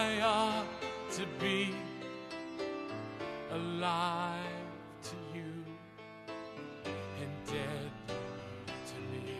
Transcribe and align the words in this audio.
I 0.00 0.20
ought 0.22 0.66
to 1.12 1.26
be 1.38 1.74
alive 3.52 4.70
to 5.02 5.16
you 5.34 5.52
and 7.20 7.32
dead 7.44 7.90
to 8.90 8.98
me. 9.12 9.36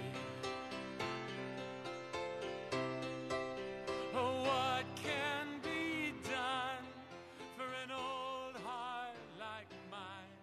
Oh, 4.14 4.42
what 4.42 4.84
can 5.02 5.46
be 5.62 6.12
done 6.28 6.84
for 7.56 7.68
an 7.82 7.90
old 7.90 8.56
heart 8.62 9.16
like 9.38 9.70
mine? 9.90 10.34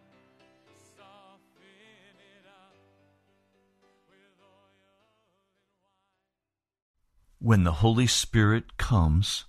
When 7.39 7.63
the 7.65 7.73
Holy 7.85 8.07
Spirit 8.07 8.77
comes, 8.77 9.45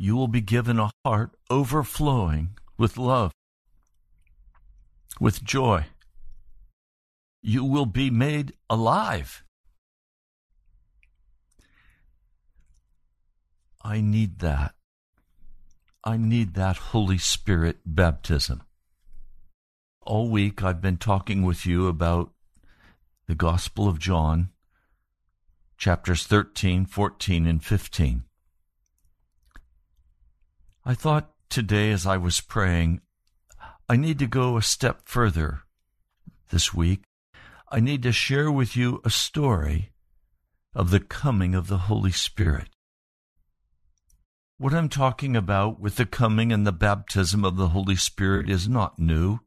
you 0.00 0.16
will 0.16 0.28
be 0.28 0.40
given 0.40 0.80
a 0.80 0.90
heart 1.04 1.30
overflowing 1.50 2.48
with 2.78 2.96
love, 2.96 3.32
with 5.20 5.44
joy. 5.44 5.84
You 7.42 7.66
will 7.66 7.84
be 7.84 8.08
made 8.08 8.54
alive. 8.70 9.44
I 13.84 14.00
need 14.00 14.38
that. 14.38 14.72
I 16.02 16.16
need 16.16 16.54
that 16.54 16.78
Holy 16.78 17.18
Spirit 17.18 17.80
baptism. 17.84 18.62
All 20.00 20.30
week 20.30 20.64
I've 20.64 20.80
been 20.80 20.96
talking 20.96 21.42
with 21.42 21.66
you 21.66 21.88
about 21.88 22.32
the 23.26 23.34
Gospel 23.34 23.86
of 23.86 23.98
John, 23.98 24.48
chapters 25.76 26.24
13, 26.24 26.86
14, 26.86 27.46
and 27.46 27.62
15. 27.62 28.24
I 30.84 30.94
thought 30.94 31.30
today 31.50 31.90
as 31.90 32.06
I 32.06 32.16
was 32.16 32.40
praying, 32.40 33.02
I 33.88 33.96
need 33.96 34.18
to 34.20 34.26
go 34.26 34.56
a 34.56 34.62
step 34.62 35.02
further 35.04 35.60
this 36.48 36.72
week. 36.72 37.02
I 37.70 37.80
need 37.80 38.02
to 38.04 38.12
share 38.12 38.50
with 38.50 38.76
you 38.76 39.00
a 39.04 39.10
story 39.10 39.92
of 40.74 40.90
the 40.90 41.00
coming 41.00 41.54
of 41.54 41.66
the 41.66 41.78
Holy 41.78 42.12
Spirit. 42.12 42.68
What 44.56 44.72
I'm 44.72 44.88
talking 44.88 45.36
about 45.36 45.80
with 45.80 45.96
the 45.96 46.06
coming 46.06 46.52
and 46.52 46.66
the 46.66 46.72
baptism 46.72 47.44
of 47.44 47.56
the 47.56 47.68
Holy 47.68 47.96
Spirit 47.96 48.48
is 48.48 48.68
not 48.68 48.98
new. 48.98 49.40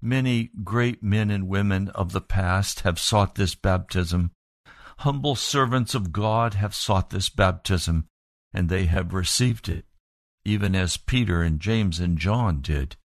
Many 0.00 0.50
great 0.64 1.02
men 1.02 1.30
and 1.30 1.48
women 1.48 1.88
of 1.90 2.12
the 2.12 2.20
past 2.20 2.80
have 2.80 2.98
sought 2.98 3.34
this 3.34 3.54
baptism. 3.54 4.30
Humble 4.98 5.34
servants 5.34 5.94
of 5.94 6.12
God 6.12 6.54
have 6.54 6.74
sought 6.74 7.10
this 7.10 7.28
baptism, 7.28 8.06
and 8.52 8.68
they 8.68 8.86
have 8.86 9.12
received 9.12 9.68
it, 9.68 9.84
even 10.44 10.74
as 10.74 10.96
Peter 10.96 11.42
and 11.42 11.60
James 11.60 12.00
and 12.00 12.18
John 12.18 12.60
did. 12.60 12.96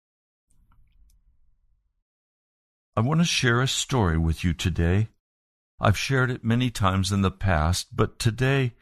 I 2.97 3.01
want 3.01 3.21
to 3.21 3.25
share 3.25 3.61
a 3.61 3.69
story 3.69 4.19
with 4.19 4.45
you 4.45 4.53
today. 4.53 5.09
I've 5.81 5.97
shared 5.97 6.31
it 6.31 6.45
many 6.45 6.71
times 6.71 7.13
in 7.13 7.23
the 7.23 7.31
past, 7.31 7.97
but 7.97 8.19
today 8.19 8.75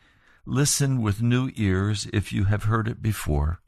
listen 0.45 1.03
with 1.03 1.23
new 1.23 1.51
ears 1.55 2.09
if 2.13 2.33
you 2.33 2.45
have 2.45 2.65
heard 2.65 2.89
it 2.89 3.01
before. 3.01 3.61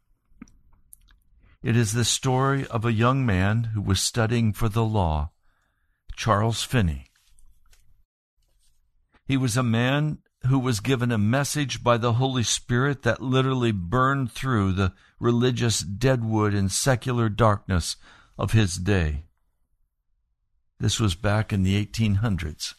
It 1.63 1.77
is 1.77 1.93
the 1.93 2.07
story 2.07 2.67
of 2.69 2.85
a 2.85 2.93
young 2.93 3.25
man 3.27 3.65
who 3.75 3.83
was 3.83 4.01
studying 4.01 4.53
for 4.53 4.69
the 4.69 4.85
law, 4.85 5.31
Charles 6.17 6.63
Finney. 6.63 7.11
He 9.27 9.37
was 9.37 9.57
a 9.59 9.63
man 9.63 10.19
who 10.47 10.59
was 10.59 10.81
given 10.81 11.13
a 11.13 11.19
message 11.19 11.83
by 11.83 11.99
the 11.99 12.15
Holy 12.15 12.43
Spirit 12.43 13.03
that 13.03 13.23
literally 13.23 13.73
burned 13.73 14.33
through 14.33 14.73
the 14.73 14.93
religious 15.19 15.81
deadwood 15.81 16.55
and 16.55 16.73
secular 16.73 17.29
darkness 17.29 17.97
of 18.39 18.53
his 18.53 18.77
day. 18.77 19.25
This 20.79 20.99
was 20.99 21.15
back 21.15 21.53
in 21.53 21.63
the 21.63 21.85
1800s. 21.85 22.75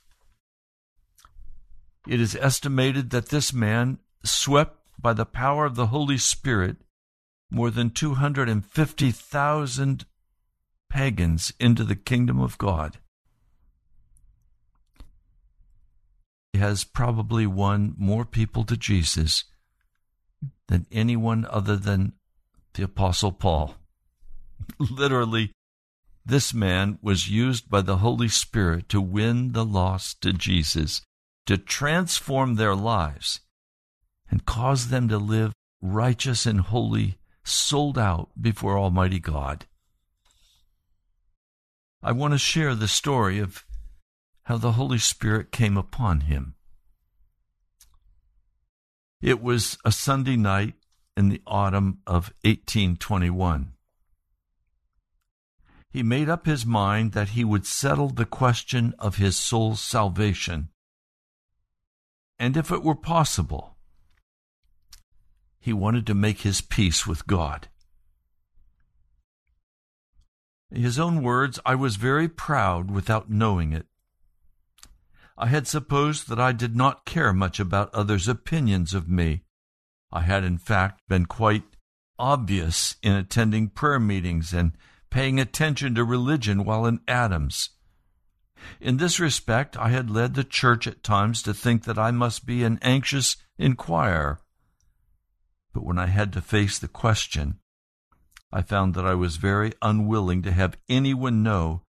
It 2.07 2.19
is 2.19 2.35
estimated 2.35 3.11
that 3.11 3.29
this 3.29 3.53
man 3.53 3.99
swept 4.23 4.79
by 4.99 5.13
the 5.13 5.25
power 5.25 5.65
of 5.65 5.75
the 5.75 5.85
Holy 5.87 6.17
Spirit 6.17 6.77
more 7.51 7.69
than 7.69 7.91
250,000 7.91 10.05
pagans 10.89 11.53
into 11.59 11.83
the 11.83 11.95
kingdom 11.95 12.39
of 12.39 12.57
God. 12.57 12.97
Has 16.53 16.83
probably 16.83 17.47
won 17.47 17.95
more 17.97 18.25
people 18.25 18.63
to 18.65 18.77
Jesus 18.77 19.45
than 20.67 20.85
anyone 20.91 21.45
other 21.49 21.75
than 21.75 22.13
the 22.73 22.83
Apostle 22.83 23.31
Paul. 23.31 23.75
Literally, 24.79 25.51
this 26.25 26.53
man 26.53 26.99
was 27.01 27.29
used 27.29 27.69
by 27.69 27.81
the 27.81 27.97
Holy 27.97 28.27
Spirit 28.27 28.89
to 28.89 29.01
win 29.01 29.53
the 29.53 29.65
lost 29.65 30.21
to 30.21 30.33
Jesus, 30.33 31.01
to 31.45 31.57
transform 31.57 32.55
their 32.55 32.75
lives, 32.75 33.39
and 34.29 34.45
cause 34.45 34.89
them 34.89 35.07
to 35.09 35.17
live 35.17 35.51
righteous 35.81 36.45
and 36.45 36.61
holy, 36.61 37.17
sold 37.43 37.97
out 37.97 38.29
before 38.39 38.77
Almighty 38.77 39.19
God. 39.19 39.65
I 42.03 42.11
want 42.11 42.33
to 42.33 42.37
share 42.37 42.75
the 42.75 42.87
story 42.87 43.39
of 43.39 43.63
how 44.43 44.57
the 44.57 44.73
Holy 44.73 44.97
Spirit 44.97 45.51
came 45.51 45.77
upon 45.77 46.21
him. 46.21 46.55
It 49.21 49.41
was 49.41 49.77
a 49.85 49.91
Sunday 49.91 50.35
night 50.35 50.73
in 51.15 51.29
the 51.29 51.41
autumn 51.45 51.99
of 52.07 52.33
1821. 52.43 53.73
He 55.91 56.03
made 56.03 56.29
up 56.29 56.45
his 56.45 56.65
mind 56.65 57.11
that 57.11 57.29
he 57.29 57.43
would 57.43 57.65
settle 57.65 58.09
the 58.09 58.25
question 58.25 58.95
of 58.97 59.17
his 59.17 59.35
soul's 59.37 59.81
salvation. 59.81 60.69
And 62.39 62.57
if 62.57 62.71
it 62.71 62.81
were 62.81 62.95
possible, 62.95 63.75
he 65.59 65.73
wanted 65.73 66.07
to 66.07 66.15
make 66.15 66.39
his 66.41 66.61
peace 66.61 67.05
with 67.05 67.27
God. 67.27 67.67
In 70.71 70.81
his 70.81 70.97
own 70.97 71.21
words, 71.21 71.59
I 71.65 71.75
was 71.75 71.97
very 71.97 72.29
proud 72.29 72.89
without 72.89 73.29
knowing 73.29 73.73
it. 73.73 73.85
I 75.37 75.47
had 75.47 75.67
supposed 75.67 76.27
that 76.29 76.39
I 76.39 76.51
did 76.51 76.75
not 76.75 77.05
care 77.05 77.33
much 77.33 77.59
about 77.59 77.93
others' 77.93 78.27
opinions 78.27 78.93
of 78.93 79.09
me. 79.09 79.43
I 80.11 80.21
had, 80.21 80.43
in 80.43 80.57
fact, 80.57 81.01
been 81.07 81.25
quite 81.25 81.63
obvious 82.19 82.95
in 83.01 83.13
attending 83.13 83.69
prayer 83.69 83.99
meetings 83.99 84.53
and 84.53 84.73
paying 85.09 85.39
attention 85.39 85.95
to 85.95 86.03
religion 86.03 86.63
while 86.63 86.85
in 86.85 86.99
Adams. 87.07 87.69
In 88.79 88.97
this 88.97 89.19
respect, 89.19 89.75
I 89.77 89.89
had 89.89 90.11
led 90.11 90.35
the 90.35 90.43
church 90.43 90.85
at 90.85 91.03
times 91.03 91.41
to 91.43 91.53
think 91.53 91.83
that 91.85 91.97
I 91.97 92.11
must 92.11 92.45
be 92.45 92.63
an 92.63 92.77
anxious 92.81 93.37
inquirer. 93.57 94.39
But 95.73 95.83
when 95.83 95.97
I 95.97 96.07
had 96.07 96.33
to 96.33 96.41
face 96.41 96.77
the 96.77 96.87
question, 96.87 97.59
I 98.51 98.61
found 98.61 98.93
that 98.95 99.05
I 99.05 99.15
was 99.15 99.37
very 99.37 99.71
unwilling 99.81 100.41
to 100.43 100.51
have 100.51 100.77
anyone 100.89 101.41
know 101.41 101.83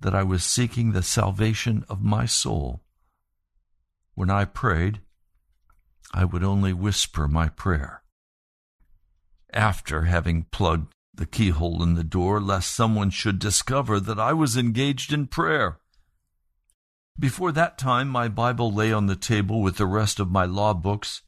that 0.00 0.14
I 0.14 0.22
was 0.22 0.44
seeking 0.44 0.92
the 0.92 1.02
salvation 1.02 1.84
of 1.88 2.02
my 2.02 2.24
soul. 2.24 2.83
When 4.14 4.30
I 4.30 4.44
prayed, 4.44 5.00
I 6.12 6.24
would 6.24 6.44
only 6.44 6.72
whisper 6.72 7.26
my 7.26 7.48
prayer. 7.48 8.02
After 9.52 10.02
having 10.02 10.44
plugged 10.44 10.92
the 11.12 11.26
keyhole 11.26 11.82
in 11.82 11.94
the 11.94 12.04
door, 12.04 12.40
lest 12.40 12.72
someone 12.72 13.10
should 13.10 13.38
discover 13.38 14.00
that 14.00 14.18
I 14.18 14.32
was 14.32 14.56
engaged 14.56 15.12
in 15.12 15.26
prayer. 15.26 15.78
Before 17.18 17.52
that 17.52 17.78
time, 17.78 18.08
my 18.08 18.28
Bible 18.28 18.72
lay 18.72 18.92
on 18.92 19.06
the 19.06 19.16
table 19.16 19.62
with 19.62 19.76
the 19.76 19.86
rest 19.86 20.18
of 20.18 20.30
my 20.30 20.44
law 20.44 20.74
books. 20.74 21.22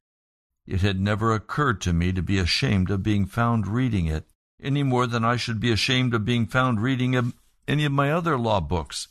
It 0.67 0.81
had 0.81 1.01
never 1.01 1.33
occurred 1.33 1.81
to 1.83 1.93
me 1.93 2.13
to 2.13 2.23
be 2.23 2.39
ashamed 2.39 2.91
of 2.91 3.05
being 3.05 3.27
found 3.27 3.69
reading 3.69 4.07
it, 4.07 4.29
any 4.61 4.83
more 4.83 5.07
than 5.07 5.25
I 5.25 5.37
should 5.37 5.61
be 5.61 5.71
ashamed 5.71 6.15
of 6.15 6.25
being 6.25 6.47
found 6.47 6.81
reading 6.81 7.33
any 7.69 7.85
of 7.85 7.93
my 7.93 8.11
other 8.11 8.37
law 8.37 8.61
books. 8.61 9.09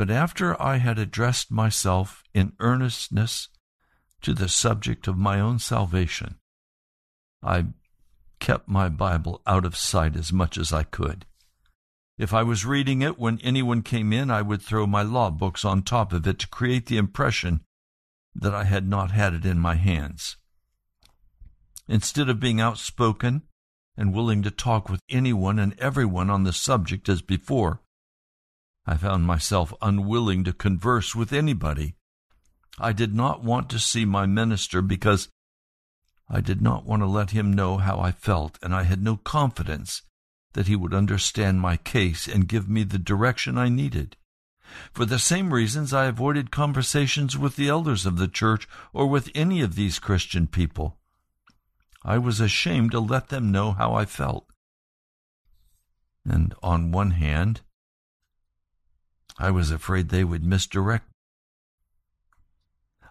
But 0.00 0.10
after 0.10 0.58
I 0.62 0.78
had 0.78 0.98
addressed 0.98 1.50
myself 1.50 2.24
in 2.32 2.54
earnestness 2.58 3.48
to 4.22 4.32
the 4.32 4.48
subject 4.48 5.06
of 5.06 5.18
my 5.18 5.38
own 5.38 5.58
salvation, 5.58 6.36
I 7.42 7.66
kept 8.38 8.66
my 8.66 8.88
Bible 8.88 9.42
out 9.46 9.66
of 9.66 9.76
sight 9.76 10.16
as 10.16 10.32
much 10.32 10.56
as 10.56 10.72
I 10.72 10.84
could. 10.84 11.26
If 12.16 12.32
I 12.32 12.42
was 12.42 12.64
reading 12.64 13.02
it 13.02 13.18
when 13.18 13.40
anyone 13.40 13.82
came 13.82 14.10
in, 14.10 14.30
I 14.30 14.40
would 14.40 14.62
throw 14.62 14.86
my 14.86 15.02
law 15.02 15.28
books 15.28 15.66
on 15.66 15.82
top 15.82 16.14
of 16.14 16.26
it 16.26 16.38
to 16.38 16.48
create 16.48 16.86
the 16.86 16.96
impression 16.96 17.60
that 18.34 18.54
I 18.54 18.64
had 18.64 18.88
not 18.88 19.10
had 19.10 19.34
it 19.34 19.44
in 19.44 19.58
my 19.58 19.74
hands. 19.74 20.38
Instead 21.88 22.30
of 22.30 22.40
being 22.40 22.58
outspoken 22.58 23.42
and 23.98 24.14
willing 24.14 24.42
to 24.44 24.50
talk 24.50 24.88
with 24.88 25.02
anyone 25.10 25.58
and 25.58 25.78
everyone 25.78 26.30
on 26.30 26.44
the 26.44 26.54
subject 26.54 27.06
as 27.10 27.20
before, 27.20 27.82
I 28.86 28.96
found 28.96 29.24
myself 29.24 29.72
unwilling 29.82 30.44
to 30.44 30.52
converse 30.52 31.14
with 31.14 31.32
anybody. 31.32 31.94
I 32.78 32.92
did 32.92 33.14
not 33.14 33.44
want 33.44 33.68
to 33.70 33.78
see 33.78 34.04
my 34.04 34.26
minister 34.26 34.80
because 34.82 35.28
I 36.28 36.40
did 36.40 36.62
not 36.62 36.86
want 36.86 37.02
to 37.02 37.06
let 37.06 37.32
him 37.32 37.52
know 37.52 37.78
how 37.78 37.98
I 38.00 38.12
felt, 38.12 38.58
and 38.62 38.74
I 38.74 38.84
had 38.84 39.02
no 39.02 39.16
confidence 39.16 40.02
that 40.52 40.66
he 40.66 40.76
would 40.76 40.94
understand 40.94 41.60
my 41.60 41.76
case 41.76 42.26
and 42.26 42.48
give 42.48 42.68
me 42.68 42.84
the 42.84 42.98
direction 42.98 43.58
I 43.58 43.68
needed. 43.68 44.16
For 44.92 45.04
the 45.04 45.18
same 45.18 45.52
reasons, 45.52 45.92
I 45.92 46.06
avoided 46.06 46.50
conversations 46.50 47.36
with 47.36 47.56
the 47.56 47.68
elders 47.68 48.06
of 48.06 48.16
the 48.16 48.28
church 48.28 48.68
or 48.92 49.06
with 49.06 49.30
any 49.34 49.60
of 49.60 49.74
these 49.74 49.98
Christian 49.98 50.46
people. 50.46 50.98
I 52.04 52.18
was 52.18 52.40
ashamed 52.40 52.92
to 52.92 53.00
let 53.00 53.28
them 53.28 53.52
know 53.52 53.72
how 53.72 53.94
I 53.94 54.04
felt. 54.04 54.46
And 56.24 56.54
on 56.62 56.92
one 56.92 57.12
hand, 57.12 57.62
I 59.40 59.50
was 59.50 59.70
afraid 59.70 60.10
they 60.10 60.22
would 60.22 60.44
misdirect. 60.44 61.08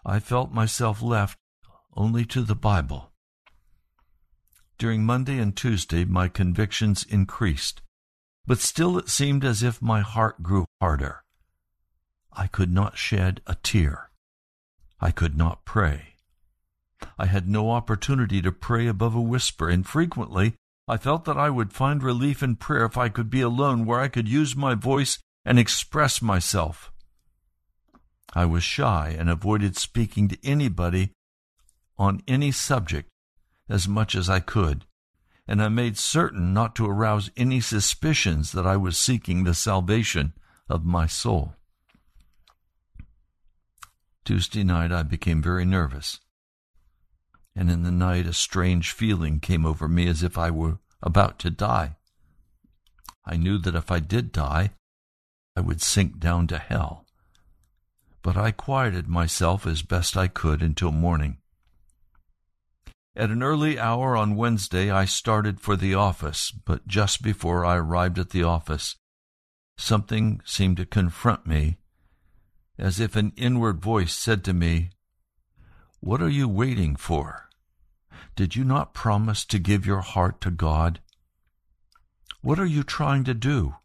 I 0.06 0.20
felt 0.20 0.52
myself 0.54 1.02
left 1.02 1.40
only 1.96 2.24
to 2.26 2.44
the 2.44 2.56
Bible. 2.56 3.12
During 4.78 5.04
Monday 5.04 5.40
and 5.40 5.58
Tuesday, 5.58 6.06
my 6.06 6.28
convictions 6.28 7.04
increased, 7.04 7.82
but 8.46 8.60
still 8.60 8.96
it 9.00 9.10
seemed 9.10 9.44
as 9.44 9.64
if 9.64 9.82
my 9.82 10.02
heart 10.02 10.44
grew 10.44 10.68
harder. 10.80 11.24
I 12.32 12.46
could 12.46 12.72
not 12.72 12.96
shed 12.96 13.42
a 13.48 13.56
tear. 13.56 14.12
I 15.02 15.10
could 15.10 15.36
not 15.36 15.66
pray. 15.66 16.14
I 17.18 17.26
had 17.26 17.50
no 17.50 17.72
opportunity 17.72 18.40
to 18.44 18.52
pray 18.52 18.86
above 18.86 19.16
a 19.16 19.22
whisper, 19.22 19.68
and 19.68 19.86
frequently 19.86 20.54
I 20.88 20.98
felt 20.98 21.26
that 21.26 21.38
I 21.38 21.50
would 21.50 21.74
find 21.74 22.04
relief 22.04 22.44
in 22.44 22.56
prayer 22.56 22.86
if 22.86 23.00
I 23.00 23.10
could 23.10 23.32
be 23.32 23.42
alone 23.42 23.86
where 23.88 24.00
I 24.00 24.10
could 24.10 24.30
use 24.30 24.56
my 24.56 24.76
voice 24.76 25.18
and 25.50 25.58
express 25.58 26.22
myself. 26.22 26.92
I 28.36 28.46
was 28.46 28.64
shy 28.64 29.16
and 29.18 29.32
avoided 29.32 29.76
speaking 29.76 30.28
to 30.28 30.38
anybody 30.44 31.12
on 31.98 32.22
any 32.28 32.52
subject 32.52 33.10
as 33.68 33.88
much 33.88 34.14
as 34.14 34.30
I 34.30 34.42
could, 34.42 34.86
and 35.48 35.60
I 35.60 35.70
made 35.70 35.98
certain 35.98 36.54
not 36.54 36.76
to 36.76 36.86
arouse 36.86 37.32
any 37.36 37.62
suspicions 37.62 38.52
that 38.52 38.68
I 38.68 38.78
was 38.78 38.96
seeking 38.96 39.44
the 39.44 39.56
salvation 39.56 40.34
of 40.70 40.86
my 40.86 41.08
soul. 41.08 41.56
Tuesday 44.24 44.64
night 44.64 44.92
I 44.92 45.02
became 45.02 45.42
very 45.42 45.66
nervous, 45.66 46.20
and 47.56 47.72
in 47.72 47.82
the 47.82 47.92
night 47.92 48.28
a 48.28 48.34
strange 48.34 48.92
feeling 48.92 49.40
came 49.40 49.66
over 49.66 49.88
me 49.88 50.08
as 50.08 50.22
if 50.22 50.38
I 50.38 50.52
were 50.52 50.78
about 51.02 51.40
to 51.40 51.50
die. 51.50 51.96
I 53.26 53.36
knew 53.36 53.58
that 53.58 53.74
if 53.74 53.90
I 53.90 54.00
did 54.00 54.32
die, 54.32 54.74
I 55.60 55.62
would 55.62 55.82
sink 55.82 56.20
down 56.20 56.48
to 56.48 56.58
hell. 56.58 57.06
But 58.22 58.38
I 58.38 58.52
quieted 58.52 59.10
myself 59.10 59.68
as 59.68 59.82
best 59.82 60.16
I 60.16 60.30
could 60.30 60.62
until 60.62 60.94
morning. 60.94 61.40
At 63.14 63.30
an 63.30 63.44
early 63.44 63.78
hour 63.78 64.16
on 64.16 64.38
Wednesday, 64.38 64.90
I 64.90 65.04
started 65.04 65.60
for 65.60 65.76
the 65.76 65.96
office, 65.96 66.50
but 66.52 66.88
just 66.88 67.22
before 67.22 67.66
I 67.66 67.76
arrived 67.76 68.18
at 68.18 68.30
the 68.30 68.42
office, 68.42 68.96
something 69.78 70.40
seemed 70.46 70.78
to 70.78 70.86
confront 70.86 71.46
me, 71.46 71.80
as 72.78 73.02
if 73.02 73.18
an 73.18 73.34
inward 73.36 73.82
voice 73.82 74.14
said 74.14 74.46
to 74.46 74.54
me, 74.54 74.92
What 76.00 76.22
are 76.22 76.30
you 76.30 76.48
waiting 76.48 76.96
for? 76.96 77.50
Did 78.38 78.56
you 78.56 78.64
not 78.64 78.94
promise 78.94 79.44
to 79.44 79.60
give 79.60 79.86
your 79.86 80.00
heart 80.00 80.40
to 80.40 80.52
God? 80.52 81.02
What 82.40 82.62
are 82.62 82.66
you 82.66 82.82
trying 82.84 83.26
to 83.26 83.34
do? 83.34 83.76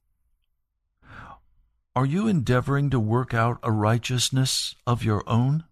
Are 1.96 2.06
you 2.06 2.26
endeavoring 2.26 2.90
to 2.90 2.98
work 2.98 3.32
out 3.32 3.60
a 3.62 3.70
righteousness 3.70 4.74
of 4.84 5.04
your 5.04 5.22
own? 5.28 5.62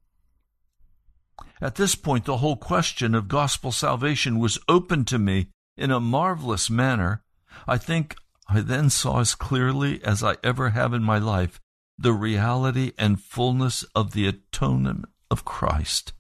At 1.61 1.75
this 1.75 1.97
point, 1.97 2.27
the 2.27 2.37
whole 2.37 2.57
question 2.57 3.13
of 3.13 3.27
gospel 3.27 3.73
salvation 3.73 4.39
was 4.39 4.61
opened 4.69 5.09
to 5.09 5.19
me 5.19 5.49
in 5.77 5.91
a 5.91 5.99
marvelous 5.99 6.71
manner. 6.71 7.25
I 7.67 7.77
think 7.77 8.15
I 8.49 8.61
then 8.61 8.89
saw 8.89 9.19
as 9.19 9.35
clearly 9.35 10.03
as 10.05 10.23
I 10.23 10.37
ever 10.45 10.71
have 10.71 10.95
in 10.95 11.03
my 11.03 11.19
life 11.19 11.59
the 11.99 12.13
reality 12.13 12.93
and 12.97 13.21
fullness 13.21 13.83
of 13.95 14.13
the 14.13 14.29
atonement 14.29 15.07
of 15.29 15.45
Christ. 15.45 16.13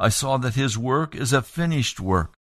I 0.00 0.08
saw 0.08 0.36
that 0.38 0.56
his 0.56 0.76
work 0.76 1.14
is 1.14 1.32
a 1.32 1.42
finished 1.42 2.00
work, 2.00 2.34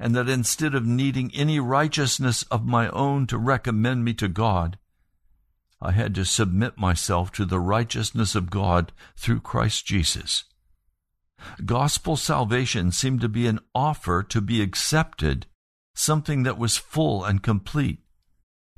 and 0.00 0.16
that 0.16 0.28
instead 0.28 0.74
of 0.74 0.84
needing 0.84 1.30
any 1.32 1.60
righteousness 1.60 2.42
of 2.44 2.66
my 2.66 2.88
own 2.88 3.28
to 3.28 3.38
recommend 3.38 4.04
me 4.04 4.14
to 4.14 4.26
God, 4.26 4.78
I 5.80 5.92
had 5.92 6.14
to 6.14 6.24
submit 6.24 6.78
myself 6.78 7.30
to 7.32 7.44
the 7.44 7.60
righteousness 7.60 8.34
of 8.34 8.50
God 8.50 8.92
through 9.16 9.40
Christ 9.40 9.84
Jesus. 9.84 10.44
Gospel 11.64 12.16
salvation 12.16 12.92
seemed 12.92 13.20
to 13.20 13.28
be 13.28 13.46
an 13.46 13.60
offer 13.74 14.22
to 14.22 14.40
be 14.40 14.62
accepted, 14.62 15.46
something 15.94 16.44
that 16.44 16.58
was 16.58 16.78
full 16.78 17.24
and 17.24 17.42
complete. 17.42 17.98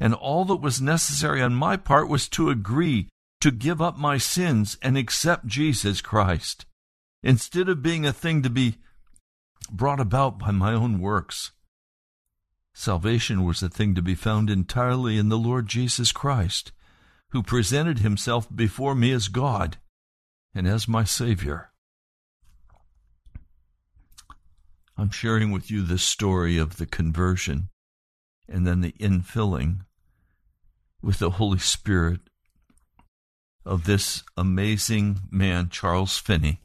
And 0.01 0.13
all 0.13 0.45
that 0.47 0.57
was 0.57 0.81
necessary 0.81 1.41
on 1.41 1.55
my 1.55 1.77
part 1.77 2.09
was 2.09 2.29
to 2.31 2.51
agree 2.51 3.09
to 3.41 3.51
give 3.53 3.81
up 3.81 3.97
my 3.97 4.19
sins 4.19 4.77
and 4.83 4.99
accept 4.99 5.47
Jesus 5.47 6.01
Christ, 6.01 6.67
instead 7.23 7.69
of 7.69 7.83
being 7.83 8.05
a 8.05 8.13
thing 8.13 8.43
to 8.43 8.51
be 8.51 8.79
brought 9.71 10.01
about 10.01 10.39
by 10.39 10.51
my 10.51 10.73
own 10.73 11.01
works. 11.01 11.53
Salvation 12.75 13.45
was 13.45 13.63
a 13.63 13.69
thing 13.69 13.95
to 13.95 14.03
be 14.03 14.15
found 14.17 14.51
entirely 14.51 15.17
in 15.17 15.29
the 15.29 15.39
Lord 15.39 15.69
Jesus 15.69 16.11
Christ 16.11 16.73
who 17.31 17.43
presented 17.43 17.99
himself 17.99 18.49
before 18.55 18.95
me 18.95 19.13
as 19.13 19.29
God 19.29 19.77
and 20.55 20.67
as 20.67 20.89
my 20.89 21.05
Savior. 21.05 21.71
I'm 24.97 25.11
sharing 25.11 25.53
with 25.53 25.71
you 25.71 25.83
the 25.83 25.99
story 25.99 26.59
of 26.59 26.77
the 26.77 26.87
conversion 26.87 27.69
and 28.49 28.67
then 28.67 28.81
the 28.81 28.93
infilling 28.93 29.83
with 31.03 31.19
the 31.19 31.31
Holy 31.31 31.59
Spirit 31.59 32.21
of 33.65 33.85
this 33.85 34.25
amazing 34.37 35.21
man, 35.31 35.69
Charles 35.69 36.17
Finney, 36.19 36.63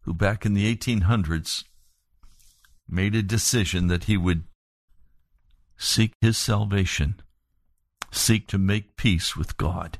who 0.00 0.14
back 0.14 0.44
in 0.46 0.54
the 0.54 0.74
1800s 0.74 1.64
made 2.88 3.14
a 3.14 3.22
decision 3.22 3.86
that 3.86 4.04
he 4.04 4.16
would 4.16 4.44
seek 5.76 6.12
his 6.20 6.36
salvation, 6.36 7.20
seek 8.12 8.46
to 8.48 8.58
make 8.58 8.96
peace 8.96 9.36
with 9.36 9.56
God. 9.56 9.98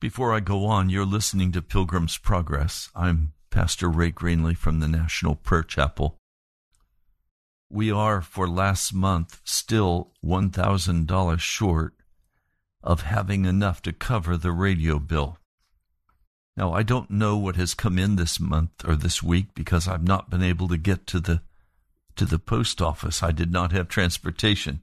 Before 0.00 0.34
I 0.34 0.40
go 0.40 0.66
on, 0.66 0.90
you're 0.90 1.06
listening 1.06 1.52
to 1.52 1.62
Pilgrim's 1.62 2.18
Progress. 2.18 2.90
I'm 2.94 3.32
Pastor 3.50 3.88
Ray 3.88 4.10
Greenley 4.10 4.56
from 4.56 4.80
the 4.80 4.88
National 4.88 5.36
Prayer 5.36 5.62
Chapel. 5.62 6.18
We 7.70 7.92
are, 7.92 8.20
for 8.20 8.48
last 8.48 8.92
month, 8.92 9.40
still 9.44 10.10
$1,000 10.24 11.38
short 11.38 11.94
of 12.82 13.02
having 13.02 13.44
enough 13.44 13.80
to 13.82 13.92
cover 13.92 14.36
the 14.36 14.50
radio 14.50 14.98
bill. 14.98 15.38
Now, 16.56 16.72
I 16.72 16.82
don't 16.82 17.10
know 17.10 17.36
what 17.38 17.56
has 17.56 17.72
come 17.72 17.98
in 17.98 18.16
this 18.16 18.40
month 18.40 18.84
or 18.84 18.96
this 18.96 19.22
week 19.22 19.54
because 19.54 19.86
I've 19.86 20.06
not 20.06 20.28
been 20.28 20.42
able 20.42 20.68
to 20.68 20.76
get 20.76 21.06
to 21.08 21.20
the 21.20 21.40
to 22.14 22.26
the 22.26 22.38
post 22.38 22.82
office. 22.82 23.22
I 23.22 23.30
did 23.30 23.50
not 23.50 23.72
have 23.72 23.88
transportation. 23.88 24.82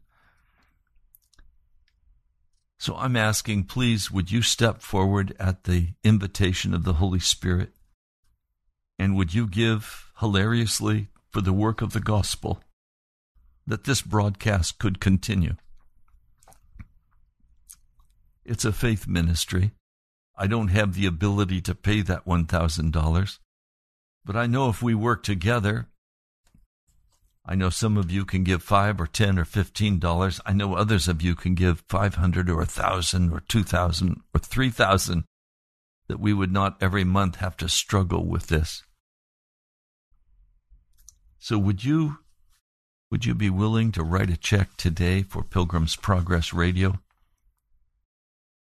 So 2.79 2.95
I'm 2.95 3.17
asking, 3.17 3.65
please, 3.65 4.09
would 4.09 4.31
you 4.31 4.41
step 4.41 4.81
forward 4.81 5.36
at 5.38 5.65
the 5.65 5.89
invitation 6.01 6.74
of 6.74 6.86
the 6.86 6.93
Holy 6.93 7.19
Spirit? 7.19 7.74
And 8.98 9.17
would 9.17 9.33
you 9.33 9.48
give 9.48 10.09
hilariously 10.21 11.09
for 11.29 11.41
the 11.41 11.51
work 11.51 11.81
of 11.81 11.91
the 11.91 12.00
gospel 12.00 12.63
that 13.67 13.83
this 13.83 14.01
broadcast 14.01 14.79
could 14.79 15.01
continue? 15.01 15.57
It's 18.45 18.63
a 18.63 18.71
faith 18.71 19.07
ministry. 19.07 19.71
I 20.38 20.48
don't 20.48 20.69
have 20.69 20.93
the 20.93 21.05
ability 21.05 21.59
to 21.62 21.75
pay 21.75 22.01
that 22.03 22.25
$1,000. 22.25 23.39
But 24.24 24.36
I 24.38 24.48
know 24.48 24.69
if 24.69 24.81
we 24.81 24.95
work 24.95 25.24
together, 25.24 25.88
I 27.46 27.55
know 27.55 27.69
some 27.69 27.98
of 27.98 28.12
you 28.12 28.25
can 28.25 28.43
give 28.43 28.62
five 28.62 29.00
or 29.01 29.08
ten 29.08 29.39
or 29.39 29.46
fifteen 29.46 30.00
dollars. 30.00 30.39
I 30.46 30.53
know 30.53 30.75
others 30.75 31.08
of 31.08 31.22
you 31.22 31.36
can 31.36 31.55
give 31.55 31.84
five 31.88 32.15
hundred 32.15 32.50
or 32.50 32.62
a 32.62 32.65
thousand 32.65 33.31
or 33.31 33.39
two 33.41 33.63
thousand 33.63 34.22
or 34.34 34.39
three 34.39 34.69
thousand. 34.69 35.24
That 36.08 36.19
we 36.19 36.34
would 36.34 36.51
not 36.51 36.81
every 36.81 37.03
month 37.03 37.36
have 37.38 37.55
to 37.58 37.69
struggle 37.69 38.25
with 38.25 38.48
this. 38.48 38.84
So 41.38 41.58
would 41.58 41.84
you 41.84 42.17
would 43.12 43.25
you 43.25 43.34
be 43.34 43.50
willing 43.50 43.91
to 43.93 44.03
write 44.03 44.29
a 44.29 44.38
check 44.38 44.77
today 44.77 45.24
for 45.24 45.43
Pilgrim's 45.43 45.96
Progress 45.96 46.53
Radio? 46.53 47.00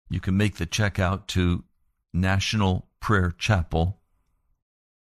You 0.08 0.20
can 0.20 0.36
make 0.36 0.56
the 0.56 0.66
check 0.66 1.00
out 1.00 1.26
to 1.28 1.64
National 2.12 2.88
Prayer 3.00 3.32
Chapel, 3.36 4.00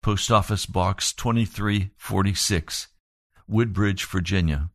Post 0.02 0.30
Office 0.30 0.66
Box 0.66 1.14
2346, 1.14 2.88
Woodbridge, 3.50 4.06
Virginia 4.06 4.70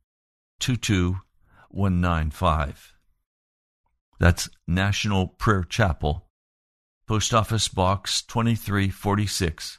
22195. 0.58 2.92
That's 4.18 4.50
National 4.66 5.28
Prayer 5.28 5.62
Chapel, 5.62 6.26
Post 7.06 7.32
Office 7.32 7.68
Box 7.68 8.20
2346, 8.22 9.78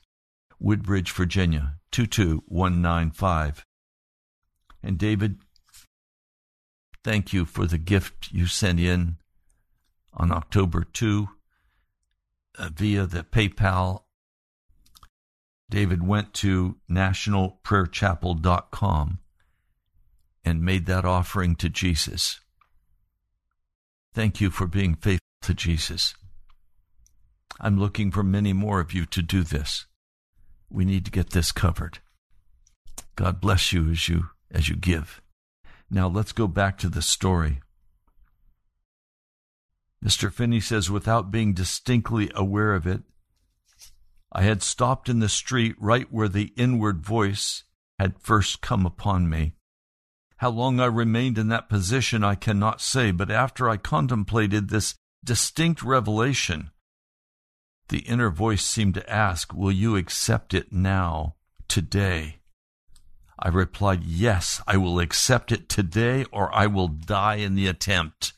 Woodbridge, 0.60 1.12
Virginia 1.12 1.76
22195. 1.92 3.66
And 4.82 4.98
David, 4.98 5.40
thank 7.04 7.34
you 7.34 7.44
for 7.44 7.66
the 7.66 7.78
gift 7.78 8.30
you 8.32 8.48
sent 8.48 8.80
in 8.80 9.18
on 10.14 10.32
October 10.32 10.86
2 10.86 11.28
uh, 12.58 12.70
via 12.74 13.06
the 13.06 13.24
PayPal. 13.24 14.05
David 15.70 16.06
went 16.06 16.34
to 16.36 16.78
nationalprayerchapel.com 16.90 19.20
and 20.44 20.62
made 20.62 20.86
that 20.86 21.06
offering 21.06 21.56
to 21.56 21.70
Jesus. 21.70 22.40
Thank 24.14 24.40
you 24.40 24.52
for 24.52 24.68
being 24.68 24.96
faithful 24.96 25.20
to 25.42 25.54
Jesus. 25.54 26.16
I'm 27.60 27.78
looking 27.80 28.12
for 28.12 28.24
many 28.24 28.54
more 28.54 28.80
of 28.80 28.94
you 28.94 29.06
to 29.08 29.22
do 29.22 29.44
this. 29.44 29.88
We 30.70 30.86
need 30.86 31.04
to 31.06 31.12
get 31.12 31.32
this 31.32 31.52
covered. 31.52 32.00
God 33.16 33.42
bless 33.42 33.74
you 33.74 33.92
as 33.92 34.10
you 34.10 34.30
as 34.52 34.70
you 34.70 34.76
give. 34.76 35.22
Now 35.90 36.08
let's 36.08 36.32
go 36.32 36.48
back 36.48 36.78
to 36.80 36.90
the 36.90 37.02
story. 37.02 37.62
Mr. 40.04 40.32
Finney 40.32 40.60
says, 40.60 40.92
without 40.92 41.32
being 41.32 41.54
distinctly 41.54 42.30
aware 42.36 42.74
of 42.74 42.86
it, 42.86 43.02
I 44.36 44.42
had 44.42 44.62
stopped 44.62 45.08
in 45.08 45.20
the 45.20 45.30
street 45.30 45.78
right 45.80 46.12
where 46.12 46.28
the 46.28 46.52
inward 46.58 47.00
voice 47.00 47.64
had 47.98 48.20
first 48.20 48.60
come 48.60 48.86
upon 48.86 49.30
me. 49.30 49.54
How 50.38 50.50
long 50.50 50.82
I 50.82 50.88
remained 50.88 51.38
in 51.38 51.48
that 51.48 51.70
position 51.70 52.22
I 52.22 52.36
cannot 52.36 52.82
say, 52.82 53.12
but 53.12 53.32
after 53.32 53.70
I 53.70 53.78
contemplated 53.78 54.68
this 54.68 54.96
distinct 55.24 55.82
revelation, 55.84 56.72
the 57.88 58.00
inner 58.00 58.30
voice 58.30 58.66
seemed 58.66 58.96
to 58.96 59.10
ask, 59.10 59.54
Will 59.54 59.72
you 59.72 59.96
accept 59.96 60.54
it 60.54 60.74
now, 60.74 61.36
today? 61.70 62.40
I 63.40 63.48
replied, 63.48 64.04
Yes, 64.04 64.62
I 64.68 64.76
will 64.76 65.00
accept 65.00 65.54
it 65.54 65.70
today, 65.70 66.26
or 66.34 66.54
I 66.54 66.68
will 66.68 66.90
die 66.90 67.36
in 67.36 67.56
the 67.56 67.68
attempt. 67.68 68.34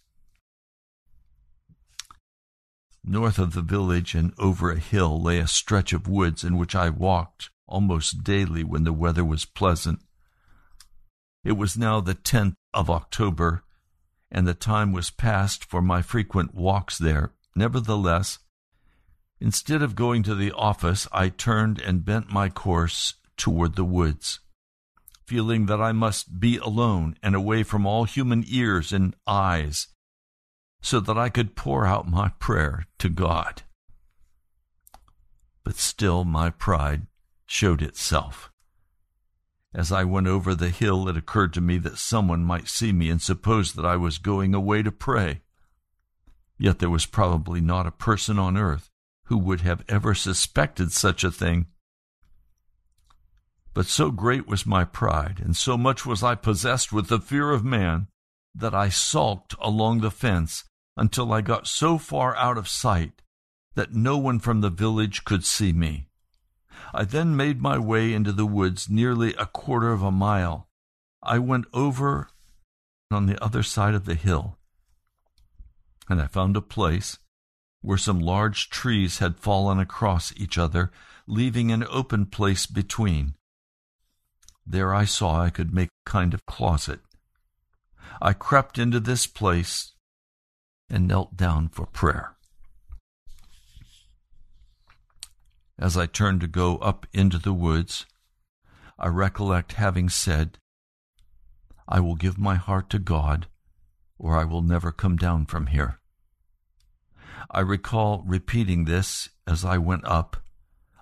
North 3.09 3.39
of 3.39 3.53
the 3.53 3.61
village 3.61 4.15
and 4.15 4.33
over 4.37 4.69
a 4.69 4.79
hill 4.79 5.21
lay 5.21 5.39
a 5.39 5.47
stretch 5.47 5.93
of 5.93 6.09
woods 6.09 6.43
in 6.43 6.57
which 6.57 6.75
I 6.75 6.89
walked 6.89 7.49
almost 7.65 8.21
daily 8.21 8.65
when 8.65 8.83
the 8.83 8.91
weather 8.91 9.23
was 9.23 9.45
pleasant. 9.45 9.99
It 11.41 11.53
was 11.53 11.77
now 11.77 12.01
the 12.01 12.15
10th 12.15 12.55
of 12.73 12.89
October, 12.89 13.63
and 14.29 14.45
the 14.45 14.53
time 14.53 14.91
was 14.91 15.09
past 15.09 15.63
for 15.63 15.81
my 15.81 16.01
frequent 16.01 16.53
walks 16.53 16.97
there. 16.97 17.31
Nevertheless, 17.55 18.39
instead 19.39 19.81
of 19.81 19.95
going 19.95 20.21
to 20.23 20.35
the 20.35 20.51
office, 20.51 21.07
I 21.13 21.29
turned 21.29 21.79
and 21.79 22.03
bent 22.03 22.29
my 22.29 22.49
course 22.49 23.13
toward 23.37 23.77
the 23.77 23.85
woods, 23.85 24.41
feeling 25.25 25.67
that 25.67 25.79
I 25.79 25.93
must 25.93 26.41
be 26.41 26.57
alone 26.57 27.15
and 27.23 27.35
away 27.35 27.63
from 27.63 27.85
all 27.85 28.03
human 28.03 28.43
ears 28.45 28.91
and 28.91 29.15
eyes 29.25 29.87
so 30.81 30.99
that 30.99 31.17
I 31.17 31.29
could 31.29 31.55
pour 31.55 31.85
out 31.85 32.09
my 32.09 32.29
prayer 32.39 32.85
to 32.99 33.09
God. 33.09 33.63
But 35.63 35.75
still, 35.75 36.23
my 36.23 36.49
pride 36.49 37.07
showed 37.45 37.81
itself. 37.81 38.51
As 39.73 39.91
I 39.91 40.03
went 40.03 40.27
over 40.27 40.55
the 40.55 40.69
hill, 40.69 41.07
it 41.09 41.17
occurred 41.17 41.53
to 41.53 41.61
me 41.61 41.77
that 41.79 41.97
someone 41.97 42.43
might 42.43 42.67
see 42.67 42.91
me 42.91 43.09
and 43.09 43.21
suppose 43.21 43.73
that 43.73 43.85
I 43.85 43.95
was 43.95 44.17
going 44.17 44.55
away 44.55 44.81
to 44.81 44.91
pray. 44.91 45.41
Yet 46.57 46.79
there 46.79 46.89
was 46.89 47.05
probably 47.05 47.61
not 47.61 47.85
a 47.85 47.91
person 47.91 48.39
on 48.39 48.57
earth 48.57 48.89
who 49.25 49.37
would 49.37 49.61
have 49.61 49.83
ever 49.87 50.15
suspected 50.15 50.91
such 50.91 51.23
a 51.23 51.31
thing. 51.31 51.67
But 53.73 53.85
so 53.85 54.09
great 54.09 54.47
was 54.47 54.65
my 54.65 54.85
pride, 54.85 55.39
and 55.43 55.55
so 55.55 55.77
much 55.77 56.05
was 56.05 56.23
I 56.23 56.33
possessed 56.35 56.91
with 56.91 57.07
the 57.09 57.19
fear 57.19 57.51
of 57.51 57.63
man, 57.63 58.07
that 58.57 58.73
I 58.73 58.89
sulked 58.89 59.55
along 59.59 60.01
the 60.01 60.11
fence 60.11 60.63
until 60.95 61.31
I 61.31 61.41
got 61.41 61.67
so 61.67 61.97
far 61.97 62.35
out 62.35 62.57
of 62.57 62.67
sight 62.67 63.21
that 63.75 63.93
no 63.93 64.17
one 64.17 64.39
from 64.39 64.61
the 64.61 64.71
village 64.71 65.23
could 65.23 65.45
see 65.45 65.71
me. 65.71 66.07
I 66.93 67.03
then 67.03 67.35
made 67.35 67.61
my 67.61 67.77
way 67.77 68.13
into 68.13 68.31
the 68.31 68.45
woods 68.45 68.89
nearly 68.89 69.35
a 69.35 69.45
quarter 69.45 69.91
of 69.91 70.01
a 70.01 70.11
mile. 70.11 70.67
I 71.21 71.37
went 71.39 71.65
over 71.73 72.29
on 73.11 73.27
the 73.27 73.41
other 73.43 73.63
side 73.63 73.93
of 73.93 74.05
the 74.05 74.15
hill, 74.15 74.57
and 76.09 76.21
I 76.21 76.27
found 76.27 76.57
a 76.57 76.61
place 76.61 77.19
where 77.81 77.97
some 77.97 78.19
large 78.19 78.69
trees 78.69 79.19
had 79.19 79.39
fallen 79.39 79.79
across 79.79 80.33
each 80.35 80.57
other, 80.57 80.91
leaving 81.27 81.71
an 81.71 81.85
open 81.89 82.25
place 82.25 82.65
between. 82.65 83.35
There 84.65 84.93
I 84.93 85.05
saw 85.05 85.41
I 85.41 85.49
could 85.49 85.73
make 85.73 85.89
a 85.89 86.09
kind 86.09 86.33
of 86.33 86.45
closet. 86.45 86.99
I 88.21 88.33
crept 88.33 88.77
into 88.77 88.99
this 88.99 89.27
place 89.27 89.93
and 90.89 91.07
knelt 91.07 91.35
down 91.35 91.69
for 91.69 91.85
prayer. 91.85 92.35
As 95.79 95.95
I 95.95 96.05
turned 96.05 96.41
to 96.41 96.47
go 96.47 96.77
up 96.77 97.05
into 97.13 97.37
the 97.37 97.53
woods, 97.53 98.05
I 98.97 99.07
recollect 99.07 99.73
having 99.73 100.09
said, 100.09 100.57
I 101.87 101.99
will 101.99 102.15
give 102.15 102.37
my 102.37 102.55
heart 102.55 102.89
to 102.91 102.99
God, 102.99 103.47
or 104.17 104.37
I 104.37 104.43
will 104.43 104.63
never 104.63 104.91
come 104.91 105.17
down 105.17 105.45
from 105.45 105.67
here. 105.67 105.99
I 107.51 107.59
recall 107.59 108.23
repeating 108.25 108.85
this 108.85 109.29
as 109.45 109.63
I 109.63 109.77
went 109.77 110.05
up 110.05 110.37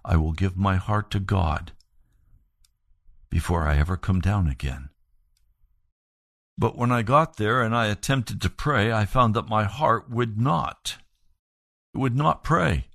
I 0.07 0.17
will 0.17 0.33
give 0.33 0.55
my 0.55 0.75
heart 0.75 1.09
to 1.12 1.19
God 1.19 1.71
before 3.31 3.63
I 3.67 3.77
ever 3.77 3.97
come 3.97 4.21
down 4.21 4.47
again. 4.47 4.89
But 6.57 6.77
when 6.77 6.91
I 6.91 7.01
got 7.01 7.38
there 7.38 7.62
and 7.62 7.75
I 7.75 7.88
attempted 7.88 8.41
to 8.41 8.50
pray, 8.50 8.91
I 8.91 9.05
found 9.05 9.33
that 9.33 9.50
my 9.50 9.65
heart 9.65 10.09
would 10.09 10.39
not. 10.39 10.97
It 11.93 11.97
would 11.97 12.15
not 12.15 12.43
pray. 12.43 12.88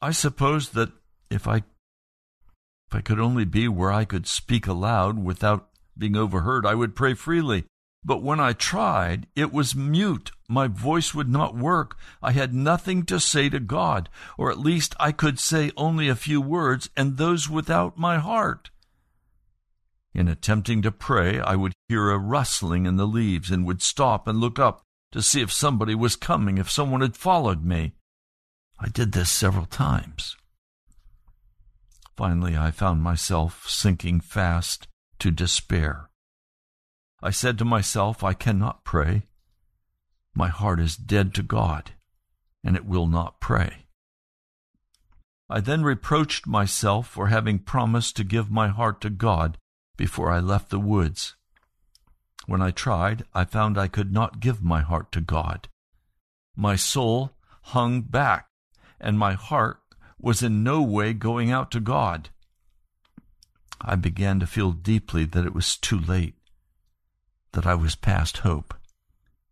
I 0.00 0.12
suppose 0.12 0.70
that 0.70 0.90
if 1.30 1.46
I 1.46 1.56
if 1.56 2.96
I 2.96 3.00
could 3.00 3.20
only 3.20 3.44
be 3.44 3.68
where 3.68 3.92
I 3.92 4.04
could 4.04 4.26
speak 4.26 4.66
aloud 4.66 5.22
without 5.22 5.68
being 5.96 6.16
overheard, 6.16 6.66
I 6.66 6.74
would 6.74 6.96
pray 6.96 7.14
freely. 7.14 7.64
But 8.04 8.22
when 8.22 8.40
I 8.40 8.52
tried, 8.52 9.26
it 9.36 9.52
was 9.52 9.76
mute. 9.76 10.32
My 10.48 10.66
voice 10.66 11.14
would 11.14 11.28
not 11.28 11.54
work. 11.54 11.96
I 12.22 12.32
had 12.32 12.54
nothing 12.54 13.04
to 13.04 13.20
say 13.20 13.48
to 13.50 13.60
God, 13.60 14.08
or 14.38 14.50
at 14.50 14.58
least 14.58 14.96
I 14.98 15.12
could 15.12 15.38
say 15.38 15.70
only 15.76 16.08
a 16.08 16.16
few 16.16 16.40
words, 16.40 16.88
and 16.96 17.16
those 17.16 17.48
without 17.48 17.98
my 17.98 18.18
heart. 18.18 18.70
In 20.12 20.26
attempting 20.28 20.82
to 20.82 20.90
pray, 20.90 21.40
I 21.40 21.54
would 21.54 21.72
hear 21.88 22.10
a 22.10 22.18
rustling 22.18 22.86
in 22.86 22.96
the 22.96 23.06
leaves 23.06 23.50
and 23.50 23.64
would 23.66 23.82
stop 23.82 24.26
and 24.26 24.40
look 24.40 24.58
up 24.58 24.82
to 25.12 25.22
see 25.22 25.40
if 25.40 25.52
somebody 25.52 25.94
was 25.94 26.16
coming, 26.16 26.58
if 26.58 26.70
someone 26.70 27.00
had 27.00 27.16
followed 27.16 27.64
me. 27.64 27.92
I 28.78 28.88
did 28.88 29.12
this 29.12 29.30
several 29.30 29.66
times. 29.66 30.36
Finally, 32.16 32.56
I 32.56 32.70
found 32.70 33.02
myself 33.02 33.68
sinking 33.68 34.20
fast 34.20 34.88
to 35.20 35.30
despair. 35.30 36.10
I 37.22 37.30
said 37.30 37.58
to 37.58 37.64
myself, 37.64 38.24
I 38.24 38.34
cannot 38.34 38.84
pray. 38.84 39.24
My 40.34 40.48
heart 40.48 40.80
is 40.80 40.96
dead 40.96 41.34
to 41.34 41.42
God, 41.42 41.92
and 42.64 42.76
it 42.76 42.86
will 42.86 43.06
not 43.06 43.40
pray. 43.40 43.86
I 45.48 45.60
then 45.60 45.82
reproached 45.82 46.46
myself 46.46 47.08
for 47.08 47.26
having 47.26 47.58
promised 47.58 48.16
to 48.16 48.24
give 48.24 48.50
my 48.50 48.68
heart 48.68 49.00
to 49.02 49.10
God 49.10 49.58
before 50.00 50.30
I 50.30 50.40
left 50.40 50.70
the 50.70 50.78
woods. 50.78 51.36
When 52.46 52.62
I 52.62 52.70
tried, 52.70 53.26
I 53.34 53.44
found 53.44 53.76
I 53.76 53.86
could 53.86 54.10
not 54.10 54.40
give 54.40 54.62
my 54.62 54.80
heart 54.80 55.12
to 55.12 55.20
God. 55.20 55.68
My 56.56 56.74
soul 56.74 57.32
hung 57.74 58.00
back, 58.00 58.48
and 58.98 59.18
my 59.18 59.34
heart 59.34 59.78
was 60.18 60.42
in 60.42 60.62
no 60.62 60.80
way 60.80 61.12
going 61.12 61.52
out 61.52 61.70
to 61.72 61.80
God. 61.80 62.30
I 63.78 63.94
began 63.94 64.40
to 64.40 64.46
feel 64.46 64.72
deeply 64.72 65.26
that 65.26 65.44
it 65.44 65.54
was 65.54 65.76
too 65.76 65.98
late 65.98 66.36
that 67.52 67.66
I 67.66 67.74
was 67.74 67.94
past 67.94 68.38
hope, 68.38 68.72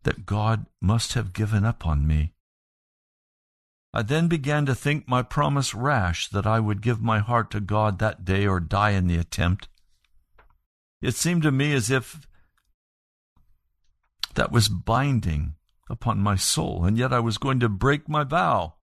that 0.04 0.24
God 0.24 0.64
must 0.80 1.12
have 1.12 1.34
given 1.34 1.66
up 1.66 1.86
on 1.86 2.06
me. 2.06 2.32
I 3.92 4.00
then 4.00 4.28
began 4.28 4.64
to 4.64 4.74
think 4.74 5.06
my 5.06 5.20
promise 5.20 5.74
rash 5.74 6.26
that 6.30 6.46
I 6.46 6.58
would 6.58 6.80
give 6.80 7.02
my 7.02 7.18
heart 7.18 7.50
to 7.50 7.60
God 7.60 7.98
that 7.98 8.24
day 8.24 8.46
or 8.46 8.60
die 8.60 8.92
in 8.92 9.08
the 9.08 9.18
attempt. 9.18 9.68
It 11.00 11.14
seemed 11.14 11.42
to 11.42 11.52
me 11.52 11.72
as 11.74 11.90
if 11.90 12.26
that 14.34 14.52
was 14.52 14.68
binding 14.68 15.54
upon 15.88 16.18
my 16.18 16.36
soul, 16.36 16.84
and 16.84 16.98
yet 16.98 17.12
I 17.12 17.20
was 17.20 17.38
going 17.38 17.60
to 17.60 17.68
break 17.68 18.08
my 18.08 18.24
vow. 18.24 18.74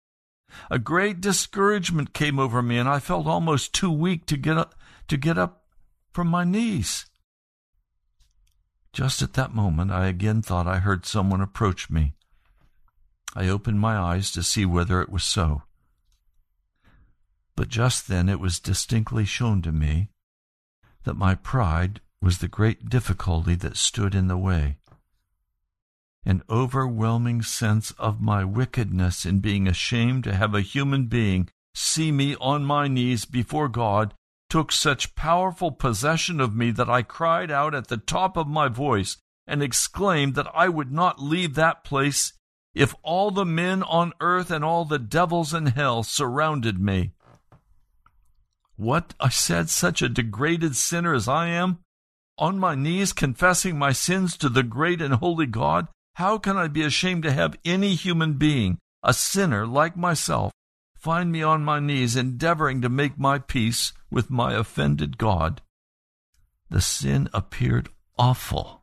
A 0.70 0.78
great 0.78 1.20
discouragement 1.20 2.14
came 2.14 2.38
over 2.38 2.62
me, 2.62 2.78
and 2.78 2.88
I 2.88 3.00
felt 3.00 3.26
almost 3.26 3.72
too 3.72 3.90
weak 3.90 4.26
to 4.26 4.36
get 4.36 4.56
up, 4.56 4.74
to 5.08 5.16
get 5.16 5.38
up 5.38 5.64
from 6.12 6.28
my 6.28 6.44
knees. 6.44 7.06
Just 8.92 9.22
at 9.22 9.32
that 9.32 9.54
moment, 9.54 9.90
I 9.90 10.06
again 10.06 10.40
thought 10.40 10.68
I 10.68 10.78
heard 10.78 11.04
someone 11.04 11.40
approach 11.40 11.90
me. 11.90 12.14
I 13.34 13.48
opened 13.48 13.80
my 13.80 13.96
eyes 13.96 14.30
to 14.32 14.42
see 14.44 14.64
whether 14.64 15.02
it 15.02 15.10
was 15.10 15.24
so. 15.24 15.62
But 17.56 17.68
just 17.68 18.06
then 18.06 18.28
it 18.28 18.38
was 18.38 18.60
distinctly 18.60 19.24
shown 19.24 19.62
to 19.62 19.72
me 19.72 20.10
that 21.04 21.16
my 21.16 21.34
pride 21.34 22.00
was 22.20 22.38
the 22.38 22.48
great 22.48 22.88
difficulty 22.88 23.54
that 23.54 23.76
stood 23.76 24.14
in 24.14 24.28
the 24.28 24.36
way. 24.36 24.78
An 26.24 26.42
overwhelming 26.48 27.42
sense 27.42 27.90
of 27.92 28.20
my 28.20 28.44
wickedness 28.44 29.26
in 29.26 29.40
being 29.40 29.68
ashamed 29.68 30.24
to 30.24 30.34
have 30.34 30.54
a 30.54 30.62
human 30.62 31.06
being 31.06 31.48
see 31.74 32.10
me 32.10 32.34
on 32.36 32.64
my 32.64 32.88
knees 32.88 33.24
before 33.24 33.68
God 33.68 34.14
took 34.48 34.72
such 34.72 35.14
powerful 35.14 35.72
possession 35.72 36.40
of 36.40 36.54
me 36.54 36.70
that 36.70 36.88
I 36.88 37.02
cried 37.02 37.50
out 37.50 37.74
at 37.74 37.88
the 37.88 37.96
top 37.96 38.36
of 38.36 38.46
my 38.46 38.68
voice 38.68 39.16
and 39.46 39.62
exclaimed 39.62 40.34
that 40.36 40.50
I 40.54 40.68
would 40.68 40.92
not 40.92 41.20
leave 41.20 41.54
that 41.54 41.84
place 41.84 42.32
if 42.74 42.94
all 43.02 43.30
the 43.30 43.44
men 43.44 43.82
on 43.82 44.12
earth 44.20 44.50
and 44.50 44.64
all 44.64 44.84
the 44.84 44.98
devils 44.98 45.52
in 45.52 45.66
hell 45.66 46.02
surrounded 46.02 46.80
me. 46.80 47.13
What, 48.76 49.14
I 49.20 49.28
said, 49.28 49.70
such 49.70 50.02
a 50.02 50.08
degraded 50.08 50.74
sinner 50.76 51.14
as 51.14 51.28
I 51.28 51.48
am, 51.48 51.78
on 52.38 52.58
my 52.58 52.74
knees 52.74 53.12
confessing 53.12 53.78
my 53.78 53.92
sins 53.92 54.36
to 54.38 54.48
the 54.48 54.64
great 54.64 55.00
and 55.00 55.14
holy 55.14 55.46
God, 55.46 55.86
how 56.14 56.38
can 56.38 56.56
I 56.56 56.68
be 56.68 56.82
ashamed 56.82 57.22
to 57.24 57.32
have 57.32 57.56
any 57.64 57.94
human 57.94 58.34
being, 58.34 58.78
a 59.02 59.14
sinner 59.14 59.66
like 59.66 59.96
myself, 59.96 60.52
find 60.96 61.30
me 61.30 61.42
on 61.42 61.62
my 61.64 61.78
knees 61.78 62.16
endeavoring 62.16 62.80
to 62.82 62.88
make 62.88 63.18
my 63.18 63.38
peace 63.38 63.92
with 64.10 64.30
my 64.30 64.54
offended 64.54 65.18
God. 65.18 65.60
The 66.70 66.80
sin 66.80 67.28
appeared 67.32 67.88
awful. 68.18 68.82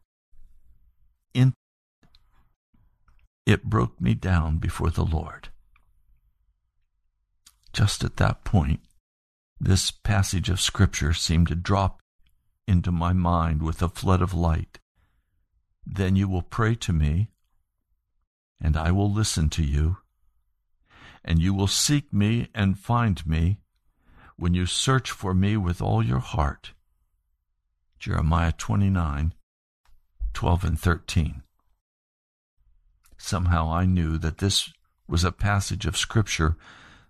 In 1.33 1.53
it 3.45 3.63
broke 3.63 3.99
me 3.99 4.13
down 4.13 4.59
before 4.59 4.91
the 4.91 5.03
Lord. 5.03 5.49
Just 7.73 8.03
at 8.03 8.17
that 8.17 8.43
point, 8.43 8.81
this 9.61 9.91
passage 9.91 10.49
of 10.49 10.59
Scripture 10.59 11.13
seemed 11.13 11.47
to 11.47 11.55
drop 11.55 12.01
into 12.67 12.91
my 12.91 13.13
mind 13.13 13.61
with 13.61 13.81
a 13.81 13.89
flood 13.89 14.21
of 14.21 14.33
light. 14.33 14.79
Then 15.85 16.15
you 16.15 16.27
will 16.27 16.41
pray 16.41 16.75
to 16.75 16.93
me, 16.93 17.29
and 18.59 18.75
I 18.75 18.91
will 18.91 19.11
listen 19.11 19.49
to 19.49 19.63
you 19.63 19.97
and 21.23 21.39
you 21.39 21.53
will 21.53 21.67
seek 21.67 22.11
me 22.11 22.47
and 22.53 22.79
find 22.79 23.25
me 23.27 23.59
when 24.37 24.53
you 24.53 24.65
search 24.65 25.11
for 25.11 25.33
me 25.33 25.55
with 25.55 25.81
all 25.81 26.03
your 26.03 26.19
heart. 26.19 26.73
Jeremiah 27.99 28.53
29 28.57 29.33
12 30.33 30.63
and 30.63 30.79
13. 30.79 31.43
Somehow 33.17 33.71
I 33.71 33.85
knew 33.85 34.17
that 34.17 34.37
this 34.37 34.71
was 35.07 35.25
a 35.25 35.31
passage 35.31 35.85
of 35.85 35.97
Scripture, 35.97 36.55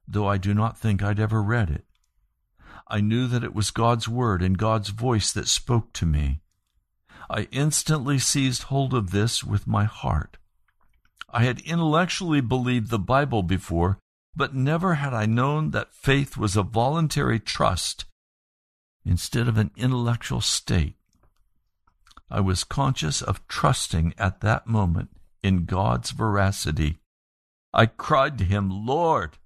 though 0.07 0.27
I 0.27 0.37
do 0.37 0.53
not 0.53 0.77
think 0.77 1.03
I'd 1.03 1.19
ever 1.19 1.41
read 1.41 1.69
it. 1.69 1.85
I 2.91 2.99
knew 2.99 3.25
that 3.27 3.45
it 3.45 3.55
was 3.55 3.71
God's 3.71 4.09
Word 4.09 4.41
and 4.41 4.57
God's 4.57 4.89
voice 4.89 5.31
that 5.31 5.47
spoke 5.47 5.93
to 5.93 6.05
me. 6.05 6.41
I 7.29 7.47
instantly 7.49 8.19
seized 8.19 8.63
hold 8.63 8.93
of 8.93 9.11
this 9.11 9.45
with 9.45 9.65
my 9.65 9.85
heart. 9.85 10.35
I 11.29 11.45
had 11.45 11.61
intellectually 11.61 12.41
believed 12.41 12.89
the 12.89 12.99
Bible 12.99 13.43
before, 13.43 13.97
but 14.35 14.53
never 14.53 14.95
had 14.95 15.13
I 15.13 15.25
known 15.25 15.71
that 15.71 15.95
faith 15.95 16.35
was 16.35 16.57
a 16.57 16.63
voluntary 16.63 17.39
trust 17.39 18.03
instead 19.05 19.47
of 19.47 19.57
an 19.57 19.71
intellectual 19.77 20.41
state. 20.41 20.95
I 22.29 22.41
was 22.41 22.65
conscious 22.65 23.21
of 23.21 23.47
trusting 23.47 24.15
at 24.17 24.41
that 24.41 24.67
moment 24.67 25.11
in 25.41 25.63
God's 25.63 26.11
veracity. 26.11 26.99
I 27.73 27.85
cried 27.85 28.37
to 28.39 28.43
him, 28.43 28.85
Lord, 28.85 29.37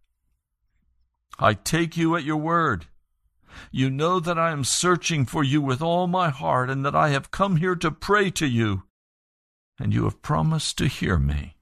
I 1.38 1.53
take 1.53 1.95
you 1.95 2.15
at 2.15 2.23
your 2.23 2.38
word. 2.38 2.88
You 3.72 3.89
know 3.89 4.20
that 4.20 4.38
I 4.38 4.52
am 4.52 4.63
searching 4.63 5.26
for 5.26 5.44
you 5.44 5.62
with 5.62 5.82
all 5.82 6.08
my 6.08 6.30
heart 6.30 6.70
and 6.70 6.86
that 6.86 6.96
I 6.96 7.10
have 7.10 7.32
come 7.32 7.58
here 7.58 7.76
to 7.76 7.91
pray 7.91 8.30
to 8.32 8.46
you, 8.46 8.84
and 9.80 9.94
you 9.94 10.04
have 10.06 10.22
promised 10.22 10.78
to 10.78 10.88
hear 10.88 11.18
me. 11.18 11.56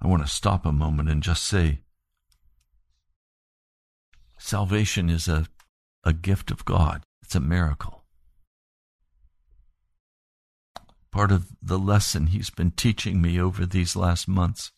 I 0.00 0.06
want 0.06 0.22
to 0.22 0.28
stop 0.28 0.66
a 0.66 0.72
moment 0.72 1.08
and 1.08 1.22
just 1.22 1.44
say 1.44 1.80
salvation 4.38 5.08
is 5.08 5.28
a, 5.28 5.46
a 6.04 6.12
gift 6.12 6.50
of 6.50 6.64
God, 6.64 7.04
it's 7.22 7.34
a 7.34 7.40
miracle. 7.40 8.04
Part 11.10 11.32
of 11.32 11.46
the 11.62 11.78
lesson 11.78 12.26
He's 12.26 12.50
been 12.50 12.72
teaching 12.72 13.22
me 13.22 13.40
over 13.40 13.64
these 13.64 13.96
last 13.96 14.28
months 14.28 14.72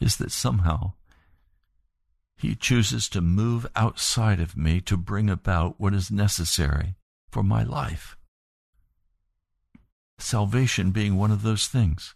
is 0.00 0.16
that 0.16 0.32
somehow 0.32 0.92
He 2.36 2.54
chooses 2.54 3.08
to 3.10 3.20
move 3.20 3.66
outside 3.76 4.40
of 4.40 4.56
me 4.56 4.80
to 4.82 4.96
bring 4.96 5.28
about 5.30 5.78
what 5.78 5.94
is 5.94 6.10
necessary 6.10 6.96
for 7.30 7.42
my 7.42 7.62
life 7.62 8.16
salvation 10.22 10.90
being 10.90 11.16
one 11.16 11.30
of 11.30 11.42
those 11.42 11.66
things. 11.66 12.14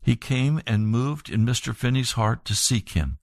He 0.00 0.16
came 0.16 0.60
and 0.66 0.88
moved 0.88 1.30
in 1.30 1.46
Mr. 1.46 1.74
Finney's 1.74 2.12
heart 2.12 2.44
to 2.46 2.56
seek 2.56 2.90
him. 2.90 3.18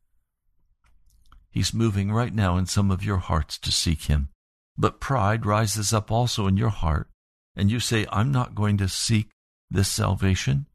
He's 1.52 1.74
moving 1.74 2.12
right 2.12 2.34
now 2.34 2.58
in 2.58 2.66
some 2.68 2.90
of 2.90 3.04
your 3.04 3.18
hearts 3.18 3.58
to 3.60 3.72
seek 3.72 4.04
him. 4.04 4.30
But 4.78 5.02
pride 5.02 5.46
rises 5.46 5.94
up 5.94 6.10
also 6.10 6.48
in 6.48 6.56
your 6.56 6.70
heart, 6.70 7.10
and 7.56 7.70
you 7.70 7.82
say, 7.82 8.06
I'm 8.12 8.32
not 8.32 8.56
going 8.56 8.78
to 8.78 8.88
seek 8.88 9.30
this 9.70 9.90
salvation. 9.90 10.68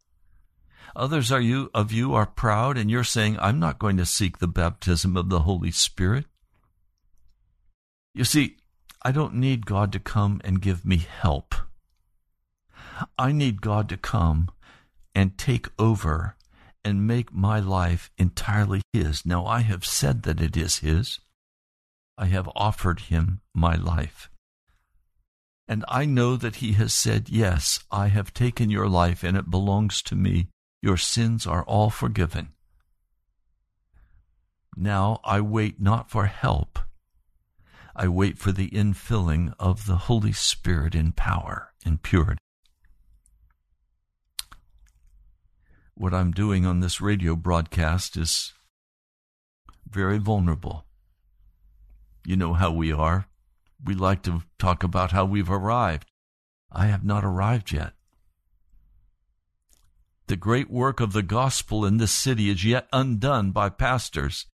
Others 0.96 1.32
are 1.32 1.40
you 1.40 1.70
of 1.74 1.90
you 1.90 2.14
are 2.14 2.26
proud, 2.26 2.78
and 2.78 2.90
you're 2.90 3.04
saying, 3.04 3.36
I'm 3.40 3.58
not 3.58 3.78
going 3.78 3.96
to 3.96 4.06
seek 4.06 4.38
the 4.38 4.46
baptism 4.46 5.16
of 5.16 5.28
the 5.28 5.40
Holy 5.40 5.72
Spirit. 5.72 6.26
You 8.14 8.24
see, 8.24 8.56
I 9.02 9.10
don't 9.10 9.34
need 9.34 9.66
God 9.66 9.90
to 9.92 9.98
come 9.98 10.40
and 10.44 10.62
give 10.62 10.84
me 10.84 10.98
help. 10.98 11.54
I 13.18 13.32
need 13.32 13.60
God 13.60 13.88
to 13.88 13.96
come 13.96 14.50
and 15.14 15.36
take 15.36 15.66
over 15.78 16.36
and 16.84 17.06
make 17.06 17.32
my 17.32 17.58
life 17.58 18.10
entirely 18.16 18.82
His. 18.92 19.26
Now, 19.26 19.46
I 19.46 19.60
have 19.60 19.84
said 19.84 20.22
that 20.22 20.40
it 20.40 20.56
is 20.56 20.78
His. 20.78 21.18
I 22.16 22.26
have 22.26 22.48
offered 22.54 23.00
Him 23.00 23.40
my 23.52 23.74
life. 23.74 24.30
And 25.66 25.84
I 25.88 26.04
know 26.04 26.36
that 26.36 26.56
He 26.56 26.72
has 26.72 26.92
said, 26.92 27.28
Yes, 27.28 27.80
I 27.90 28.08
have 28.08 28.32
taken 28.32 28.70
your 28.70 28.88
life 28.88 29.24
and 29.24 29.36
it 29.36 29.50
belongs 29.50 30.02
to 30.02 30.14
me. 30.14 30.48
Your 30.84 30.98
sins 30.98 31.46
are 31.46 31.64
all 31.64 31.88
forgiven. 31.88 32.50
Now 34.76 35.18
I 35.24 35.40
wait 35.40 35.80
not 35.80 36.10
for 36.10 36.26
help. 36.26 36.78
I 37.96 38.06
wait 38.08 38.36
for 38.36 38.52
the 38.52 38.68
infilling 38.68 39.54
of 39.58 39.86
the 39.86 39.96
Holy 39.96 40.34
Spirit 40.34 40.94
in 40.94 41.12
power 41.12 41.72
and 41.86 42.02
purity. 42.02 42.38
What 45.94 46.12
I'm 46.12 46.32
doing 46.32 46.66
on 46.66 46.80
this 46.80 47.00
radio 47.00 47.34
broadcast 47.34 48.18
is 48.18 48.52
very 49.88 50.18
vulnerable. 50.18 50.84
You 52.26 52.36
know 52.36 52.52
how 52.52 52.70
we 52.70 52.92
are. 52.92 53.26
We 53.82 53.94
like 53.94 54.20
to 54.24 54.42
talk 54.58 54.84
about 54.84 55.12
how 55.12 55.24
we've 55.24 55.50
arrived. 55.50 56.10
I 56.70 56.88
have 56.88 57.04
not 57.04 57.24
arrived 57.24 57.72
yet. 57.72 57.94
The 60.26 60.36
great 60.36 60.70
work 60.70 61.00
of 61.00 61.12
the 61.12 61.22
gospel 61.22 61.84
in 61.84 61.98
this 61.98 62.12
city 62.12 62.48
is 62.48 62.64
yet 62.64 62.88
undone 62.92 63.50
by 63.50 63.68
pastors 63.68 64.46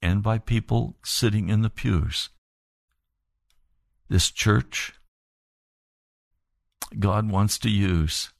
and 0.00 0.22
by 0.22 0.38
people 0.38 0.96
sitting 1.04 1.48
in 1.48 1.62
the 1.62 1.70
pews. 1.70 2.28
This 4.08 4.30
church, 4.30 4.94
God 6.98 7.30
wants 7.30 7.58
to 7.58 7.70
use 7.70 8.32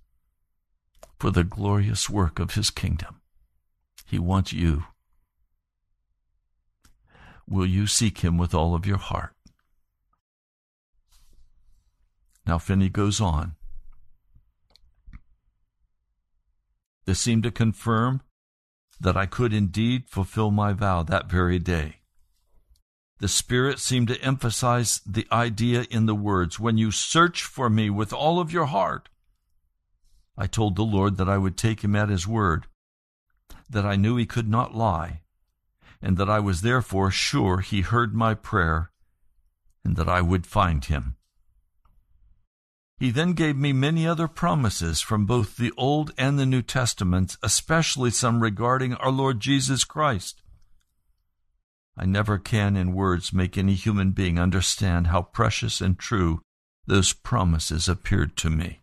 for 1.18 1.30
the 1.30 1.44
glorious 1.44 2.08
work 2.08 2.38
of 2.38 2.54
His 2.54 2.70
kingdom. 2.70 3.20
He 4.06 4.18
wants 4.18 4.52
you. 4.52 4.84
Will 7.48 7.66
you 7.66 7.86
seek 7.86 8.18
Him 8.18 8.38
with 8.38 8.54
all 8.54 8.74
of 8.74 8.86
your 8.86 8.98
heart? 8.98 9.34
Now, 12.46 12.58
Finney 12.58 12.88
goes 12.88 13.20
on. 13.20 13.56
Seemed 17.14 17.42
to 17.42 17.50
confirm 17.50 18.22
that 19.00 19.16
I 19.16 19.26
could 19.26 19.52
indeed 19.52 20.08
fulfill 20.08 20.50
my 20.50 20.72
vow 20.72 21.02
that 21.02 21.30
very 21.30 21.58
day. 21.58 21.96
The 23.18 23.28
Spirit 23.28 23.78
seemed 23.78 24.08
to 24.08 24.20
emphasize 24.22 25.00
the 25.04 25.26
idea 25.30 25.86
in 25.90 26.06
the 26.06 26.14
words, 26.14 26.58
When 26.58 26.78
you 26.78 26.90
search 26.90 27.44
for 27.44 27.68
me 27.68 27.90
with 27.90 28.12
all 28.12 28.40
of 28.40 28.52
your 28.52 28.66
heart. 28.66 29.08
I 30.38 30.46
told 30.46 30.76
the 30.76 30.82
Lord 30.84 31.18
that 31.18 31.28
I 31.28 31.36
would 31.36 31.58
take 31.58 31.84
him 31.84 31.94
at 31.94 32.08
his 32.08 32.26
word, 32.26 32.66
that 33.68 33.84
I 33.84 33.96
knew 33.96 34.16
he 34.16 34.24
could 34.24 34.48
not 34.48 34.74
lie, 34.74 35.20
and 36.00 36.16
that 36.16 36.30
I 36.30 36.40
was 36.40 36.62
therefore 36.62 37.10
sure 37.10 37.60
he 37.60 37.82
heard 37.82 38.14
my 38.14 38.32
prayer, 38.34 38.90
and 39.84 39.96
that 39.96 40.08
I 40.08 40.22
would 40.22 40.46
find 40.46 40.82
him. 40.84 41.16
He 43.00 43.10
then 43.10 43.32
gave 43.32 43.56
me 43.56 43.72
many 43.72 44.06
other 44.06 44.28
promises 44.28 45.00
from 45.00 45.24
both 45.24 45.56
the 45.56 45.72
Old 45.78 46.12
and 46.18 46.38
the 46.38 46.44
New 46.44 46.60
Testaments, 46.60 47.38
especially 47.42 48.10
some 48.10 48.42
regarding 48.42 48.92
our 48.96 49.10
Lord 49.10 49.40
Jesus 49.40 49.84
Christ. 49.84 50.42
I 51.96 52.04
never 52.04 52.36
can 52.36 52.76
in 52.76 52.92
words 52.92 53.32
make 53.32 53.56
any 53.56 53.72
human 53.72 54.10
being 54.10 54.38
understand 54.38 55.06
how 55.06 55.22
precious 55.22 55.80
and 55.80 55.98
true 55.98 56.42
those 56.86 57.14
promises 57.14 57.88
appeared 57.88 58.36
to 58.36 58.50
me. 58.50 58.80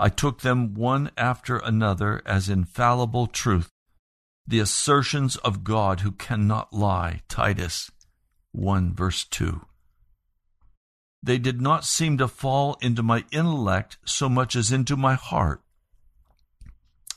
I 0.00 0.08
took 0.08 0.40
them 0.40 0.74
one 0.74 1.12
after 1.16 1.58
another 1.58 2.22
as 2.26 2.48
infallible 2.48 3.28
truth, 3.28 3.70
the 4.48 4.58
assertions 4.58 5.36
of 5.36 5.62
God 5.62 6.00
who 6.00 6.10
cannot 6.10 6.72
lie. 6.72 7.22
Titus 7.28 7.88
1 8.50 8.94
verse 8.94 9.24
2. 9.24 9.64
They 11.22 11.38
did 11.38 11.60
not 11.60 11.84
seem 11.84 12.18
to 12.18 12.28
fall 12.28 12.76
into 12.80 13.02
my 13.02 13.24
intellect 13.32 13.98
so 14.04 14.28
much 14.28 14.54
as 14.54 14.70
into 14.70 14.96
my 14.96 15.14
heart, 15.14 15.62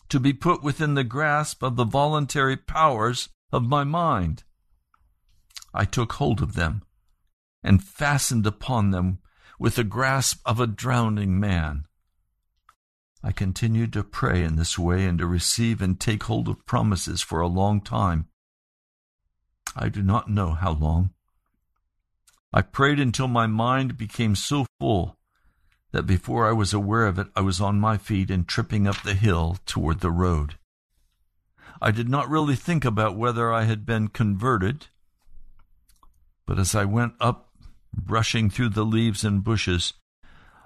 to 0.09 0.19
be 0.19 0.33
put 0.33 0.63
within 0.63 0.95
the 0.95 1.03
grasp 1.03 1.61
of 1.63 1.75
the 1.75 1.85
voluntary 1.85 2.57
powers 2.57 3.29
of 3.51 3.67
my 3.67 3.83
mind. 3.83 4.43
I 5.73 5.85
took 5.85 6.13
hold 6.13 6.41
of 6.41 6.53
them 6.53 6.81
and 7.63 7.83
fastened 7.83 8.47
upon 8.47 8.91
them 8.91 9.19
with 9.59 9.75
the 9.75 9.83
grasp 9.83 10.41
of 10.45 10.59
a 10.59 10.67
drowning 10.67 11.39
man. 11.39 11.85
I 13.21 13.33
continued 13.33 13.91
to 13.93 14.03
pray 14.03 14.43
in 14.43 14.55
this 14.55 14.79
way 14.79 15.05
and 15.05 15.19
to 15.19 15.27
receive 15.27 15.81
and 15.81 15.99
take 15.99 16.23
hold 16.23 16.47
of 16.47 16.65
promises 16.65 17.21
for 17.21 17.41
a 17.41 17.47
long 17.47 17.81
time. 17.81 18.29
I 19.75 19.89
do 19.89 20.01
not 20.01 20.29
know 20.29 20.53
how 20.53 20.71
long. 20.71 21.11
I 22.51 22.61
prayed 22.63 22.99
until 22.99 23.27
my 23.27 23.45
mind 23.45 23.97
became 23.97 24.35
so 24.35 24.65
full 24.79 25.17
that 25.91 26.03
before 26.03 26.47
I 26.47 26.51
was 26.51 26.73
aware 26.73 27.05
of 27.05 27.19
it, 27.19 27.27
I 27.35 27.41
was 27.41 27.61
on 27.61 27.79
my 27.79 27.97
feet 27.97 28.31
and 28.31 28.47
tripping 28.47 28.87
up 28.87 29.01
the 29.03 29.13
hill 29.13 29.57
toward 29.65 29.99
the 29.99 30.11
road. 30.11 30.57
I 31.81 31.91
did 31.91 32.09
not 32.09 32.29
really 32.29 32.55
think 32.55 32.83
about 32.85 33.15
whether 33.15 33.53
I 33.53 33.63
had 33.63 33.85
been 33.85 34.07
converted, 34.07 34.87
but 36.45 36.57
as 36.57 36.73
I 36.73 36.85
went 36.85 37.13
up, 37.19 37.51
brushing 37.93 38.49
through 38.49 38.69
the 38.69 38.85
leaves 38.85 39.23
and 39.23 39.43
bushes, 39.43 39.93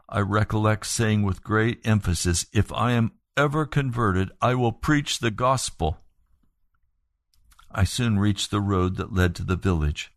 I 0.08 0.20
recollect 0.20 0.86
saying 0.86 1.24
with 1.24 1.44
great 1.44 1.86
emphasis, 1.86 2.46
If 2.54 2.72
I 2.72 2.94
am 2.94 3.12
ever 3.36 3.66
converted, 3.66 4.32
I 4.42 4.56
will 4.56 4.72
preach 4.72 5.20
the 5.20 5.32
gospel. 5.32 6.00
I 7.72 7.84
soon 7.84 8.20
reached 8.20 8.52
the 8.52 8.62
road 8.62 8.96
that 8.98 9.14
led 9.14 9.36
to 9.36 9.44
the 9.44 9.56
village 9.56 10.13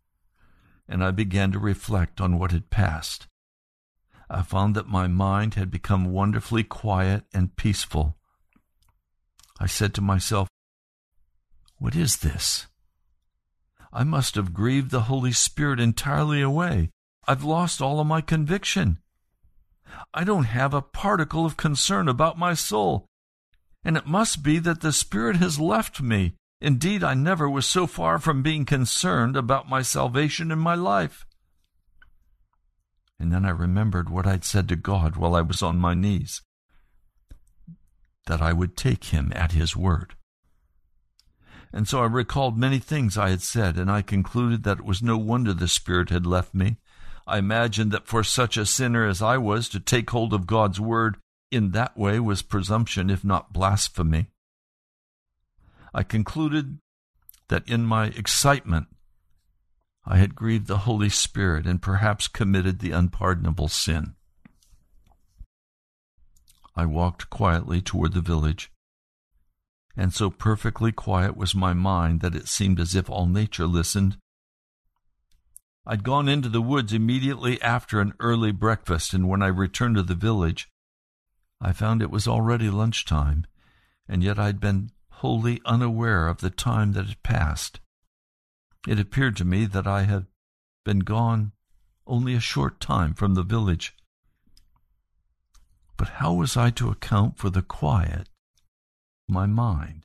and 0.87 1.03
I 1.03 1.11
began 1.11 1.51
to 1.51 1.59
reflect 1.59 2.21
on 2.21 2.39
what 2.39 2.51
had 2.51 2.69
passed. 2.69 3.27
I 4.29 4.41
found 4.41 4.75
that 4.75 4.87
my 4.87 5.07
mind 5.07 5.53
had 5.53 5.71
become 5.71 6.11
wonderfully 6.11 6.63
quiet 6.63 7.23
and 7.33 7.55
peaceful. 7.55 8.17
I 9.59 9.65
said 9.65 9.93
to 9.95 10.01
myself, 10.01 10.47
What 11.77 11.95
is 11.95 12.17
this? 12.17 12.67
I 13.91 14.03
must 14.03 14.35
have 14.35 14.53
grieved 14.53 14.91
the 14.91 15.03
Holy 15.03 15.31
Spirit 15.31 15.79
entirely 15.79 16.41
away. 16.41 16.89
I've 17.27 17.43
lost 17.43 17.81
all 17.81 17.99
of 17.99 18.07
my 18.07 18.21
conviction. 18.21 18.99
I 20.13 20.23
don't 20.23 20.43
have 20.43 20.73
a 20.73 20.81
particle 20.81 21.45
of 21.45 21.57
concern 21.57 22.07
about 22.07 22.37
my 22.37 22.53
soul. 22.53 23.05
And 23.83 23.95
it 23.95 24.05
must 24.05 24.43
be 24.43 24.59
that 24.59 24.81
the 24.81 24.91
Spirit 24.91 25.37
has 25.37 25.59
left 25.59 26.01
me 26.01 26.33
Indeed, 26.59 27.03
I 27.03 27.13
never 27.13 27.49
was 27.49 27.65
so 27.65 27.85
far 27.85 28.17
from 28.17 28.41
being 28.41 28.65
concerned 28.65 29.35
about 29.35 29.69
my 29.69 29.81
salvation 29.81 30.51
in 30.51 30.59
my 30.59 30.75
life. 30.75 31.25
And 33.19 33.31
then 33.31 33.45
I 33.45 33.49
remembered 33.49 34.09
what 34.09 34.27
I'd 34.27 34.43
said 34.43 34.67
to 34.69 34.75
God 34.75 35.15
while 35.15 35.35
I 35.35 35.41
was 35.41 35.61
on 35.61 35.77
my 35.77 35.93
knees 35.93 36.41
that 38.27 38.41
I 38.41 38.53
would 38.53 38.75
take 38.75 39.05
him 39.05 39.31
at 39.35 39.53
his 39.53 39.75
word. 39.75 40.15
And 41.73 41.87
so 41.87 42.01
I 42.01 42.05
recalled 42.05 42.57
many 42.57 42.79
things 42.79 43.17
I 43.17 43.29
had 43.29 43.41
said, 43.41 43.77
and 43.77 43.89
I 43.89 44.01
concluded 44.01 44.63
that 44.63 44.79
it 44.79 44.85
was 44.85 45.01
no 45.01 45.17
wonder 45.17 45.53
the 45.53 45.67
Spirit 45.67 46.09
had 46.09 46.25
left 46.25 46.53
me. 46.53 46.77
I 47.25 47.39
imagined 47.39 47.91
that 47.91 48.07
for 48.07 48.23
such 48.23 48.57
a 48.57 48.65
sinner 48.65 49.05
as 49.05 49.21
I 49.21 49.37
was 49.37 49.67
to 49.69 49.79
take 49.79 50.09
hold 50.09 50.33
of 50.33 50.47
God's 50.47 50.79
word 50.79 51.17
in 51.51 51.71
that 51.71 51.97
way 51.97 52.19
was 52.19 52.41
presumption, 52.41 53.09
if 53.09 53.23
not 53.23 53.53
blasphemy. 53.53 54.27
I 55.97 56.03
concluded 56.03 56.77
that 57.47 57.67
in 57.67 57.83
my 57.83 58.05
excitement 58.09 58.85
I 60.05 60.17
had 60.17 60.35
grieved 60.35 60.67
the 60.67 60.85
Holy 60.85 61.09
Spirit 61.09 61.65
and 61.65 61.81
perhaps 61.81 62.27
committed 62.27 62.77
the 62.77 62.91
unpardonable 62.91 63.67
sin. 63.67 64.13
I 66.75 66.85
walked 66.85 67.31
quietly 67.31 67.81
toward 67.81 68.13
the 68.13 68.21
village, 68.21 68.71
and 69.95 70.13
so 70.13 70.29
perfectly 70.29 70.91
quiet 70.91 71.35
was 71.35 71.55
my 71.55 71.73
mind 71.73 72.21
that 72.21 72.35
it 72.35 72.47
seemed 72.47 72.79
as 72.79 72.93
if 72.93 73.09
all 73.09 73.25
nature 73.25 73.65
listened. 73.65 74.17
I'd 75.83 76.03
gone 76.03 76.29
into 76.29 76.47
the 76.47 76.61
woods 76.61 76.93
immediately 76.93 77.59
after 77.63 78.01
an 78.01 78.13
early 78.19 78.51
breakfast, 78.51 79.15
and 79.15 79.27
when 79.27 79.41
I 79.41 79.47
returned 79.47 79.95
to 79.95 80.03
the 80.03 80.13
village, 80.13 80.69
I 81.59 81.71
found 81.71 82.03
it 82.03 82.11
was 82.11 82.27
already 82.27 82.69
lunchtime, 82.69 83.47
and 84.07 84.21
yet 84.21 84.37
I'd 84.37 84.59
been 84.59 84.91
wholly 85.17 85.59
unaware 85.65 86.27
of 86.27 86.41
the 86.41 86.49
time 86.51 86.93
that 86.93 87.07
had 87.07 87.23
passed. 87.23 87.79
It 88.87 88.99
appeared 88.99 89.35
to 89.37 89.45
me 89.45 89.65
that 89.65 89.87
I 89.87 90.03
had 90.03 90.27
been 90.85 90.99
gone 90.99 91.53
only 92.05 92.35
a 92.35 92.39
short 92.39 92.79
time 92.79 93.15
from 93.15 93.33
the 93.33 93.41
village. 93.43 93.95
But 95.97 96.09
how 96.09 96.33
was 96.33 96.55
I 96.55 96.69
to 96.71 96.91
account 96.91 97.39
for 97.39 97.49
the 97.49 97.63
quiet 97.63 98.29
my 99.27 99.47
mind? 99.47 100.03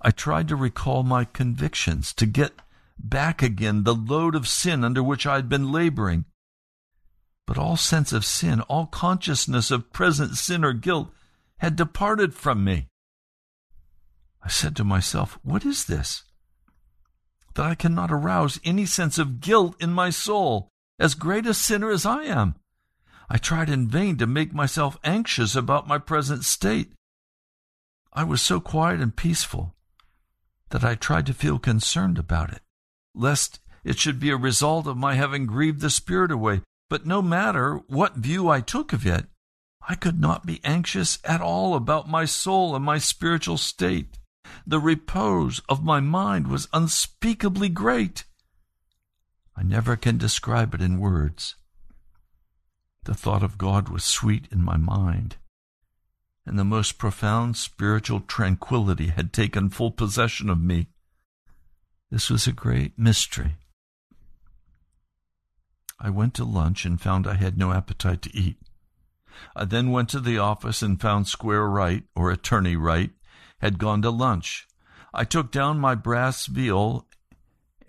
I 0.00 0.12
tried 0.12 0.46
to 0.48 0.56
recall 0.56 1.02
my 1.02 1.24
convictions, 1.24 2.14
to 2.14 2.26
get 2.26 2.62
back 2.96 3.42
again 3.42 3.82
the 3.82 3.94
load 3.94 4.36
of 4.36 4.46
sin 4.46 4.84
under 4.84 5.02
which 5.02 5.26
I 5.26 5.34
had 5.34 5.48
been 5.48 5.72
laboring. 5.72 6.26
But 7.44 7.58
all 7.58 7.76
sense 7.76 8.12
of 8.12 8.24
sin, 8.24 8.60
all 8.62 8.86
consciousness 8.86 9.72
of 9.72 9.92
present 9.92 10.36
sin 10.36 10.64
or 10.64 10.74
guilt 10.74 11.12
had 11.58 11.74
departed 11.74 12.34
from 12.34 12.62
me. 12.62 12.86
I 14.42 14.48
said 14.48 14.74
to 14.76 14.84
myself, 14.84 15.38
What 15.42 15.64
is 15.64 15.84
this? 15.84 16.24
That 17.54 17.66
I 17.66 17.74
cannot 17.74 18.12
arouse 18.12 18.60
any 18.64 18.86
sense 18.86 19.18
of 19.18 19.40
guilt 19.40 19.76
in 19.80 19.92
my 19.92 20.10
soul, 20.10 20.68
as 20.98 21.14
great 21.14 21.46
a 21.46 21.54
sinner 21.54 21.90
as 21.90 22.06
I 22.06 22.24
am. 22.24 22.54
I 23.28 23.38
tried 23.38 23.70
in 23.70 23.88
vain 23.88 24.16
to 24.18 24.26
make 24.26 24.52
myself 24.52 24.98
anxious 25.04 25.54
about 25.54 25.86
my 25.86 25.98
present 25.98 26.44
state. 26.44 26.92
I 28.12 28.24
was 28.24 28.42
so 28.42 28.60
quiet 28.60 29.00
and 29.00 29.14
peaceful 29.14 29.74
that 30.70 30.84
I 30.84 30.94
tried 30.94 31.26
to 31.26 31.34
feel 31.34 31.58
concerned 31.58 32.18
about 32.18 32.50
it, 32.50 32.62
lest 33.14 33.60
it 33.84 33.98
should 33.98 34.18
be 34.18 34.30
a 34.30 34.36
result 34.36 34.86
of 34.86 34.96
my 34.96 35.14
having 35.14 35.46
grieved 35.46 35.80
the 35.80 35.90
Spirit 35.90 36.30
away. 36.30 36.62
But 36.88 37.06
no 37.06 37.22
matter 37.22 37.76
what 37.86 38.16
view 38.16 38.48
I 38.48 38.60
took 38.60 38.92
of 38.92 39.06
it, 39.06 39.26
I 39.88 39.94
could 39.94 40.20
not 40.20 40.44
be 40.44 40.60
anxious 40.64 41.18
at 41.24 41.40
all 41.40 41.74
about 41.74 42.08
my 42.08 42.24
soul 42.24 42.74
and 42.74 42.84
my 42.84 42.98
spiritual 42.98 43.56
state. 43.58 44.18
The 44.66 44.80
repose 44.80 45.60
of 45.68 45.84
my 45.84 46.00
mind 46.00 46.46
was 46.46 46.68
unspeakably 46.72 47.68
great. 47.68 48.24
I 49.56 49.62
never 49.62 49.96
can 49.96 50.18
describe 50.18 50.74
it 50.74 50.80
in 50.80 51.00
words. 51.00 51.56
The 53.04 53.14
thought 53.14 53.42
of 53.42 53.58
God 53.58 53.88
was 53.88 54.04
sweet 54.04 54.46
in 54.50 54.62
my 54.62 54.76
mind, 54.76 55.36
and 56.46 56.58
the 56.58 56.64
most 56.64 56.98
profound 56.98 57.56
spiritual 57.56 58.20
tranquility 58.20 59.08
had 59.08 59.32
taken 59.32 59.70
full 59.70 59.90
possession 59.90 60.48
of 60.50 60.60
me. 60.60 60.88
This 62.10 62.30
was 62.30 62.46
a 62.46 62.52
great 62.52 62.98
mystery. 62.98 63.56
I 65.98 66.10
went 66.10 66.34
to 66.34 66.44
lunch 66.44 66.84
and 66.84 67.00
found 67.00 67.26
I 67.26 67.34
had 67.34 67.58
no 67.58 67.72
appetite 67.72 68.22
to 68.22 68.36
eat. 68.36 68.56
I 69.54 69.64
then 69.64 69.90
went 69.90 70.08
to 70.10 70.20
the 70.20 70.38
office 70.38 70.82
and 70.82 71.00
found 71.00 71.28
Squire 71.28 71.66
Wright, 71.66 72.04
or 72.14 72.30
Attorney 72.30 72.76
Wright, 72.76 73.10
had 73.60 73.78
gone 73.78 74.02
to 74.02 74.10
lunch. 74.10 74.66
I 75.12 75.24
took 75.24 75.50
down 75.50 75.78
my 75.78 75.94
bass 75.94 76.46
viol 76.46 77.06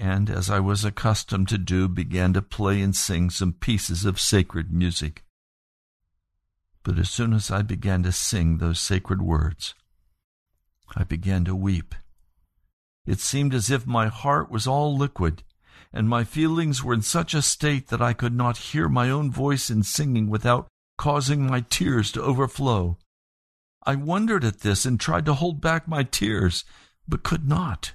and, 0.01 0.31
as 0.31 0.49
I 0.49 0.59
was 0.59 0.83
accustomed 0.83 1.47
to 1.49 1.59
do, 1.59 1.87
began 1.87 2.33
to 2.33 2.41
play 2.41 2.81
and 2.81 2.95
sing 2.95 3.29
some 3.29 3.53
pieces 3.53 4.03
of 4.03 4.19
sacred 4.19 4.73
music. 4.73 5.23
But 6.81 6.97
as 6.97 7.09
soon 7.11 7.33
as 7.33 7.51
I 7.51 7.61
began 7.61 8.01
to 8.03 8.11
sing 8.11 8.57
those 8.57 8.79
sacred 8.79 9.21
words, 9.21 9.75
I 10.95 11.03
began 11.03 11.45
to 11.45 11.55
weep. 11.55 11.93
It 13.05 13.19
seemed 13.19 13.53
as 13.53 13.69
if 13.69 13.85
my 13.85 14.07
heart 14.07 14.49
was 14.49 14.65
all 14.65 14.97
liquid, 14.97 15.43
and 15.93 16.09
my 16.09 16.23
feelings 16.23 16.83
were 16.83 16.95
in 16.95 17.03
such 17.03 17.35
a 17.35 17.41
state 17.43 17.89
that 17.89 18.01
I 18.01 18.13
could 18.13 18.33
not 18.33 18.57
hear 18.57 18.89
my 18.89 19.11
own 19.11 19.29
voice 19.31 19.69
in 19.69 19.83
singing 19.83 20.29
without 20.31 20.67
causing 20.97 21.45
my 21.45 21.61
tears 21.61 22.11
to 22.13 22.23
overflow. 22.23 22.97
I 23.83 23.95
wondered 23.95 24.43
at 24.43 24.59
this 24.59 24.85
and 24.85 24.99
tried 24.99 25.25
to 25.25 25.33
hold 25.33 25.59
back 25.59 25.87
my 25.87 26.03
tears, 26.03 26.63
but 27.07 27.23
could 27.23 27.47
not. 27.47 27.93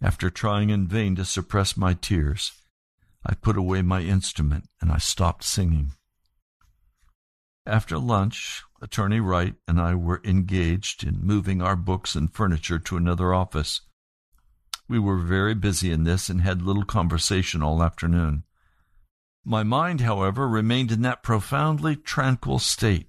After 0.00 0.30
trying 0.30 0.70
in 0.70 0.86
vain 0.86 1.16
to 1.16 1.24
suppress 1.24 1.76
my 1.76 1.94
tears, 1.94 2.52
I 3.26 3.34
put 3.34 3.56
away 3.56 3.82
my 3.82 4.02
instrument 4.02 4.68
and 4.80 4.92
I 4.92 4.98
stopped 4.98 5.44
singing. 5.44 5.92
After 7.66 7.98
lunch, 7.98 8.62
Attorney 8.80 9.20
Wright 9.20 9.54
and 9.66 9.80
I 9.80 9.94
were 9.94 10.22
engaged 10.24 11.04
in 11.04 11.20
moving 11.20 11.60
our 11.60 11.76
books 11.76 12.14
and 12.14 12.32
furniture 12.32 12.78
to 12.78 12.96
another 12.96 13.34
office. 13.34 13.80
We 14.88 14.98
were 14.98 15.18
very 15.18 15.54
busy 15.54 15.90
in 15.90 16.04
this 16.04 16.30
and 16.30 16.40
had 16.40 16.62
little 16.62 16.84
conversation 16.84 17.62
all 17.62 17.82
afternoon. 17.82 18.44
My 19.44 19.62
mind, 19.62 20.00
however, 20.00 20.48
remained 20.48 20.92
in 20.92 21.02
that 21.02 21.22
profoundly 21.22 21.96
tranquil 21.96 22.58
state. 22.58 23.07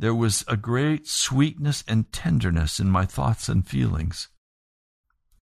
There 0.00 0.14
was 0.14 0.46
a 0.48 0.56
great 0.56 1.06
sweetness 1.06 1.84
and 1.86 2.10
tenderness 2.10 2.80
in 2.80 2.88
my 2.88 3.04
thoughts 3.04 3.50
and 3.50 3.68
feelings. 3.68 4.28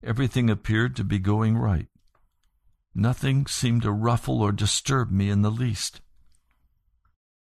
Everything 0.03 0.49
appeared 0.49 0.95
to 0.95 1.03
be 1.03 1.19
going 1.19 1.59
right. 1.59 1.85
Nothing 2.95 3.45
seemed 3.45 3.83
to 3.83 3.91
ruffle 3.91 4.41
or 4.41 4.51
disturb 4.51 5.11
me 5.11 5.29
in 5.29 5.43
the 5.43 5.51
least. 5.51 6.01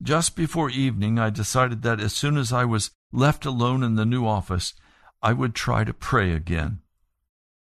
Just 0.04 0.36
before 0.36 0.70
evening, 0.70 1.18
I 1.18 1.32
decided 1.32 1.82
that 1.82 2.00
as 2.00 2.14
soon 2.14 2.38
as 2.38 2.54
I 2.54 2.64
was 2.64 2.92
left 3.12 3.44
alone 3.44 3.82
in 3.82 3.96
the 3.96 4.06
new 4.06 4.28
office, 4.28 4.76
I 5.20 5.34
would 5.34 5.56
try 5.56 5.84
to 5.84 5.96
pray 5.96 6.32
again. 6.32 6.82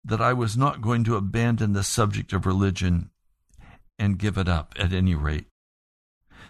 That 0.04 0.20
I 0.20 0.34
was 0.34 0.58
not 0.58 0.82
going 0.82 1.04
to 1.04 1.16
abandon 1.16 1.72
the 1.72 1.84
subject 1.84 2.34
of 2.34 2.44
religion 2.44 3.08
and 3.98 4.18
give 4.18 4.36
it 4.36 4.46
up 4.46 4.74
at 4.78 4.92
any 4.92 5.14
rate. 5.14 5.46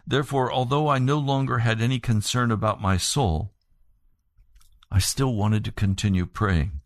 Therefore, 0.07 0.53
although 0.53 0.89
I 0.89 0.99
no 0.99 1.19
longer 1.19 1.59
had 1.59 1.81
any 1.81 1.99
concern 1.99 2.51
about 2.51 2.81
my 2.81 2.97
soul, 2.97 3.53
I 4.91 4.99
still 4.99 5.35
wanted 5.35 5.65
to 5.65 5.73
continue 5.73 6.27
praying. 6.27 6.81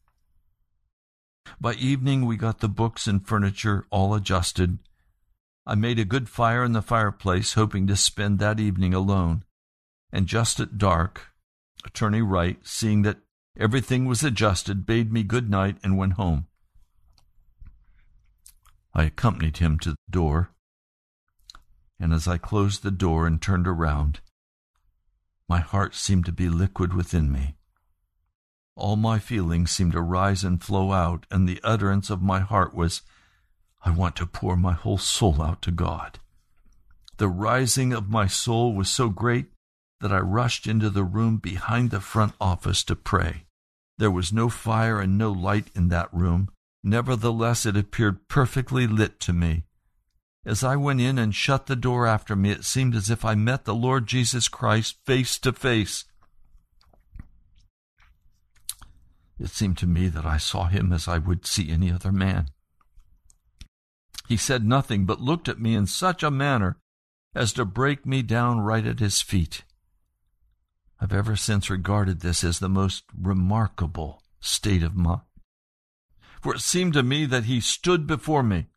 By 1.60 1.74
evening, 1.74 2.26
we 2.26 2.36
got 2.36 2.60
the 2.60 2.68
books 2.68 3.06
and 3.06 3.26
furniture 3.26 3.86
all 3.90 4.14
adjusted. 4.14 4.78
I 5.66 5.74
made 5.74 5.98
a 5.98 6.04
good 6.04 6.28
fire 6.28 6.62
in 6.62 6.72
the 6.72 6.82
fireplace, 6.82 7.54
hoping 7.54 7.86
to 7.86 7.96
spend 7.96 8.38
that 8.38 8.60
evening 8.60 8.94
alone. 8.94 9.44
And 10.12 10.26
just 10.26 10.60
at 10.60 10.78
dark, 10.78 11.32
Attorney 11.84 12.22
Wright, 12.22 12.58
seeing 12.62 13.02
that 13.02 13.18
everything 13.58 14.04
was 14.04 14.22
adjusted, 14.22 14.86
bade 14.86 15.12
me 15.12 15.22
good 15.22 15.50
night 15.50 15.78
and 15.82 15.98
went 15.98 16.14
home. 16.14 16.46
I 18.94 19.04
accompanied 19.04 19.58
him 19.58 19.78
to 19.80 19.90
the 19.90 19.96
door, 20.08 20.50
and 21.98 22.12
as 22.12 22.28
I 22.28 22.38
closed 22.38 22.82
the 22.82 22.90
door 22.90 23.26
and 23.26 23.40
turned 23.40 23.66
around, 23.66 24.20
my 25.48 25.60
heart 25.60 25.94
seemed 25.94 26.24
to 26.26 26.32
be 26.32 26.48
liquid 26.48 26.92
within 26.92 27.30
me. 27.30 27.54
All 28.74 28.96
my 28.96 29.18
feelings 29.18 29.70
seemed 29.70 29.92
to 29.92 30.02
rise 30.02 30.44
and 30.44 30.62
flow 30.62 30.92
out, 30.92 31.24
and 31.30 31.48
the 31.48 31.60
utterance 31.64 32.10
of 32.10 32.20
my 32.20 32.40
heart 32.40 32.74
was, 32.74 33.02
I 33.84 33.90
want 33.90 34.16
to 34.16 34.26
pour 34.26 34.56
my 34.56 34.72
whole 34.72 34.98
soul 34.98 35.40
out 35.40 35.62
to 35.62 35.70
God. 35.70 36.18
The 37.16 37.28
rising 37.28 37.92
of 37.92 38.10
my 38.10 38.26
soul 38.26 38.74
was 38.74 38.90
so 38.90 39.08
great 39.08 39.46
that 40.00 40.12
I 40.12 40.18
rushed 40.18 40.66
into 40.66 40.90
the 40.90 41.04
room 41.04 41.38
behind 41.38 41.90
the 41.90 42.00
front 42.00 42.34
office 42.38 42.84
to 42.84 42.96
pray. 42.96 43.44
There 43.96 44.10
was 44.10 44.32
no 44.32 44.50
fire 44.50 45.00
and 45.00 45.16
no 45.16 45.32
light 45.32 45.70
in 45.74 45.88
that 45.88 46.12
room. 46.12 46.50
Nevertheless, 46.82 47.64
it 47.64 47.76
appeared 47.76 48.28
perfectly 48.28 48.86
lit 48.86 49.18
to 49.20 49.32
me. 49.32 49.64
As 50.46 50.62
I 50.62 50.76
went 50.76 51.00
in 51.00 51.18
and 51.18 51.34
shut 51.34 51.66
the 51.66 51.74
door 51.74 52.06
after 52.06 52.36
me, 52.36 52.52
it 52.52 52.64
seemed 52.64 52.94
as 52.94 53.10
if 53.10 53.24
I 53.24 53.34
met 53.34 53.64
the 53.64 53.74
Lord 53.74 54.06
Jesus 54.06 54.46
Christ 54.46 54.96
face 55.04 55.40
to 55.40 55.52
face. 55.52 56.04
It 59.40 59.50
seemed 59.50 59.76
to 59.78 59.88
me 59.88 60.06
that 60.06 60.24
I 60.24 60.36
saw 60.36 60.66
him 60.66 60.92
as 60.92 61.08
I 61.08 61.18
would 61.18 61.46
see 61.46 61.72
any 61.72 61.90
other 61.90 62.12
man. 62.12 62.46
He 64.28 64.36
said 64.36 64.64
nothing, 64.64 65.04
but 65.04 65.20
looked 65.20 65.48
at 65.48 65.60
me 65.60 65.74
in 65.74 65.86
such 65.86 66.22
a 66.22 66.30
manner 66.30 66.78
as 67.34 67.52
to 67.54 67.64
break 67.64 68.06
me 68.06 68.22
down 68.22 68.60
right 68.60 68.86
at 68.86 69.00
his 69.00 69.20
feet. 69.20 69.64
I've 71.00 71.12
ever 71.12 71.34
since 71.34 71.68
regarded 71.68 72.20
this 72.20 72.44
as 72.44 72.60
the 72.60 72.68
most 72.68 73.02
remarkable 73.20 74.22
state 74.40 74.84
of 74.84 74.94
mind. 74.94 75.22
For 76.40 76.54
it 76.54 76.60
seemed 76.60 76.92
to 76.92 77.02
me 77.02 77.26
that 77.26 77.44
he 77.44 77.60
stood 77.60 78.06
before 78.06 78.44
me. 78.44 78.68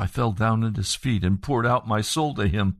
I 0.00 0.06
fell 0.06 0.32
down 0.32 0.64
at 0.64 0.76
his 0.76 0.94
feet 0.94 1.22
and 1.22 1.42
poured 1.42 1.66
out 1.66 1.86
my 1.86 2.00
soul 2.00 2.34
to 2.36 2.48
him. 2.48 2.78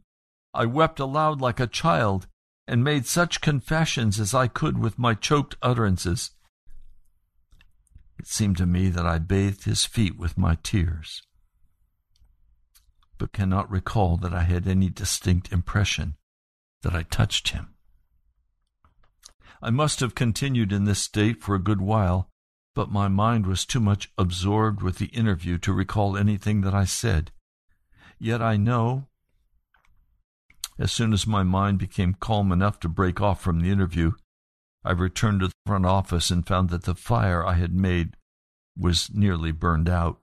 I 0.55 0.65
wept 0.65 0.99
aloud 0.99 1.39
like 1.39 1.61
a 1.61 1.67
child 1.67 2.27
and 2.67 2.83
made 2.83 3.05
such 3.05 3.43
confessions 3.43 4.19
as 4.19 4.33
I 4.33 4.49
could 4.49 4.79
with 4.79 4.99
my 4.99 5.13
choked 5.13 5.55
utterances. 5.61 6.31
It 8.19 8.27
seemed 8.27 8.57
to 8.57 8.65
me 8.65 8.89
that 8.89 9.05
I 9.05 9.19
bathed 9.19 9.65
his 9.65 9.85
feet 9.85 10.17
with 10.17 10.39
my 10.39 10.57
tears, 10.63 11.23
but 13.19 13.35
cannot 13.35 13.71
recall 13.71 14.17
that 14.17 14.33
I 14.33 14.45
had 14.45 14.67
any 14.67 14.89
distinct 14.89 15.53
impression 15.53 16.17
that 16.81 16.95
I 16.95 17.03
touched 17.03 17.51
him. 17.51 17.75
I 19.61 19.69
must 19.69 20.01
have 20.01 20.15
continued 20.15 20.73
in 20.73 20.85
this 20.85 21.03
state 21.03 21.43
for 21.43 21.55
a 21.55 21.63
good 21.63 21.83
while, 21.83 22.30
but 22.75 22.91
my 22.91 23.09
mind 23.09 23.47
was 23.47 23.65
too 23.65 23.81
much 23.81 24.11
absorbed 24.17 24.83
with 24.83 24.99
the 24.99 25.07
interview 25.07 25.59
to 25.59 25.73
recall 25.73 26.17
anything 26.17 26.61
that 26.63 26.75
I 26.75 26.85
said. 26.85 27.33
Yet 28.19 28.41
I 28.43 28.57
know 28.57 29.09
as 30.81 30.91
soon 30.91 31.13
as 31.13 31.27
my 31.27 31.43
mind 31.43 31.79
became 31.79 32.15
calm 32.15 32.51
enough 32.51 32.81
to 32.81 32.89
break 32.89 33.21
off 33.21 33.43
from 33.43 33.61
the 33.61 33.71
interview, 33.71 34.13
I 34.83 34.93
returned 34.93 35.41
to 35.41 35.49
the 35.49 35.55
front 35.67 35.85
office 35.85 36.31
and 36.31 36.47
found 36.47 36.71
that 36.71 36.85
the 36.85 36.95
fire 36.95 37.47
I 37.47 37.53
had 37.53 37.75
made 37.75 38.17
was 38.79 39.11
nearly 39.13 39.53
burned 39.53 39.91
out. 39.91 40.21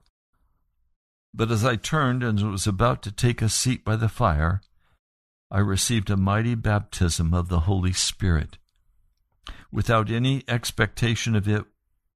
But 1.32 1.52
as 1.52 1.64
I 1.64 1.76
turned 1.76 2.24
and 2.24 2.50
was 2.50 2.66
about 2.66 3.02
to 3.02 3.12
take 3.12 3.40
a 3.40 3.48
seat 3.48 3.84
by 3.84 3.94
the 3.94 4.08
fire, 4.08 4.60
I 5.48 5.60
received 5.60 6.10
a 6.10 6.16
mighty 6.16 6.56
baptism 6.56 7.32
of 7.32 7.48
the 7.48 7.60
Holy 7.60 7.92
Spirit. 7.92 8.58
Without 9.70 10.10
any 10.10 10.42
expectation 10.48 11.36
of 11.36 11.46
it, 11.46 11.64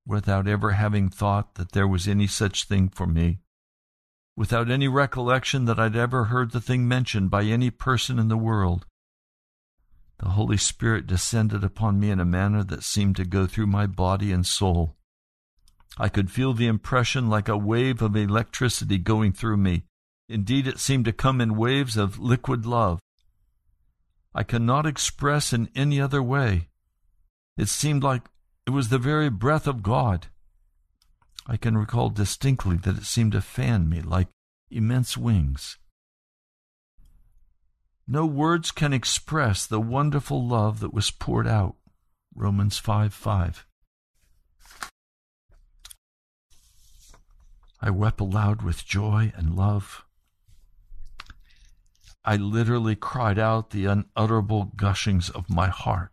without 0.06 0.48
ever 0.48 0.72
having 0.72 1.08
thought 1.08 1.54
that 1.54 1.72
there 1.72 1.86
was 1.86 2.08
any 2.08 2.26
such 2.26 2.64
thing 2.64 2.88
for 2.88 3.06
me, 3.06 3.38
without 4.36 4.70
any 4.70 4.88
recollection 4.88 5.64
that 5.66 5.78
I'd 5.78 5.96
ever 5.96 6.24
heard 6.24 6.50
the 6.50 6.60
thing 6.60 6.88
mentioned 6.88 7.30
by 7.30 7.44
any 7.44 7.70
person 7.70 8.18
in 8.18 8.28
the 8.28 8.36
world. 8.36 8.86
the 10.22 10.30
Holy 10.30 10.56
Spirit 10.56 11.06
descended 11.06 11.64
upon 11.64 11.98
me 11.98 12.08
in 12.08 12.20
a 12.20 12.24
manner 12.24 12.62
that 12.62 12.84
seemed 12.84 13.16
to 13.16 13.24
go 13.24 13.44
through 13.46 13.66
my 13.66 13.86
body 13.86 14.30
and 14.30 14.46
soul. 14.46 14.96
I 15.98 16.08
could 16.08 16.30
feel 16.30 16.54
the 16.54 16.68
impression 16.68 17.28
like 17.28 17.48
a 17.48 17.56
wave 17.56 18.00
of 18.00 18.16
electricity 18.16 18.98
going 18.98 19.32
through 19.32 19.56
me. 19.56 19.82
Indeed, 20.28 20.66
it 20.66 20.78
seemed 20.78 21.04
to 21.06 21.12
come 21.12 21.40
in 21.40 21.56
waves 21.56 21.96
of 21.96 22.20
liquid 22.20 22.64
love. 22.64 23.00
I 24.34 24.44
cannot 24.44 24.86
express 24.86 25.52
in 25.52 25.68
any 25.74 26.00
other 26.00 26.22
way. 26.22 26.68
It 27.56 27.68
seemed 27.68 28.02
like 28.02 28.22
it 28.66 28.70
was 28.70 28.88
the 28.88 28.98
very 28.98 29.28
breath 29.28 29.66
of 29.66 29.82
God. 29.82 30.28
I 31.46 31.56
can 31.56 31.76
recall 31.76 32.08
distinctly 32.08 32.76
that 32.76 32.98
it 32.98 33.04
seemed 33.04 33.32
to 33.32 33.40
fan 33.40 33.88
me 33.88 34.00
like 34.00 34.28
immense 34.70 35.16
wings. 35.16 35.78
No 38.06 38.26
words 38.26 38.70
can 38.70 38.92
express 38.92 39.66
the 39.66 39.80
wonderful 39.80 40.46
love 40.46 40.80
that 40.80 40.94
was 40.94 41.10
poured 41.10 41.46
out. 41.46 41.76
Romans 42.34 42.78
5 42.78 43.12
5. 43.12 43.66
I 47.80 47.90
wept 47.90 48.20
aloud 48.20 48.62
with 48.62 48.86
joy 48.86 49.32
and 49.34 49.56
love. 49.56 50.04
I 52.24 52.36
literally 52.36 52.94
cried 52.94 53.38
out 53.38 53.70
the 53.70 53.86
unutterable 53.86 54.72
gushings 54.76 55.28
of 55.28 55.50
my 55.50 55.68
heart. 55.68 56.12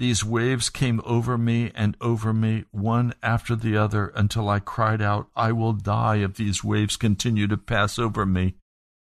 These 0.00 0.24
waves 0.24 0.70
came 0.70 1.02
over 1.04 1.36
me 1.36 1.72
and 1.74 1.94
over 2.00 2.32
me, 2.32 2.64
one 2.70 3.12
after 3.22 3.54
the 3.54 3.76
other, 3.76 4.06
until 4.14 4.48
I 4.48 4.58
cried 4.58 5.02
out, 5.02 5.28
I 5.36 5.52
will 5.52 5.74
die 5.74 6.20
if 6.20 6.36
these 6.36 6.64
waves 6.64 6.96
continue 6.96 7.46
to 7.48 7.58
pass 7.58 7.98
over 7.98 8.24
me. 8.24 8.54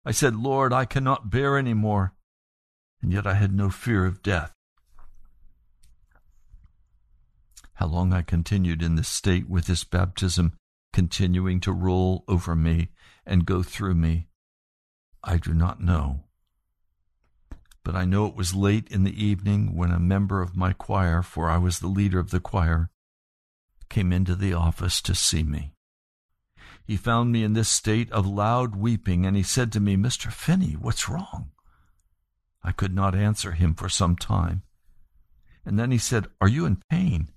I 0.03 0.09
said, 0.09 0.35
Lord, 0.35 0.73
I 0.73 0.85
cannot 0.85 1.29
bear 1.29 1.55
any 1.55 1.75
more. 1.75 2.15
And 2.99 3.13
yet 3.13 3.27
I 3.27 3.35
had 3.35 3.53
no 3.53 3.69
fear 3.69 4.07
of 4.07 4.23
death. 4.23 4.51
How 7.73 7.85
long 7.85 8.11
I 8.11 8.23
continued 8.23 8.81
in 8.81 8.95
this 8.95 9.07
state 9.07 9.47
with 9.47 9.67
this 9.67 9.83
baptism 9.83 10.53
continuing 10.93 11.59
to 11.59 11.71
roll 11.71 12.23
over 12.27 12.55
me 12.55 12.89
and 13.23 13.45
go 13.45 13.61
through 13.61 13.93
me, 13.93 14.29
I 15.23 15.37
do 15.37 15.53
not 15.53 15.79
know 15.79 16.23
but 17.87 17.95
I 17.95 18.03
know 18.03 18.25
it 18.25 18.35
was 18.35 18.53
late 18.53 18.89
in 18.89 19.05
the 19.05 19.23
evening 19.23 19.73
when 19.73 19.91
a 19.91 19.97
member 19.97 20.41
of 20.41 20.57
my 20.57 20.73
choir, 20.73 21.21
for 21.21 21.49
I 21.49 21.57
was 21.57 21.79
the 21.79 21.87
leader 21.87 22.19
of 22.19 22.31
the 22.31 22.41
choir, 22.41 22.89
came 23.87 24.11
into 24.11 24.35
the 24.35 24.51
office 24.51 25.01
to 25.03 25.15
see 25.15 25.41
me. 25.41 25.71
He 26.83 26.97
found 26.97 27.31
me 27.31 27.45
in 27.45 27.53
this 27.53 27.69
state 27.69 28.11
of 28.11 28.27
loud 28.27 28.75
weeping, 28.75 29.25
and 29.25 29.37
he 29.37 29.41
said 29.41 29.71
to 29.71 29.79
me, 29.79 29.95
Mr. 29.95 30.33
Finney, 30.33 30.73
what's 30.73 31.07
wrong? 31.07 31.51
I 32.61 32.73
could 32.73 32.93
not 32.93 33.15
answer 33.15 33.53
him 33.53 33.73
for 33.73 33.87
some 33.87 34.17
time. 34.17 34.63
And 35.65 35.79
then 35.79 35.91
he 35.91 35.97
said, 35.97 36.27
Are 36.41 36.49
you 36.49 36.65
in 36.65 36.83
pain? 36.89 37.29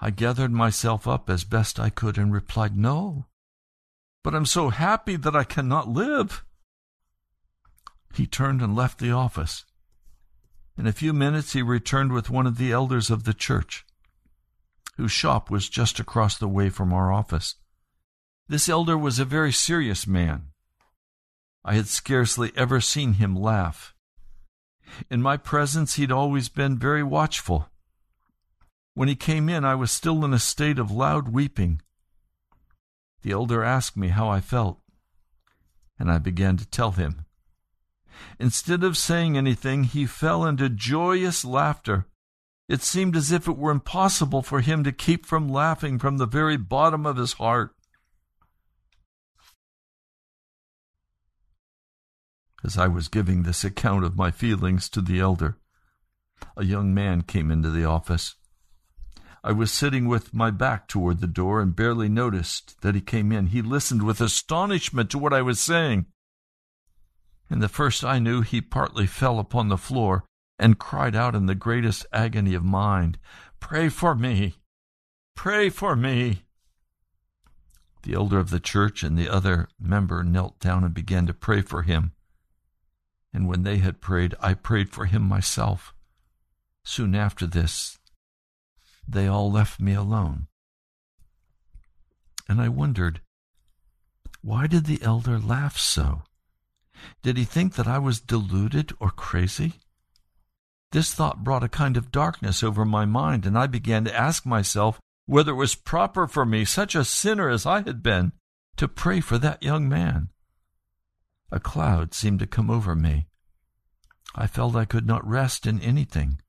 I 0.00 0.10
gathered 0.10 0.50
myself 0.50 1.06
up 1.06 1.30
as 1.30 1.44
best 1.44 1.78
I 1.78 1.90
could 1.90 2.18
and 2.18 2.32
replied, 2.32 2.76
No, 2.76 3.26
but 4.24 4.34
I'm 4.34 4.44
so 4.44 4.70
happy 4.70 5.14
that 5.14 5.36
I 5.36 5.44
cannot 5.44 5.86
live. 5.86 6.44
He 8.16 8.26
turned 8.26 8.62
and 8.62 8.74
left 8.74 8.98
the 8.98 9.12
office. 9.12 9.66
In 10.78 10.86
a 10.86 10.92
few 10.92 11.12
minutes 11.12 11.52
he 11.52 11.60
returned 11.60 12.12
with 12.12 12.30
one 12.30 12.46
of 12.46 12.56
the 12.56 12.72
elders 12.72 13.10
of 13.10 13.24
the 13.24 13.34
church, 13.34 13.84
whose 14.96 15.12
shop 15.12 15.50
was 15.50 15.68
just 15.68 16.00
across 16.00 16.38
the 16.38 16.48
way 16.48 16.70
from 16.70 16.94
our 16.94 17.12
office. 17.12 17.56
This 18.48 18.70
elder 18.70 18.96
was 18.96 19.18
a 19.18 19.26
very 19.26 19.52
serious 19.52 20.06
man. 20.06 20.48
I 21.62 21.74
had 21.74 21.88
scarcely 21.88 22.52
ever 22.56 22.80
seen 22.80 23.14
him 23.14 23.36
laugh. 23.36 23.94
In 25.10 25.20
my 25.20 25.36
presence 25.36 25.96
he'd 25.96 26.12
always 26.12 26.48
been 26.48 26.78
very 26.78 27.02
watchful. 27.02 27.68
When 28.94 29.08
he 29.08 29.16
came 29.16 29.50
in, 29.50 29.62
I 29.62 29.74
was 29.74 29.90
still 29.90 30.24
in 30.24 30.32
a 30.32 30.38
state 30.38 30.78
of 30.78 30.90
loud 30.90 31.28
weeping. 31.28 31.82
The 33.20 33.32
elder 33.32 33.62
asked 33.62 33.94
me 33.94 34.08
how 34.08 34.30
I 34.30 34.40
felt, 34.40 34.80
and 35.98 36.10
I 36.10 36.16
began 36.16 36.56
to 36.56 36.64
tell 36.64 36.92
him. 36.92 37.25
Instead 38.38 38.84
of 38.84 38.96
saying 38.96 39.36
anything, 39.36 39.84
he 39.84 40.06
fell 40.06 40.44
into 40.44 40.68
joyous 40.68 41.44
laughter. 41.44 42.06
It 42.68 42.82
seemed 42.82 43.16
as 43.16 43.30
if 43.30 43.46
it 43.46 43.56
were 43.56 43.70
impossible 43.70 44.42
for 44.42 44.60
him 44.60 44.82
to 44.84 44.92
keep 44.92 45.24
from 45.24 45.48
laughing 45.48 45.98
from 45.98 46.18
the 46.18 46.26
very 46.26 46.56
bottom 46.56 47.06
of 47.06 47.16
his 47.16 47.34
heart. 47.34 47.74
As 52.64 52.76
I 52.76 52.88
was 52.88 53.08
giving 53.08 53.42
this 53.42 53.62
account 53.62 54.04
of 54.04 54.16
my 54.16 54.30
feelings 54.30 54.88
to 54.90 55.00
the 55.00 55.20
elder, 55.20 55.58
a 56.56 56.64
young 56.64 56.92
man 56.92 57.22
came 57.22 57.50
into 57.50 57.70
the 57.70 57.84
office. 57.84 58.34
I 59.44 59.52
was 59.52 59.70
sitting 59.70 60.08
with 60.08 60.34
my 60.34 60.50
back 60.50 60.88
toward 60.88 61.20
the 61.20 61.28
door 61.28 61.60
and 61.60 61.76
barely 61.76 62.08
noticed 62.08 62.80
that 62.80 62.96
he 62.96 63.00
came 63.00 63.30
in. 63.30 63.46
He 63.48 63.62
listened 63.62 64.02
with 64.02 64.20
astonishment 64.20 65.08
to 65.10 65.18
what 65.18 65.32
I 65.32 65.42
was 65.42 65.60
saying. 65.60 66.06
And 67.48 67.62
the 67.62 67.68
first 67.68 68.04
I 68.04 68.18
knew, 68.18 68.42
he 68.42 68.60
partly 68.60 69.06
fell 69.06 69.38
upon 69.38 69.68
the 69.68 69.76
floor 69.76 70.24
and 70.58 70.78
cried 70.78 71.14
out 71.14 71.34
in 71.34 71.46
the 71.46 71.54
greatest 71.54 72.06
agony 72.12 72.54
of 72.54 72.64
mind, 72.64 73.18
Pray 73.60 73.88
for 73.88 74.14
me! 74.14 74.56
Pray 75.34 75.68
for 75.68 75.94
me! 75.94 76.42
The 78.02 78.14
elder 78.14 78.38
of 78.38 78.50
the 78.50 78.60
church 78.60 79.02
and 79.02 79.18
the 79.18 79.28
other 79.28 79.68
member 79.78 80.22
knelt 80.22 80.60
down 80.60 80.84
and 80.84 80.94
began 80.94 81.26
to 81.26 81.34
pray 81.34 81.60
for 81.60 81.82
him. 81.82 82.12
And 83.32 83.46
when 83.46 83.64
they 83.64 83.78
had 83.78 84.00
prayed, 84.00 84.34
I 84.40 84.54
prayed 84.54 84.90
for 84.90 85.06
him 85.06 85.22
myself. 85.22 85.92
Soon 86.84 87.14
after 87.14 87.46
this, 87.46 87.98
they 89.06 89.26
all 89.26 89.50
left 89.50 89.80
me 89.80 89.92
alone. 89.92 90.46
And 92.48 92.60
I 92.60 92.68
wondered, 92.68 93.20
why 94.40 94.68
did 94.68 94.84
the 94.84 95.02
elder 95.02 95.40
laugh 95.40 95.76
so? 95.76 96.22
Did 97.22 97.36
he 97.36 97.44
think 97.44 97.74
that 97.74 97.86
I 97.86 97.98
was 97.98 98.20
deluded 98.20 98.92
or 99.00 99.10
crazy? 99.10 99.80
This 100.92 101.12
thought 101.12 101.44
brought 101.44 101.64
a 101.64 101.68
kind 101.68 101.96
of 101.96 102.12
darkness 102.12 102.62
over 102.62 102.84
my 102.84 103.04
mind, 103.04 103.46
and 103.46 103.58
I 103.58 103.66
began 103.66 104.04
to 104.04 104.16
ask 104.16 104.46
myself 104.46 105.00
whether 105.26 105.52
it 105.52 105.56
was 105.56 105.74
proper 105.74 106.26
for 106.26 106.46
me, 106.46 106.64
such 106.64 106.94
a 106.94 107.04
sinner 107.04 107.48
as 107.48 107.66
I 107.66 107.82
had 107.82 108.02
been, 108.02 108.32
to 108.76 108.88
pray 108.88 109.20
for 109.20 109.38
that 109.38 109.62
young 109.62 109.88
man. 109.88 110.28
A 111.50 111.60
cloud 111.60 112.14
seemed 112.14 112.38
to 112.40 112.46
come 112.46 112.70
over 112.70 112.94
me. 112.94 113.26
I 114.34 114.46
felt 114.46 114.76
I 114.76 114.84
could 114.84 115.06
not 115.06 115.26
rest 115.26 115.66
in 115.66 115.80
anything. 115.80 116.40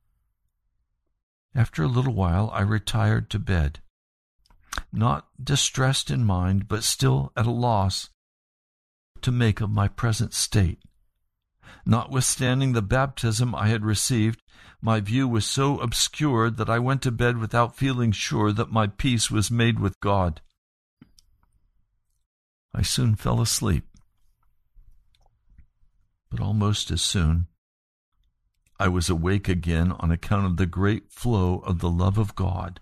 After 1.56 1.84
a 1.84 1.88
little 1.88 2.14
while, 2.14 2.52
I 2.52 2.62
retired 2.62 3.30
to 3.32 3.40
bed, 3.40 3.80
not 4.92 5.28
distressed 5.44 6.12
in 6.12 6.24
mind, 6.24 6.68
but 6.68 6.84
still 6.84 7.32
at 7.36 7.48
a 7.48 7.52
loss 7.52 8.10
to 9.24 9.32
make 9.32 9.62
of 9.62 9.70
my 9.70 9.88
present 9.88 10.34
state. 10.34 10.80
Notwithstanding 11.86 12.74
the 12.74 12.82
baptism 12.82 13.56
I 13.56 13.68
had 13.68 13.86
received, 13.86 14.42
my 14.82 15.00
view 15.00 15.28
was 15.28 15.46
so 15.46 15.80
obscured 15.80 16.58
that 16.58 16.70
I 16.70 16.80
went 16.80 17.02
to 17.04 17.12
bed 17.12 17.38
without 17.38 17.76
feeling 17.76 18.12
sure 18.12 18.52
that 18.52 18.72
my 18.72 18.88
peace 18.88 19.32
was 19.32 19.50
made 19.50 19.80
with 19.80 20.00
God. 20.00 20.42
I 22.74 22.82
soon 22.82 23.16
fell 23.16 23.42
asleep. 23.42 23.86
But 26.30 26.42
almost 26.42 26.92
as 26.92 27.02
soon, 27.02 27.48
I 28.80 28.88
was 28.88 29.10
awake 29.10 29.48
again 29.48 29.94
on 29.94 30.12
account 30.12 30.46
of 30.46 30.58
the 30.58 30.68
great 30.68 31.12
flow 31.12 31.60
of 31.60 31.80
the 31.80 31.90
love 31.90 32.18
of 32.18 32.36
God 32.36 32.80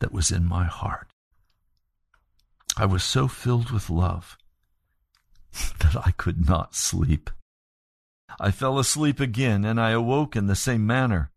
that 0.00 0.12
was 0.12 0.30
in 0.30 0.44
my 0.44 0.64
heart. 0.64 1.08
I 2.76 2.86
was 2.86 3.02
so 3.02 3.26
filled 3.26 3.70
with 3.70 3.90
love 3.90 4.36
that 5.80 5.96
I 6.06 6.10
could 6.12 6.46
not 6.48 6.74
sleep. 6.74 7.30
I 8.38 8.50
fell 8.50 8.78
asleep 8.78 9.20
again, 9.20 9.64
and 9.64 9.80
I 9.80 9.90
awoke 9.90 10.36
in 10.36 10.46
the 10.46 10.56
same 10.56 10.86
manner. 10.86 11.30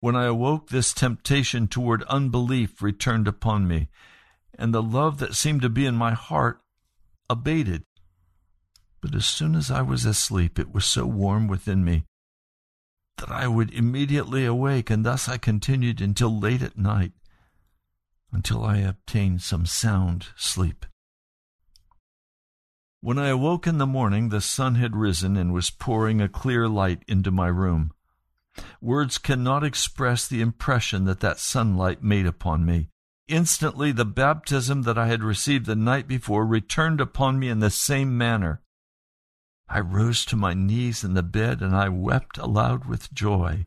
When 0.00 0.16
I 0.16 0.24
awoke, 0.24 0.68
this 0.68 0.92
temptation 0.92 1.66
toward 1.66 2.02
unbelief 2.04 2.82
returned 2.82 3.26
upon 3.28 3.66
me, 3.66 3.88
and 4.58 4.72
the 4.72 4.82
love 4.82 5.18
that 5.18 5.34
seemed 5.34 5.62
to 5.62 5.68
be 5.68 5.86
in 5.86 5.94
my 5.94 6.12
heart 6.12 6.60
abated. 7.28 7.84
But 9.00 9.14
as 9.14 9.26
soon 9.26 9.54
as 9.54 9.70
I 9.70 9.82
was 9.82 10.04
asleep, 10.04 10.58
it 10.58 10.72
was 10.72 10.84
so 10.84 11.06
warm 11.06 11.48
within 11.48 11.84
me 11.84 12.04
that 13.18 13.30
I 13.30 13.46
would 13.46 13.72
immediately 13.72 14.44
awake, 14.44 14.90
and 14.90 15.04
thus 15.04 15.28
I 15.28 15.38
continued 15.38 16.00
until 16.00 16.38
late 16.38 16.62
at 16.62 16.78
night, 16.78 17.12
until 18.32 18.64
I 18.64 18.78
obtained 18.78 19.42
some 19.42 19.66
sound 19.66 20.28
sleep. 20.36 20.86
When 23.04 23.18
I 23.18 23.28
awoke 23.28 23.66
in 23.66 23.76
the 23.76 23.86
morning, 23.86 24.30
the 24.30 24.40
sun 24.40 24.76
had 24.76 24.96
risen 24.96 25.36
and 25.36 25.52
was 25.52 25.68
pouring 25.68 26.22
a 26.22 26.26
clear 26.26 26.66
light 26.66 27.02
into 27.06 27.30
my 27.30 27.48
room. 27.48 27.92
Words 28.80 29.18
cannot 29.18 29.62
express 29.62 30.26
the 30.26 30.40
impression 30.40 31.04
that 31.04 31.20
that 31.20 31.38
sunlight 31.38 32.02
made 32.02 32.24
upon 32.24 32.64
me. 32.64 32.88
Instantly, 33.28 33.92
the 33.92 34.06
baptism 34.06 34.84
that 34.84 34.96
I 34.96 35.08
had 35.08 35.22
received 35.22 35.66
the 35.66 35.76
night 35.76 36.08
before 36.08 36.46
returned 36.46 36.98
upon 36.98 37.38
me 37.38 37.50
in 37.50 37.58
the 37.58 37.68
same 37.68 38.16
manner. 38.16 38.62
I 39.68 39.80
rose 39.80 40.24
to 40.24 40.34
my 40.36 40.54
knees 40.54 41.04
in 41.04 41.12
the 41.12 41.22
bed 41.22 41.60
and 41.60 41.76
I 41.76 41.90
wept 41.90 42.38
aloud 42.38 42.86
with 42.86 43.12
joy, 43.12 43.66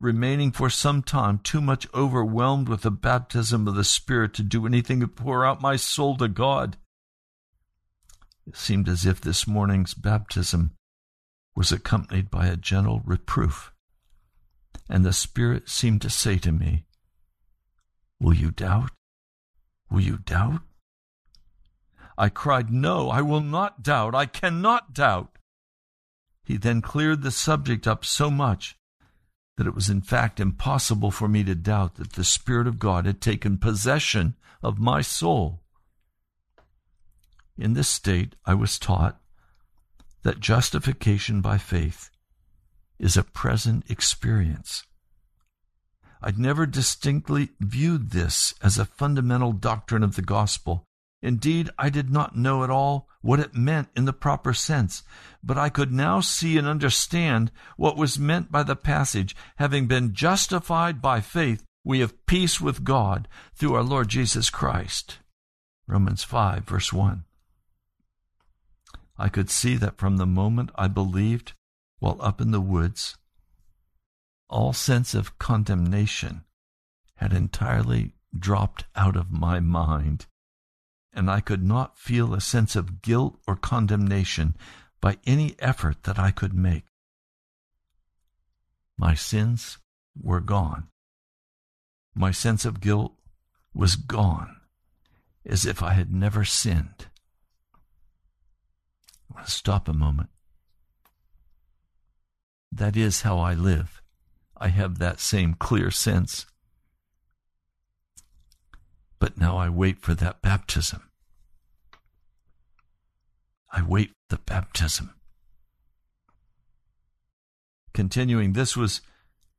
remaining 0.00 0.50
for 0.50 0.68
some 0.68 1.04
time 1.04 1.38
too 1.38 1.60
much 1.60 1.86
overwhelmed 1.94 2.68
with 2.68 2.80
the 2.80 2.90
baptism 2.90 3.68
of 3.68 3.76
the 3.76 3.84
Spirit 3.84 4.34
to 4.34 4.42
do 4.42 4.66
anything 4.66 4.98
but 4.98 5.14
pour 5.14 5.46
out 5.46 5.62
my 5.62 5.76
soul 5.76 6.16
to 6.16 6.26
God. 6.26 6.76
It 8.48 8.56
seemed 8.56 8.88
as 8.88 9.04
if 9.04 9.20
this 9.20 9.46
morning's 9.46 9.92
baptism 9.92 10.70
was 11.54 11.70
accompanied 11.70 12.30
by 12.30 12.46
a 12.46 12.56
gentle 12.56 13.02
reproof, 13.04 13.74
and 14.88 15.04
the 15.04 15.12
Spirit 15.12 15.68
seemed 15.68 16.00
to 16.00 16.08
say 16.08 16.38
to 16.38 16.50
me, 16.50 16.86
Will 18.18 18.32
you 18.32 18.50
doubt? 18.50 18.90
Will 19.90 20.00
you 20.00 20.16
doubt? 20.16 20.62
I 22.16 22.30
cried, 22.30 22.70
No, 22.70 23.10
I 23.10 23.20
will 23.20 23.42
not 23.42 23.82
doubt. 23.82 24.14
I 24.14 24.24
cannot 24.24 24.94
doubt. 24.94 25.36
He 26.42 26.56
then 26.56 26.80
cleared 26.80 27.20
the 27.20 27.30
subject 27.30 27.86
up 27.86 28.02
so 28.02 28.30
much 28.30 28.78
that 29.58 29.66
it 29.66 29.74
was 29.74 29.90
in 29.90 30.00
fact 30.00 30.40
impossible 30.40 31.10
for 31.10 31.28
me 31.28 31.44
to 31.44 31.54
doubt 31.54 31.96
that 31.96 32.14
the 32.14 32.24
Spirit 32.24 32.66
of 32.66 32.78
God 32.78 33.04
had 33.04 33.20
taken 33.20 33.58
possession 33.58 34.36
of 34.62 34.78
my 34.78 35.02
soul. 35.02 35.60
In 37.58 37.74
this 37.74 37.88
state, 37.88 38.36
I 38.46 38.54
was 38.54 38.78
taught 38.78 39.20
that 40.22 40.38
justification 40.38 41.40
by 41.40 41.58
faith 41.58 42.08
is 43.00 43.16
a 43.16 43.24
present 43.24 43.90
experience. 43.90 44.84
I'd 46.22 46.38
never 46.38 46.66
distinctly 46.66 47.50
viewed 47.58 48.10
this 48.10 48.54
as 48.62 48.78
a 48.78 48.84
fundamental 48.84 49.52
doctrine 49.52 50.04
of 50.04 50.14
the 50.14 50.22
gospel. 50.22 50.84
Indeed, 51.20 51.70
I 51.76 51.90
did 51.90 52.10
not 52.10 52.36
know 52.36 52.62
at 52.62 52.70
all 52.70 53.08
what 53.22 53.40
it 53.40 53.54
meant 53.54 53.88
in 53.96 54.04
the 54.04 54.12
proper 54.12 54.54
sense, 54.54 55.02
but 55.42 55.58
I 55.58 55.68
could 55.68 55.92
now 55.92 56.20
see 56.20 56.58
and 56.58 56.66
understand 56.66 57.50
what 57.76 57.96
was 57.96 58.20
meant 58.20 58.52
by 58.52 58.62
the 58.62 58.76
passage. 58.76 59.34
Having 59.56 59.88
been 59.88 60.14
justified 60.14 61.02
by 61.02 61.20
faith, 61.20 61.64
we 61.84 61.98
have 62.00 62.26
peace 62.26 62.60
with 62.60 62.84
God 62.84 63.26
through 63.54 63.74
our 63.74 63.82
Lord 63.82 64.08
Jesus 64.08 64.48
Christ. 64.48 65.18
Romans 65.88 66.22
5, 66.22 66.64
verse 66.64 66.92
1. 66.92 67.24
I 69.18 69.28
could 69.28 69.50
see 69.50 69.76
that 69.76 69.98
from 69.98 70.16
the 70.16 70.26
moment 70.26 70.70
I 70.76 70.88
believed 70.88 71.54
while 71.98 72.18
up 72.20 72.40
in 72.40 72.52
the 72.52 72.60
woods 72.60 73.16
all 74.48 74.72
sense 74.72 75.14
of 75.14 75.38
condemnation 75.38 76.44
had 77.16 77.32
entirely 77.32 78.12
dropped 78.36 78.84
out 78.94 79.16
of 79.16 79.30
my 79.30 79.60
mind, 79.60 80.26
and 81.12 81.30
I 81.30 81.40
could 81.40 81.62
not 81.62 81.98
feel 81.98 82.32
a 82.32 82.40
sense 82.40 82.76
of 82.76 83.02
guilt 83.02 83.38
or 83.46 83.56
condemnation 83.56 84.56
by 85.00 85.18
any 85.26 85.54
effort 85.58 86.04
that 86.04 86.18
I 86.18 86.30
could 86.30 86.54
make. 86.54 86.84
My 88.96 89.14
sins 89.14 89.78
were 90.20 90.40
gone. 90.40 90.88
My 92.14 92.30
sense 92.30 92.64
of 92.64 92.80
guilt 92.80 93.14
was 93.74 93.96
gone, 93.96 94.56
as 95.44 95.66
if 95.66 95.82
I 95.82 95.92
had 95.92 96.12
never 96.12 96.44
sinned. 96.44 97.07
Stop 99.46 99.88
a 99.88 99.92
moment. 99.92 100.30
That 102.70 102.96
is 102.96 103.22
how 103.22 103.38
I 103.38 103.54
live. 103.54 104.02
I 104.56 104.68
have 104.68 104.98
that 104.98 105.20
same 105.20 105.54
clear 105.54 105.90
sense. 105.90 106.46
But 109.18 109.38
now 109.38 109.56
I 109.56 109.68
wait 109.68 110.00
for 110.00 110.14
that 110.14 110.42
baptism. 110.42 111.10
I 113.72 113.82
wait 113.82 114.10
for 114.10 114.36
the 114.36 114.42
baptism. 114.42 115.14
Continuing, 117.92 118.52
this 118.52 118.76
was 118.76 119.00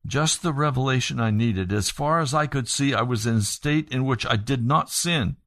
just 0.05 0.41
the 0.41 0.53
revelation 0.53 1.19
I 1.19 1.29
needed. 1.29 1.73
As 1.73 1.89
far 1.89 2.19
as 2.19 2.33
I 2.33 2.47
could 2.47 2.67
see, 2.67 2.93
I 2.93 3.01
was 3.01 3.25
in 3.25 3.35
a 3.35 3.41
state 3.41 3.89
in 3.91 4.05
which 4.05 4.25
I 4.25 4.35
did 4.35 4.65
not 4.65 4.89
sin. 4.89 5.37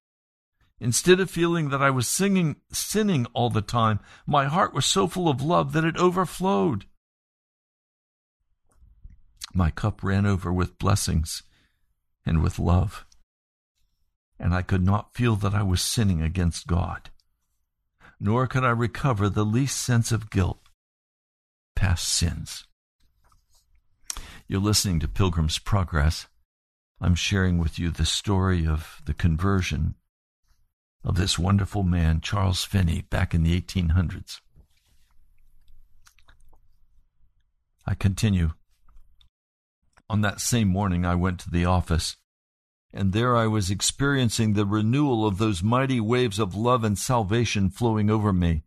Instead 0.83 1.20
of 1.20 1.30
feeling 1.30 1.68
that 1.68 1.80
I 1.80 1.91
was 1.91 2.09
singing, 2.09 2.57
sinning 2.72 3.24
all 3.35 3.51
the 3.51 3.62
time, 3.62 4.01
my 4.26 4.47
heart 4.47 4.74
was 4.74 4.85
so 4.85 5.07
full 5.07 5.28
of 5.28 5.41
love 5.41 5.72
that 5.74 5.85
it 5.85 5.97
overflowed. 5.97 6.87
My 9.55 9.70
cup 9.70 10.03
ran 10.03 10.26
over 10.26 10.53
with 10.53 10.80
blessings 10.80 11.45
and 12.26 12.43
with 12.43 12.59
love, 12.59 13.07
and 14.41 14.53
I 14.53 14.62
could 14.62 14.83
not 14.83 15.14
feel 15.14 15.37
that 15.37 15.55
I 15.55 15.62
was 15.62 15.80
sinning 15.80 16.20
against 16.20 16.66
God, 16.66 17.11
nor 18.18 18.49
could 18.49 18.64
I 18.64 18.70
recover 18.70 19.28
the 19.28 19.45
least 19.45 19.80
sense 19.80 20.11
of 20.11 20.30
guilt, 20.30 20.59
past 21.76 22.09
sins. 22.09 22.66
You're 24.49 24.61
listening 24.61 24.99
to 24.99 25.07
Pilgrim's 25.07 25.61
Progress. 25.61 26.26
I'm 27.01 27.14
sharing 27.14 27.59
with 27.59 27.78
you 27.78 27.91
the 27.91 28.05
story 28.05 28.66
of 28.66 29.01
the 29.07 29.14
conversion 29.14 29.95
of 31.05 31.16
this 31.16 31.38
wonderful 31.38 31.82
man, 31.82 32.20
Charles 32.20 32.64
Finney, 32.64 33.03
back 33.11 33.34
in 33.34 33.42
the 33.42 33.61
1800s. 33.61 34.40
I 37.86 37.94
continue. 37.94 38.53
On 40.09 40.20
that 40.20 40.40
same 40.40 40.68
morning, 40.68 41.05
I 41.05 41.14
went 41.14 41.40
to 41.40 41.50
the 41.50 41.64
office, 41.64 42.16
and 42.92 43.12
there 43.12 43.36
I 43.36 43.46
was 43.46 43.70
experiencing 43.70 44.53
the 44.53 44.66
renewal 44.66 45.26
of 45.26 45.38
those 45.38 45.62
mighty 45.62 46.00
waves 46.00 46.38
of 46.38 46.55
love 46.55 46.84
and 46.84 46.98
salvation 46.98 47.70
flowing 47.70 48.11
over 48.11 48.32
me. 48.32 48.62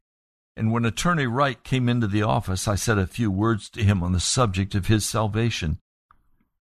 And 0.58 0.72
when 0.72 0.86
Attorney 0.86 1.28
Wright 1.28 1.62
came 1.64 1.88
into 1.88 2.08
the 2.08 2.24
office, 2.24 2.68
I 2.68 2.76
said 2.76 2.98
a 2.98 3.08
few 3.08 3.30
words 3.30 3.70
to 3.72 3.84
him 3.84 4.02
on 4.02 4.14
the 4.14 4.20
subject 4.20 4.74
of 4.74 4.88
his 4.88 5.06
salvation. 5.06 5.80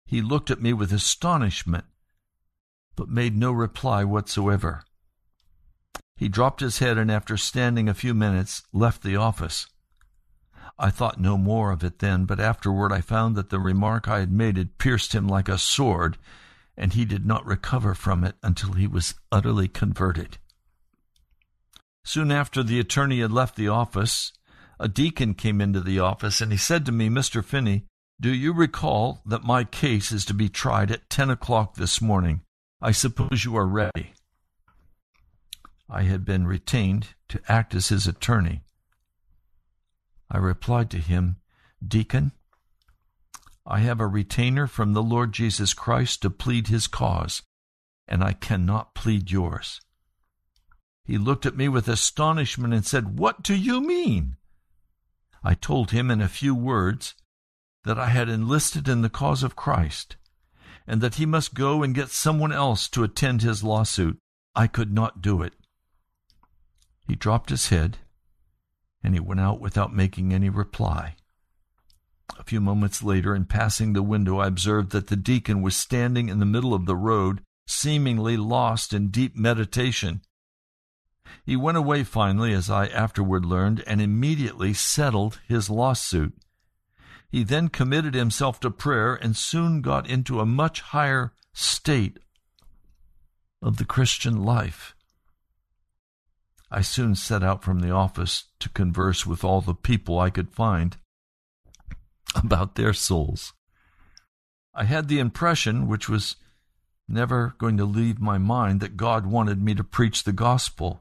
He 0.04 0.20
looked 0.20 0.50
at 0.50 0.62
me 0.62 0.72
with 0.72 0.92
astonishment, 0.92 1.84
but 2.96 3.08
made 3.08 3.36
no 3.36 3.52
reply 3.52 4.04
whatsoever. 4.04 4.82
He 6.18 6.28
dropped 6.28 6.58
his 6.60 6.80
head 6.80 6.98
and, 6.98 7.12
after 7.12 7.36
standing 7.36 7.88
a 7.88 7.94
few 7.94 8.12
minutes, 8.12 8.64
left 8.72 9.04
the 9.04 9.14
office. 9.14 9.68
I 10.76 10.90
thought 10.90 11.20
no 11.20 11.38
more 11.38 11.70
of 11.70 11.84
it 11.84 12.00
then, 12.00 12.24
but 12.24 12.40
afterward 12.40 12.92
I 12.92 13.00
found 13.00 13.36
that 13.36 13.50
the 13.50 13.60
remark 13.60 14.08
I 14.08 14.18
had 14.18 14.32
made 14.32 14.56
had 14.56 14.78
pierced 14.78 15.12
him 15.12 15.28
like 15.28 15.48
a 15.48 15.58
sword, 15.58 16.18
and 16.76 16.92
he 16.92 17.04
did 17.04 17.24
not 17.24 17.46
recover 17.46 17.94
from 17.94 18.24
it 18.24 18.34
until 18.42 18.72
he 18.72 18.88
was 18.88 19.14
utterly 19.30 19.68
converted. 19.68 20.38
Soon 22.04 22.32
after 22.32 22.64
the 22.64 22.80
attorney 22.80 23.20
had 23.20 23.30
left 23.30 23.54
the 23.54 23.68
office, 23.68 24.32
a 24.80 24.88
deacon 24.88 25.34
came 25.34 25.60
into 25.60 25.80
the 25.80 26.00
office, 26.00 26.40
and 26.40 26.50
he 26.50 26.58
said 26.58 26.84
to 26.86 26.92
me, 26.92 27.08
Mr. 27.08 27.44
Finney, 27.44 27.84
do 28.20 28.34
you 28.34 28.52
recall 28.52 29.22
that 29.24 29.44
my 29.44 29.62
case 29.62 30.10
is 30.10 30.24
to 30.24 30.34
be 30.34 30.48
tried 30.48 30.90
at 30.90 31.08
ten 31.08 31.30
o'clock 31.30 31.76
this 31.76 32.00
morning? 32.02 32.40
I 32.82 32.90
suppose 32.90 33.44
you 33.44 33.56
are 33.56 33.66
ready. 33.66 34.14
I 35.90 36.02
had 36.02 36.24
been 36.24 36.46
retained 36.46 37.08
to 37.28 37.40
act 37.48 37.74
as 37.74 37.88
his 37.88 38.06
attorney. 38.06 38.62
I 40.30 40.36
replied 40.36 40.90
to 40.90 40.98
him, 40.98 41.36
Deacon, 41.86 42.32
I 43.66 43.80
have 43.80 44.00
a 44.00 44.06
retainer 44.06 44.66
from 44.66 44.92
the 44.92 45.02
Lord 45.02 45.32
Jesus 45.32 45.72
Christ 45.74 46.22
to 46.22 46.30
plead 46.30 46.68
his 46.68 46.86
cause, 46.86 47.42
and 48.06 48.22
I 48.22 48.32
cannot 48.32 48.94
plead 48.94 49.30
yours. 49.30 49.80
He 51.04 51.16
looked 51.16 51.46
at 51.46 51.56
me 51.56 51.68
with 51.68 51.88
astonishment 51.88 52.74
and 52.74 52.84
said, 52.84 53.18
What 53.18 53.42
do 53.42 53.54
you 53.54 53.80
mean? 53.80 54.36
I 55.42 55.54
told 55.54 55.90
him 55.90 56.10
in 56.10 56.20
a 56.20 56.28
few 56.28 56.54
words 56.54 57.14
that 57.84 57.98
I 57.98 58.08
had 58.08 58.28
enlisted 58.28 58.88
in 58.88 59.00
the 59.00 59.08
cause 59.08 59.42
of 59.42 59.56
Christ, 59.56 60.16
and 60.86 61.00
that 61.00 61.14
he 61.14 61.24
must 61.24 61.54
go 61.54 61.82
and 61.82 61.94
get 61.94 62.10
someone 62.10 62.52
else 62.52 62.88
to 62.88 63.04
attend 63.04 63.40
his 63.40 63.64
lawsuit. 63.64 64.18
I 64.54 64.66
could 64.66 64.92
not 64.92 65.22
do 65.22 65.40
it. 65.42 65.54
He 67.08 67.16
dropped 67.16 67.50
his 67.50 67.70
head 67.70 67.98
and 69.02 69.14
he 69.14 69.20
went 69.20 69.40
out 69.40 69.60
without 69.60 69.94
making 69.94 70.32
any 70.32 70.50
reply. 70.50 71.16
A 72.38 72.44
few 72.44 72.60
moments 72.60 73.02
later, 73.02 73.34
in 73.34 73.46
passing 73.46 73.92
the 73.92 74.02
window, 74.02 74.38
I 74.38 74.46
observed 74.46 74.90
that 74.90 75.06
the 75.06 75.16
deacon 75.16 75.62
was 75.62 75.74
standing 75.74 76.28
in 76.28 76.38
the 76.38 76.46
middle 76.46 76.74
of 76.74 76.84
the 76.84 76.96
road, 76.96 77.40
seemingly 77.66 78.36
lost 78.36 78.92
in 78.92 79.08
deep 79.08 79.34
meditation. 79.34 80.20
He 81.44 81.56
went 81.56 81.78
away 81.78 82.04
finally, 82.04 82.52
as 82.52 82.68
I 82.68 82.86
afterward 82.88 83.46
learned, 83.46 83.82
and 83.86 84.02
immediately 84.02 84.74
settled 84.74 85.40
his 85.48 85.70
lawsuit. 85.70 86.34
He 87.30 87.44
then 87.44 87.68
committed 87.68 88.14
himself 88.14 88.60
to 88.60 88.70
prayer 88.70 89.14
and 89.14 89.36
soon 89.36 89.80
got 89.80 90.08
into 90.08 90.40
a 90.40 90.46
much 90.46 90.80
higher 90.80 91.32
state 91.54 92.18
of 93.62 93.78
the 93.78 93.84
Christian 93.84 94.42
life. 94.42 94.94
I 96.70 96.82
soon 96.82 97.14
set 97.14 97.42
out 97.42 97.62
from 97.62 97.80
the 97.80 97.90
office 97.90 98.44
to 98.60 98.68
converse 98.68 99.24
with 99.26 99.42
all 99.42 99.60
the 99.60 99.74
people 99.74 100.18
I 100.18 100.30
could 100.30 100.50
find 100.50 100.96
about 102.34 102.74
their 102.74 102.92
souls. 102.92 103.54
I 104.74 104.84
had 104.84 105.08
the 105.08 105.18
impression, 105.18 105.88
which 105.88 106.08
was 106.08 106.36
never 107.08 107.54
going 107.58 107.78
to 107.78 107.84
leave 107.84 108.20
my 108.20 108.36
mind, 108.36 108.80
that 108.80 108.96
God 108.96 109.26
wanted 109.26 109.62
me 109.62 109.74
to 109.74 109.82
preach 109.82 110.24
the 110.24 110.32
gospel, 110.32 111.00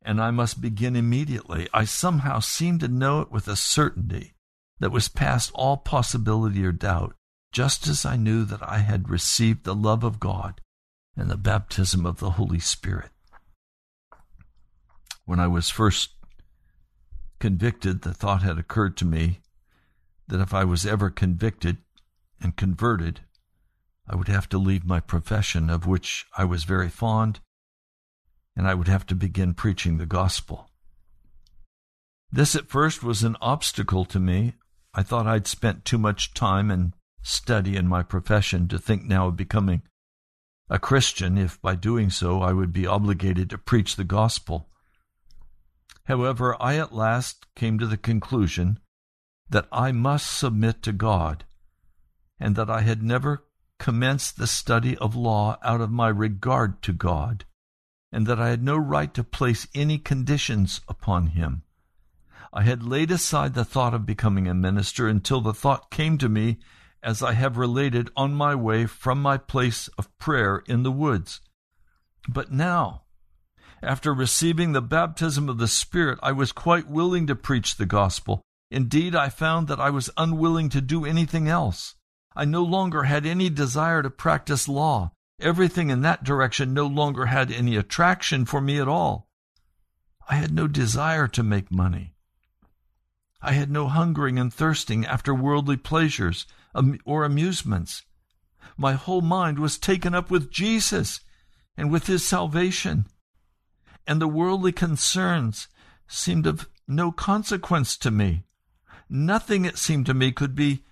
and 0.00 0.20
I 0.20 0.30
must 0.30 0.60
begin 0.60 0.94
immediately. 0.94 1.68
I 1.74 1.84
somehow 1.84 2.38
seemed 2.38 2.80
to 2.80 2.88
know 2.88 3.20
it 3.20 3.32
with 3.32 3.48
a 3.48 3.56
certainty 3.56 4.34
that 4.78 4.92
was 4.92 5.08
past 5.08 5.50
all 5.54 5.76
possibility 5.76 6.64
or 6.64 6.72
doubt, 6.72 7.14
just 7.52 7.88
as 7.88 8.04
I 8.04 8.16
knew 8.16 8.44
that 8.44 8.62
I 8.62 8.78
had 8.78 9.10
received 9.10 9.64
the 9.64 9.74
love 9.74 10.04
of 10.04 10.20
God 10.20 10.60
and 11.16 11.28
the 11.28 11.36
baptism 11.36 12.06
of 12.06 12.18
the 12.18 12.32
Holy 12.32 12.60
Spirit. 12.60 13.10
When 15.24 15.40
I 15.40 15.46
was 15.46 15.70
first 15.70 16.10
convicted, 17.38 18.02
the 18.02 18.14
thought 18.14 18.42
had 18.42 18.58
occurred 18.58 18.96
to 18.98 19.04
me 19.04 19.40
that 20.28 20.40
if 20.40 20.52
I 20.52 20.64
was 20.64 20.86
ever 20.86 21.10
convicted 21.10 21.78
and 22.40 22.56
converted, 22.56 23.20
I 24.06 24.16
would 24.16 24.28
have 24.28 24.48
to 24.50 24.58
leave 24.58 24.84
my 24.84 25.00
profession, 25.00 25.70
of 25.70 25.86
which 25.86 26.26
I 26.36 26.44
was 26.44 26.64
very 26.64 26.90
fond, 26.90 27.40
and 28.54 28.68
I 28.68 28.74
would 28.74 28.88
have 28.88 29.06
to 29.06 29.14
begin 29.14 29.54
preaching 29.54 29.96
the 29.96 30.06
gospel. 30.06 30.70
This 32.30 32.54
at 32.54 32.68
first 32.68 33.02
was 33.02 33.22
an 33.22 33.36
obstacle 33.40 34.04
to 34.06 34.20
me. 34.20 34.54
I 34.92 35.02
thought 35.02 35.26
I'd 35.26 35.46
spent 35.46 35.84
too 35.84 35.98
much 35.98 36.34
time 36.34 36.70
and 36.70 36.92
study 37.22 37.76
in 37.76 37.88
my 37.88 38.02
profession 38.02 38.68
to 38.68 38.78
think 38.78 39.04
now 39.04 39.28
of 39.28 39.36
becoming 39.36 39.82
a 40.68 40.78
Christian 40.78 41.38
if 41.38 41.60
by 41.62 41.74
doing 41.74 42.10
so 42.10 42.42
I 42.42 42.52
would 42.52 42.72
be 42.72 42.86
obligated 42.86 43.50
to 43.50 43.58
preach 43.58 43.96
the 43.96 44.04
gospel. 44.04 44.68
However, 46.06 46.60
I 46.60 46.76
at 46.76 46.94
last 46.94 47.46
came 47.54 47.78
to 47.78 47.86
the 47.86 47.96
conclusion 47.96 48.78
that 49.48 49.68
I 49.72 49.92
must 49.92 50.36
submit 50.36 50.82
to 50.82 50.92
God, 50.92 51.44
and 52.38 52.56
that 52.56 52.68
I 52.68 52.82
had 52.82 53.02
never 53.02 53.44
commenced 53.78 54.36
the 54.36 54.46
study 54.46 54.96
of 54.98 55.16
law 55.16 55.58
out 55.62 55.80
of 55.80 55.90
my 55.90 56.08
regard 56.08 56.82
to 56.82 56.92
God, 56.92 57.44
and 58.12 58.26
that 58.26 58.40
I 58.40 58.50
had 58.50 58.62
no 58.62 58.76
right 58.76 59.12
to 59.14 59.24
place 59.24 59.66
any 59.74 59.98
conditions 59.98 60.80
upon 60.88 61.28
Him. 61.28 61.62
I 62.52 62.62
had 62.62 62.82
laid 62.82 63.10
aside 63.10 63.54
the 63.54 63.64
thought 63.64 63.94
of 63.94 64.06
becoming 64.06 64.46
a 64.46 64.54
minister 64.54 65.08
until 65.08 65.40
the 65.40 65.54
thought 65.54 65.90
came 65.90 66.18
to 66.18 66.28
me, 66.28 66.58
as 67.02 67.22
I 67.22 67.32
have 67.32 67.56
related, 67.56 68.10
on 68.16 68.34
my 68.34 68.54
way 68.54 68.86
from 68.86 69.20
my 69.20 69.36
place 69.38 69.88
of 69.98 70.16
prayer 70.18 70.62
in 70.66 70.82
the 70.82 70.92
woods. 70.92 71.40
But 72.28 72.52
now, 72.52 73.03
after 73.84 74.12
receiving 74.12 74.72
the 74.72 74.82
baptism 74.82 75.48
of 75.48 75.58
the 75.58 75.68
Spirit, 75.68 76.18
I 76.22 76.32
was 76.32 76.52
quite 76.52 76.88
willing 76.88 77.26
to 77.26 77.36
preach 77.36 77.76
the 77.76 77.86
gospel. 77.86 78.42
Indeed, 78.70 79.14
I 79.14 79.28
found 79.28 79.68
that 79.68 79.80
I 79.80 79.90
was 79.90 80.10
unwilling 80.16 80.68
to 80.70 80.80
do 80.80 81.04
anything 81.04 81.48
else. 81.48 81.94
I 82.34 82.44
no 82.44 82.62
longer 82.62 83.04
had 83.04 83.24
any 83.24 83.50
desire 83.50 84.02
to 84.02 84.10
practice 84.10 84.66
law. 84.68 85.12
Everything 85.40 85.90
in 85.90 86.02
that 86.02 86.24
direction 86.24 86.74
no 86.74 86.86
longer 86.86 87.26
had 87.26 87.52
any 87.52 87.76
attraction 87.76 88.44
for 88.44 88.60
me 88.60 88.80
at 88.80 88.88
all. 88.88 89.28
I 90.28 90.36
had 90.36 90.52
no 90.52 90.66
desire 90.66 91.28
to 91.28 91.42
make 91.42 91.70
money. 91.70 92.14
I 93.42 93.52
had 93.52 93.70
no 93.70 93.88
hungering 93.88 94.38
and 94.38 94.52
thirsting 94.52 95.04
after 95.04 95.34
worldly 95.34 95.76
pleasures 95.76 96.46
or 97.04 97.24
amusements. 97.24 98.02
My 98.76 98.94
whole 98.94 99.20
mind 99.20 99.58
was 99.58 99.78
taken 99.78 100.14
up 100.14 100.30
with 100.30 100.50
Jesus 100.50 101.20
and 101.76 101.90
with 101.90 102.06
his 102.06 102.26
salvation, 102.26 103.06
and 104.06 104.20
the 104.20 104.28
worldly 104.28 104.72
concerns 104.72 105.68
seemed 106.06 106.46
of 106.46 106.68
no 106.86 107.10
consequence 107.10 107.96
to 107.98 108.10
me. 108.10 108.44
Nothing, 109.08 109.64
it 109.64 109.78
seemed 109.78 110.06
to 110.06 110.14
me, 110.14 110.32
could 110.32 110.54
be 110.54 110.84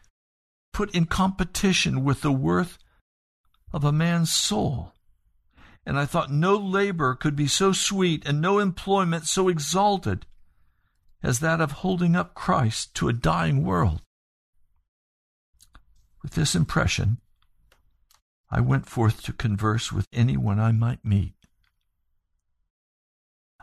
put 0.73 0.95
in 0.95 1.07
competition 1.07 2.05
with 2.05 2.23
the 2.23 2.33
worth 2.33 2.79
of 3.73 3.85
a 3.85 3.93
man's 3.93 4.33
soul. 4.33 4.93
And 5.85 5.99
I 5.99 6.07
thought 6.07 6.31
no 6.31 6.57
labor 6.57 7.15
could 7.15 7.35
be 7.35 7.49
so 7.49 7.73
sweet 7.73 8.27
and 8.27 8.41
no 8.41 8.59
employment 8.59 9.27
so 9.27 9.49
exalted 9.49 10.27
as 11.23 11.41
that 11.41 11.61
of 11.61 11.73
holding 11.73 12.17
up 12.17 12.35
Christ 12.35 12.95
to 12.97 13.09
a 13.09 13.13
dying 13.13 13.65
world. 13.65 14.01
With 16.23 16.35
this 16.35 16.55
impression, 16.55 17.19
I 18.51 18.61
went 18.61 18.87
forth 18.87 19.23
to 19.23 19.33
converse 19.33 19.91
with 19.93 20.07
anyone 20.13 20.61
I 20.61 20.73
might 20.73 21.05
meet. 21.05 21.35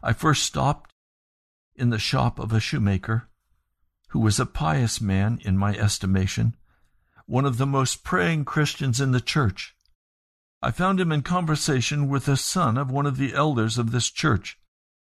I 0.01 0.13
first 0.13 0.43
stopped 0.43 0.93
in 1.75 1.89
the 1.89 1.99
shop 1.99 2.39
of 2.39 2.51
a 2.53 2.59
shoemaker, 2.59 3.29
who 4.09 4.19
was 4.19 4.39
a 4.39 4.45
pious 4.45 4.99
man 4.99 5.39
in 5.43 5.57
my 5.57 5.75
estimation, 5.75 6.55
one 7.25 7.45
of 7.45 7.57
the 7.57 7.65
most 7.65 8.03
praying 8.03 8.45
Christians 8.45 8.99
in 8.99 9.11
the 9.11 9.21
church. 9.21 9.75
I 10.61 10.71
found 10.71 10.99
him 10.99 11.11
in 11.11 11.21
conversation 11.21 12.09
with 12.09 12.25
the 12.25 12.35
son 12.35 12.77
of 12.77 12.91
one 12.91 13.05
of 13.05 13.17
the 13.17 13.33
elders 13.33 13.77
of 13.77 13.91
this 13.91 14.09
church. 14.09 14.57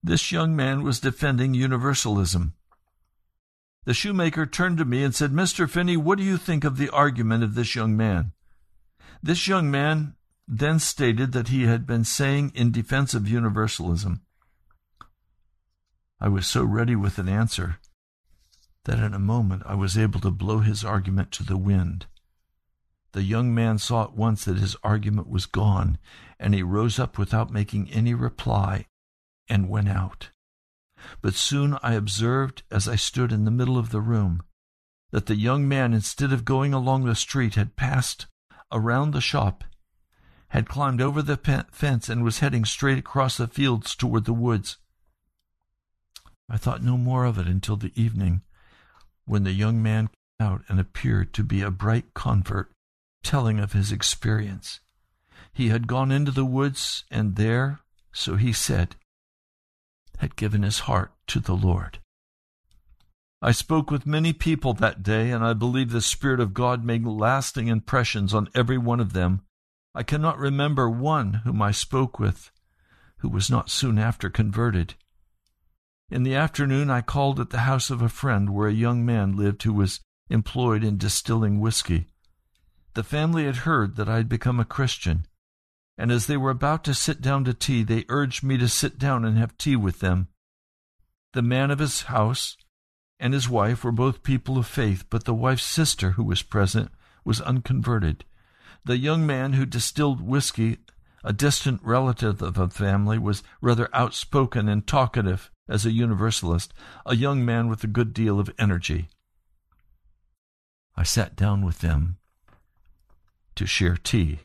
This 0.03 0.31
young 0.31 0.55
man 0.55 0.83
was 0.83 0.99
defending 0.99 1.53
universalism. 1.53 2.53
The 3.85 3.93
shoemaker 3.93 4.45
turned 4.45 4.77
to 4.77 4.85
me 4.85 5.03
and 5.03 5.15
said, 5.15 5.31
Mr. 5.31 5.67
Finney, 5.69 5.97
what 5.97 6.19
do 6.19 6.23
you 6.23 6.37
think 6.37 6.63
of 6.63 6.77
the 6.77 6.89
argument 6.89 7.43
of 7.43 7.55
this 7.55 7.75
young 7.75 7.97
man? 7.97 8.33
This 9.23 9.47
young 9.47 9.71
man 9.71 10.15
then 10.47 10.79
stated 10.79 11.31
that 11.31 11.47
he 11.47 11.63
had 11.63 11.87
been 11.87 12.03
saying 12.03 12.51
in 12.53 12.71
defense 12.71 13.13
of 13.13 13.27
universalism. 13.27 14.21
I 16.23 16.27
was 16.27 16.45
so 16.45 16.63
ready 16.63 16.95
with 16.95 17.17
an 17.17 17.27
answer 17.27 17.79
that 18.85 18.99
in 18.99 19.15
a 19.15 19.19
moment 19.19 19.63
I 19.65 19.73
was 19.73 19.97
able 19.97 20.19
to 20.19 20.29
blow 20.29 20.59
his 20.59 20.85
argument 20.85 21.31
to 21.31 21.43
the 21.43 21.57
wind. 21.57 22.05
The 23.13 23.23
young 23.23 23.55
man 23.55 23.79
saw 23.79 24.03
at 24.03 24.13
once 24.13 24.45
that 24.45 24.59
his 24.59 24.75
argument 24.83 25.29
was 25.29 25.47
gone, 25.47 25.97
and 26.39 26.53
he 26.53 26.61
rose 26.61 26.99
up 26.99 27.17
without 27.17 27.49
making 27.49 27.89
any 27.89 28.13
reply 28.13 28.85
and 29.49 29.67
went 29.67 29.89
out. 29.89 30.29
But 31.23 31.33
soon 31.33 31.79
I 31.81 31.93
observed, 31.93 32.61
as 32.69 32.87
I 32.87 32.97
stood 32.97 33.31
in 33.31 33.43
the 33.43 33.49
middle 33.49 33.79
of 33.79 33.89
the 33.89 33.99
room, 33.99 34.43
that 35.09 35.25
the 35.25 35.35
young 35.35 35.67
man, 35.67 35.91
instead 35.91 36.31
of 36.31 36.45
going 36.45 36.71
along 36.71 37.03
the 37.03 37.15
street, 37.15 37.55
had 37.55 37.75
passed 37.75 38.27
around 38.71 39.11
the 39.11 39.21
shop, 39.21 39.63
had 40.49 40.69
climbed 40.69 41.01
over 41.01 41.23
the 41.23 41.67
fence, 41.71 42.09
and 42.09 42.23
was 42.23 42.39
heading 42.39 42.63
straight 42.63 42.99
across 42.99 43.37
the 43.37 43.47
fields 43.47 43.95
toward 43.95 44.25
the 44.25 44.33
woods. 44.33 44.77
I 46.51 46.57
thought 46.57 46.83
no 46.83 46.97
more 46.97 47.23
of 47.23 47.37
it 47.37 47.47
until 47.47 47.77
the 47.77 47.93
evening, 47.95 48.41
when 49.23 49.45
the 49.45 49.53
young 49.53 49.81
man 49.81 50.07
came 50.07 50.47
out 50.47 50.63
and 50.67 50.81
appeared 50.81 51.33
to 51.33 51.43
be 51.43 51.61
a 51.61 51.71
bright 51.71 52.13
convert, 52.13 52.73
telling 53.23 53.57
of 53.57 53.71
his 53.71 53.93
experience. 53.93 54.81
He 55.53 55.69
had 55.69 55.87
gone 55.87 56.11
into 56.11 56.31
the 56.31 56.43
woods, 56.43 57.05
and 57.09 57.37
there, 57.37 57.79
so 58.11 58.35
he 58.35 58.51
said, 58.51 58.97
had 60.17 60.35
given 60.35 60.63
his 60.63 60.79
heart 60.79 61.13
to 61.27 61.39
the 61.39 61.55
Lord. 61.55 61.99
I 63.41 63.53
spoke 63.53 63.89
with 63.89 64.05
many 64.05 64.33
people 64.33 64.73
that 64.73 65.03
day, 65.03 65.31
and 65.31 65.45
I 65.45 65.53
believe 65.53 65.91
the 65.91 66.01
Spirit 66.01 66.41
of 66.41 66.53
God 66.53 66.83
made 66.83 67.05
lasting 67.05 67.69
impressions 67.69 68.33
on 68.33 68.49
every 68.53 68.77
one 68.77 68.99
of 68.99 69.13
them. 69.13 69.41
I 69.95 70.03
cannot 70.03 70.37
remember 70.37 70.89
one 70.89 71.35
whom 71.45 71.61
I 71.61 71.71
spoke 71.71 72.19
with 72.19 72.51
who 73.19 73.29
was 73.29 73.49
not 73.49 73.69
soon 73.69 73.97
after 73.97 74.29
converted. 74.29 74.95
In 76.11 76.23
the 76.23 76.35
afternoon, 76.35 76.89
I 76.89 76.99
called 76.99 77.39
at 77.39 77.51
the 77.51 77.59
house 77.59 77.89
of 77.89 78.01
a 78.01 78.09
friend 78.09 78.49
where 78.49 78.67
a 78.67 78.73
young 78.73 79.05
man 79.05 79.37
lived 79.37 79.63
who 79.63 79.71
was 79.71 80.01
employed 80.29 80.83
in 80.83 80.97
distilling 80.97 81.61
whiskey. 81.61 82.07
The 82.95 83.03
family 83.03 83.45
had 83.45 83.63
heard 83.63 83.95
that 83.95 84.09
I 84.09 84.17
had 84.17 84.27
become 84.27 84.59
a 84.59 84.65
Christian, 84.65 85.25
and 85.97 86.11
as 86.11 86.27
they 86.27 86.35
were 86.35 86.49
about 86.49 86.83
to 86.83 86.93
sit 86.93 87.21
down 87.21 87.45
to 87.45 87.53
tea, 87.53 87.83
they 87.83 88.03
urged 88.09 88.43
me 88.43 88.57
to 88.57 88.67
sit 88.67 88.99
down 88.99 89.23
and 89.23 89.37
have 89.37 89.57
tea 89.57 89.77
with 89.77 89.99
them. 89.99 90.27
The 91.31 91.41
man 91.41 91.71
of 91.71 91.79
his 91.79 92.01
house 92.01 92.57
and 93.17 93.33
his 93.33 93.47
wife 93.47 93.85
were 93.85 93.93
both 93.93 94.21
people 94.21 94.57
of 94.57 94.67
faith, 94.67 95.05
but 95.09 95.23
the 95.23 95.33
wife's 95.33 95.63
sister, 95.63 96.11
who 96.11 96.25
was 96.25 96.41
present, 96.41 96.91
was 97.23 97.39
unconverted. 97.39 98.25
The 98.83 98.97
young 98.97 99.25
man 99.25 99.53
who 99.53 99.65
distilled 99.65 100.19
whiskey, 100.19 100.79
a 101.23 101.33
distant 101.33 101.81
relative 101.83 102.41
of 102.41 102.55
the 102.55 102.69
family, 102.69 103.17
was 103.17 103.43
rather 103.61 103.89
outspoken 103.93 104.67
and 104.67 104.87
talkative 104.87 105.51
as 105.67 105.85
a 105.85 105.91
Universalist, 105.91 106.73
a 107.05 107.15
young 107.15 107.45
man 107.45 107.67
with 107.67 107.83
a 107.83 107.87
good 107.87 108.13
deal 108.13 108.39
of 108.39 108.53
energy. 108.57 109.07
I 110.95 111.03
sat 111.03 111.35
down 111.35 111.63
with 111.63 111.79
them 111.79 112.17
to 113.55 113.65
share 113.65 113.97
tea, 113.97 114.39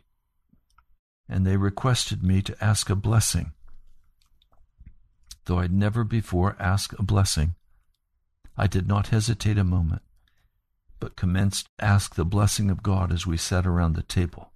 and 1.29 1.47
they 1.47 1.57
requested 1.57 2.23
me 2.23 2.43
to 2.43 2.65
ask 2.65 2.89
a 2.91 2.95
blessing. 2.95 3.53
Though 5.47 5.59
I'd 5.59 5.73
never 5.73 6.05
before 6.05 6.57
asked 6.59 6.95
a 6.99 7.03
blessing, 7.03 7.55
I 8.57 8.67
did 8.67 8.89
not 8.89 9.09
hesitate 9.09 9.59
a 9.59 9.65
moment, 9.65 10.03
but 10.99 11.17
commenced 11.17 11.67
to 11.79 11.85
ask 11.85 12.15
the 12.15 12.25
blessing 12.25 12.71
of 12.71 12.83
God 12.83 13.13
as 13.13 13.27
we 13.27 13.37
sat 13.37 13.67
around 13.67 13.95
the 13.95 14.03
table. 14.03 14.53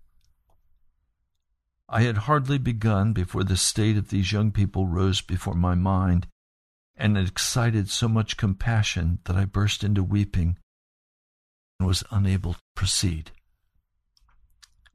I 1.92 2.02
had 2.02 2.18
hardly 2.18 2.58
begun 2.58 3.12
before 3.12 3.42
the 3.42 3.56
state 3.56 3.96
of 3.96 4.10
these 4.10 4.30
young 4.30 4.52
people 4.52 4.86
rose 4.86 5.20
before 5.20 5.54
my 5.54 5.74
mind 5.74 6.28
and 7.00 7.16
it 7.16 7.26
excited 7.26 7.88
so 7.88 8.06
much 8.06 8.36
compassion 8.36 9.18
that 9.24 9.34
I 9.34 9.46
burst 9.46 9.82
into 9.82 10.04
weeping 10.04 10.58
and 11.78 11.88
was 11.88 12.04
unable 12.10 12.52
to 12.52 12.60
proceed. 12.76 13.32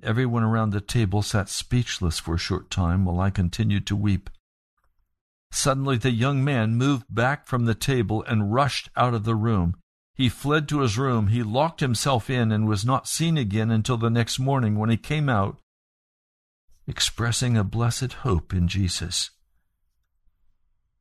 Everyone 0.04 0.44
around 0.44 0.70
the 0.70 0.82
table 0.82 1.24
sat 1.24 1.50
speechless 1.50 2.20
for 2.20 2.36
a 2.36 2.40
short 2.40 2.70
time 2.70 3.06
while 3.06 3.20
I 3.20 3.32
continued 3.32 3.88
to 3.88 3.96
weep. 3.96 4.30
Suddenly 5.52 5.98
the 5.98 6.12
young 6.12 6.44
man 6.44 6.76
moved 6.76 7.08
back 7.10 7.48
from 7.48 7.66
the 7.66 7.76
table 7.76 8.24
and 8.24 8.54
rushed 8.54 8.90
out 8.96 9.16
of 9.16 9.24
the 9.24 9.36
room. 9.36 9.76
He 10.14 10.30
fled 10.30 10.70
to 10.70 10.82
his 10.82 10.98
room, 10.98 11.28
he 11.28 11.42
locked 11.42 11.80
himself 11.80 12.30
in, 12.30 12.52
and 12.52 12.68
was 12.68 12.86
not 12.86 13.08
seen 13.08 13.38
again 13.38 13.72
until 13.72 13.98
the 13.98 14.10
next 14.10 14.38
morning 14.38 14.78
when 14.78 14.90
he 14.90 14.98
came 14.98 15.28
out, 15.28 15.58
expressing 16.88 17.58
a 17.58 17.64
blessed 17.64 18.14
hope 18.14 18.54
in 18.54 18.68
Jesus. 18.68 19.32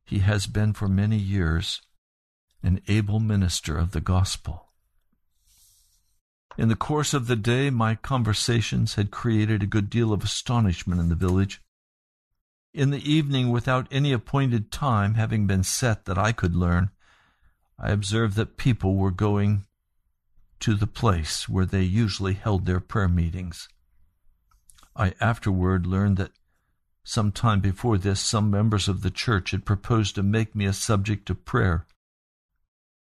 He 0.05 0.19
has 0.19 0.47
been 0.47 0.73
for 0.73 0.87
many 0.87 1.17
years 1.17 1.81
an 2.63 2.81
able 2.87 3.19
minister 3.19 3.77
of 3.77 3.91
the 3.91 4.01
gospel. 4.01 4.69
In 6.57 6.69
the 6.69 6.75
course 6.75 7.13
of 7.13 7.27
the 7.27 7.35
day, 7.35 7.69
my 7.69 7.95
conversations 7.95 8.95
had 8.95 9.11
created 9.11 9.61
a 9.61 9.67
good 9.67 9.89
deal 9.89 10.13
of 10.13 10.23
astonishment 10.23 11.01
in 11.01 11.09
the 11.09 11.15
village. 11.15 11.61
In 12.73 12.89
the 12.89 13.09
evening, 13.09 13.51
without 13.51 13.87
any 13.91 14.11
appointed 14.11 14.71
time 14.71 15.15
having 15.15 15.47
been 15.47 15.63
set 15.63 16.05
that 16.05 16.17
I 16.17 16.31
could 16.31 16.55
learn, 16.55 16.91
I 17.77 17.91
observed 17.91 18.35
that 18.37 18.57
people 18.57 18.95
were 18.95 19.11
going 19.11 19.65
to 20.61 20.75
the 20.75 20.87
place 20.87 21.49
where 21.49 21.65
they 21.65 21.81
usually 21.81 22.33
held 22.33 22.65
their 22.65 22.79
prayer 22.79 23.09
meetings. 23.09 23.67
I 24.95 25.13
afterward 25.19 25.85
learned 25.85 26.17
that 26.17 26.31
some 27.03 27.31
time 27.31 27.59
before 27.59 27.97
this, 27.97 28.19
some 28.19 28.49
members 28.49 28.87
of 28.87 29.01
the 29.01 29.11
church 29.11 29.51
had 29.51 29.65
proposed 29.65 30.15
to 30.15 30.23
make 30.23 30.55
me 30.55 30.65
a 30.65 30.73
subject 30.73 31.29
of 31.29 31.45
prayer. 31.45 31.85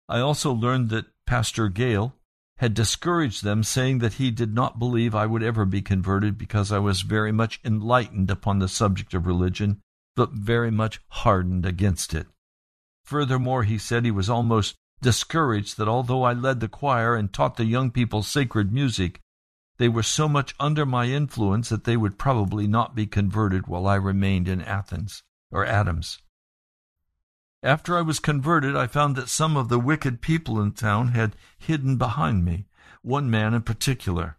I 0.09 0.21
also 0.21 0.53
learned 0.53 0.91
that 0.91 1.07
Pastor 1.27 1.69
Gale 1.69 2.15
had 2.59 2.75
discouraged 2.75 3.43
them, 3.43 3.63
saying 3.63 3.99
that 3.99 4.15
he 4.15 4.31
did 4.31 4.55
not 4.55 4.79
believe 4.79 5.15
I 5.15 5.27
would 5.27 5.43
ever 5.43 5.65
be 5.65 5.83
converted 5.83 6.39
because 6.39 6.71
I 6.71 6.79
was 6.79 7.01
very 7.01 7.33
much 7.33 7.61
enlightened 7.65 8.31
upon 8.31 8.61
the 8.61 8.69
subject 8.69 9.15
of 9.15 9.27
religion, 9.27 9.81
but 10.15 10.33
very 10.33 10.71
much 10.71 11.01
hardened 11.09 11.67
against 11.67 12.15
it. 12.15 12.29
Furthermore, 13.05 13.65
he 13.65 13.79
said 13.79 14.05
he 14.05 14.11
was 14.11 14.31
almost 14.31 14.77
discouraged 15.01 15.77
that 15.77 15.89
although 15.89 16.23
I 16.23 16.33
led 16.33 16.61
the 16.61 16.69
choir 16.69 17.17
and 17.17 17.33
taught 17.33 17.57
the 17.57 17.65
young 17.65 17.91
people 17.91 18.23
sacred 18.23 18.73
music, 18.73 19.19
they 19.83 19.89
were 19.89 20.05
so 20.05 20.29
much 20.29 20.55
under 20.61 20.87
my 20.87 21.07
influence 21.07 21.69
that 21.69 21.83
they 21.83 21.97
would 21.97 22.17
probably 22.17 22.69
not 22.69 22.95
be 22.95 23.05
converted 23.05 23.67
while 23.67 23.89
I 23.89 23.97
remained 23.97 24.47
in 24.47 24.63
Athens 24.63 25.25
or 25.51 25.67
Adams. 25.67 26.21
After 27.65 27.99
I 27.99 28.03
was 28.03 28.21
converted, 28.21 28.77
I 28.77 28.87
found 28.87 29.17
that 29.17 29.29
some 29.29 29.57
of 29.57 29.69
the 29.69 29.81
wicked 29.81 30.21
people 30.21 30.63
in 30.63 30.71
town 30.71 31.09
had 31.09 31.35
hidden 31.59 31.97
behind 31.97 32.45
me, 32.45 32.67
one 33.03 33.29
man 33.29 33.55
in 33.55 33.63
particular. 33.63 34.37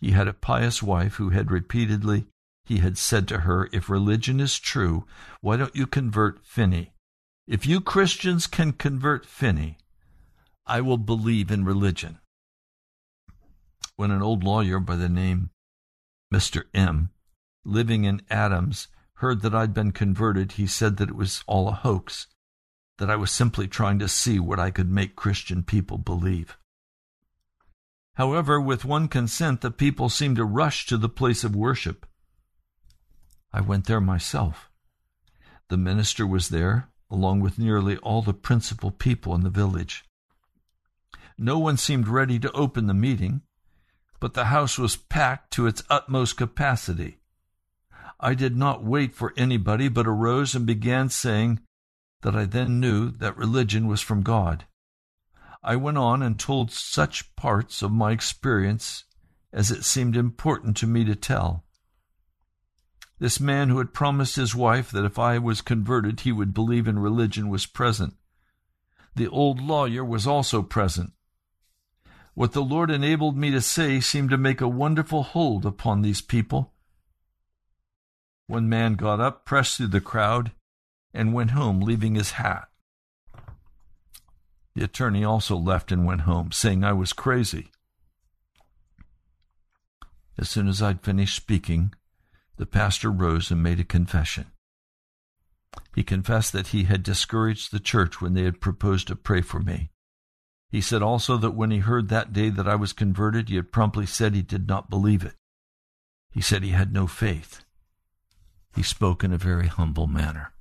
He 0.00 0.12
had 0.12 0.28
a 0.28 0.32
pious 0.32 0.84
wife 0.84 1.16
who 1.16 1.30
had 1.30 1.50
repeatedly 1.50 2.26
he 2.64 2.78
had 2.78 2.96
said 2.96 3.26
to 3.26 3.38
her, 3.40 3.68
If 3.72 3.90
religion 3.90 4.38
is 4.38 4.56
true, 4.60 5.04
why 5.40 5.56
don't 5.56 5.74
you 5.74 5.88
convert 5.88 6.46
Finney? 6.46 6.92
If 7.48 7.66
you 7.66 7.80
Christians 7.80 8.46
can 8.46 8.72
convert 8.72 9.26
Finney, 9.26 9.78
I 10.64 10.80
will 10.80 10.98
believe 10.98 11.50
in 11.50 11.64
religion. 11.64 12.20
When 13.98 14.12
an 14.12 14.22
old 14.22 14.44
lawyer 14.44 14.78
by 14.78 14.94
the 14.94 15.08
name 15.08 15.50
Mr. 16.32 16.66
M, 16.72 17.10
living 17.64 18.04
in 18.04 18.22
Adams, 18.30 18.86
heard 19.14 19.40
that 19.42 19.56
I'd 19.56 19.74
been 19.74 19.90
converted, 19.90 20.52
he 20.52 20.68
said 20.68 20.98
that 20.98 21.08
it 21.08 21.16
was 21.16 21.42
all 21.48 21.66
a 21.66 21.72
hoax, 21.72 22.28
that 22.98 23.10
I 23.10 23.16
was 23.16 23.32
simply 23.32 23.66
trying 23.66 23.98
to 23.98 24.06
see 24.06 24.38
what 24.38 24.60
I 24.60 24.70
could 24.70 24.88
make 24.88 25.16
Christian 25.16 25.64
people 25.64 25.98
believe. 25.98 26.56
However, 28.14 28.60
with 28.60 28.84
one 28.84 29.08
consent, 29.08 29.62
the 29.62 29.70
people 29.72 30.08
seemed 30.08 30.36
to 30.36 30.44
rush 30.44 30.86
to 30.86 30.96
the 30.96 31.08
place 31.08 31.42
of 31.42 31.56
worship. 31.56 32.06
I 33.52 33.62
went 33.62 33.86
there 33.86 34.00
myself. 34.00 34.70
The 35.70 35.76
minister 35.76 36.24
was 36.24 36.50
there, 36.50 36.88
along 37.10 37.40
with 37.40 37.58
nearly 37.58 37.96
all 37.96 38.22
the 38.22 38.32
principal 38.32 38.92
people 38.92 39.34
in 39.34 39.40
the 39.40 39.50
village. 39.50 40.04
No 41.36 41.58
one 41.58 41.76
seemed 41.76 42.06
ready 42.06 42.38
to 42.38 42.52
open 42.52 42.86
the 42.86 42.94
meeting, 42.94 43.42
but 44.20 44.34
the 44.34 44.46
house 44.46 44.78
was 44.78 44.96
packed 44.96 45.52
to 45.52 45.66
its 45.66 45.82
utmost 45.88 46.36
capacity. 46.36 47.18
I 48.20 48.34
did 48.34 48.56
not 48.56 48.84
wait 48.84 49.14
for 49.14 49.32
anybody, 49.36 49.88
but 49.88 50.06
arose 50.06 50.54
and 50.54 50.66
began 50.66 51.08
saying 51.08 51.60
that 52.22 52.34
I 52.34 52.44
then 52.46 52.80
knew 52.80 53.10
that 53.10 53.36
religion 53.36 53.86
was 53.86 54.00
from 54.00 54.22
God. 54.22 54.66
I 55.62 55.76
went 55.76 55.98
on 55.98 56.22
and 56.22 56.38
told 56.38 56.72
such 56.72 57.34
parts 57.36 57.82
of 57.82 57.92
my 57.92 58.12
experience 58.12 59.04
as 59.52 59.70
it 59.70 59.84
seemed 59.84 60.16
important 60.16 60.76
to 60.78 60.86
me 60.86 61.04
to 61.04 61.14
tell. 61.14 61.64
This 63.18 63.40
man 63.40 63.68
who 63.68 63.78
had 63.78 63.94
promised 63.94 64.36
his 64.36 64.54
wife 64.54 64.90
that 64.90 65.04
if 65.04 65.18
I 65.18 65.38
was 65.38 65.60
converted 65.60 66.20
he 66.20 66.32
would 66.32 66.54
believe 66.54 66.86
in 66.86 66.98
religion 66.98 67.48
was 67.48 67.66
present. 67.66 68.14
The 69.16 69.28
old 69.28 69.60
lawyer 69.60 70.04
was 70.04 70.26
also 70.26 70.62
present. 70.62 71.12
What 72.38 72.52
the 72.52 72.62
Lord 72.62 72.88
enabled 72.88 73.36
me 73.36 73.50
to 73.50 73.60
say 73.60 73.98
seemed 73.98 74.30
to 74.30 74.38
make 74.38 74.60
a 74.60 74.68
wonderful 74.68 75.24
hold 75.24 75.66
upon 75.66 76.02
these 76.02 76.20
people, 76.20 76.72
one 78.46 78.68
man 78.68 78.94
got 78.94 79.18
up, 79.18 79.44
pressed 79.44 79.76
through 79.76 79.88
the 79.88 80.00
crowd, 80.00 80.52
and 81.12 81.34
went 81.34 81.50
home, 81.50 81.80
leaving 81.80 82.14
his 82.14 82.30
hat. 82.38 82.68
The 84.76 84.84
attorney 84.84 85.24
also 85.24 85.56
left 85.56 85.90
and 85.90 86.06
went 86.06 86.20
home, 86.20 86.52
saying 86.52 86.84
I 86.84 86.92
was 86.92 87.12
crazy. 87.12 87.72
As 90.38 90.48
soon 90.48 90.68
as 90.68 90.80
I'd 90.80 91.02
finished 91.02 91.34
speaking, 91.34 91.92
the 92.56 92.66
pastor 92.66 93.10
rose 93.10 93.50
and 93.50 93.64
made 93.64 93.80
a 93.80 93.84
confession. 93.84 94.52
He 95.92 96.04
confessed 96.04 96.52
that 96.52 96.68
he 96.68 96.84
had 96.84 97.02
discouraged 97.02 97.72
the 97.72 97.80
church 97.80 98.20
when 98.20 98.34
they 98.34 98.44
had 98.44 98.60
proposed 98.60 99.08
to 99.08 99.16
pray 99.16 99.40
for 99.40 99.58
me. 99.58 99.90
He 100.70 100.80
said 100.80 101.02
also 101.02 101.36
that 101.38 101.52
when 101.52 101.70
he 101.70 101.78
heard 101.78 102.08
that 102.08 102.32
day 102.32 102.50
that 102.50 102.68
I 102.68 102.74
was 102.74 102.92
converted, 102.92 103.48
he 103.48 103.56
had 103.56 103.72
promptly 103.72 104.06
said 104.06 104.34
he 104.34 104.42
did 104.42 104.68
not 104.68 104.90
believe 104.90 105.24
it. 105.24 105.34
He 106.30 106.40
said 106.40 106.62
he 106.62 106.70
had 106.70 106.92
no 106.92 107.06
faith. 107.06 107.64
He 108.76 108.82
spoke 108.82 109.24
in 109.24 109.32
a 109.32 109.38
very 109.38 109.66
humble 109.66 110.06
manner. 110.06 110.52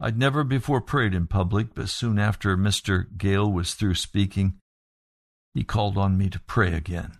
I'd 0.00 0.18
never 0.18 0.42
before 0.42 0.80
prayed 0.80 1.12
in 1.14 1.26
public, 1.26 1.74
but 1.74 1.90
soon 1.90 2.18
after 2.18 2.56
Mr. 2.56 3.06
Gale 3.18 3.52
was 3.52 3.74
through 3.74 3.96
speaking, 3.96 4.58
he 5.52 5.62
called 5.62 5.98
on 5.98 6.16
me 6.16 6.30
to 6.30 6.40
pray 6.40 6.72
again. 6.72 7.18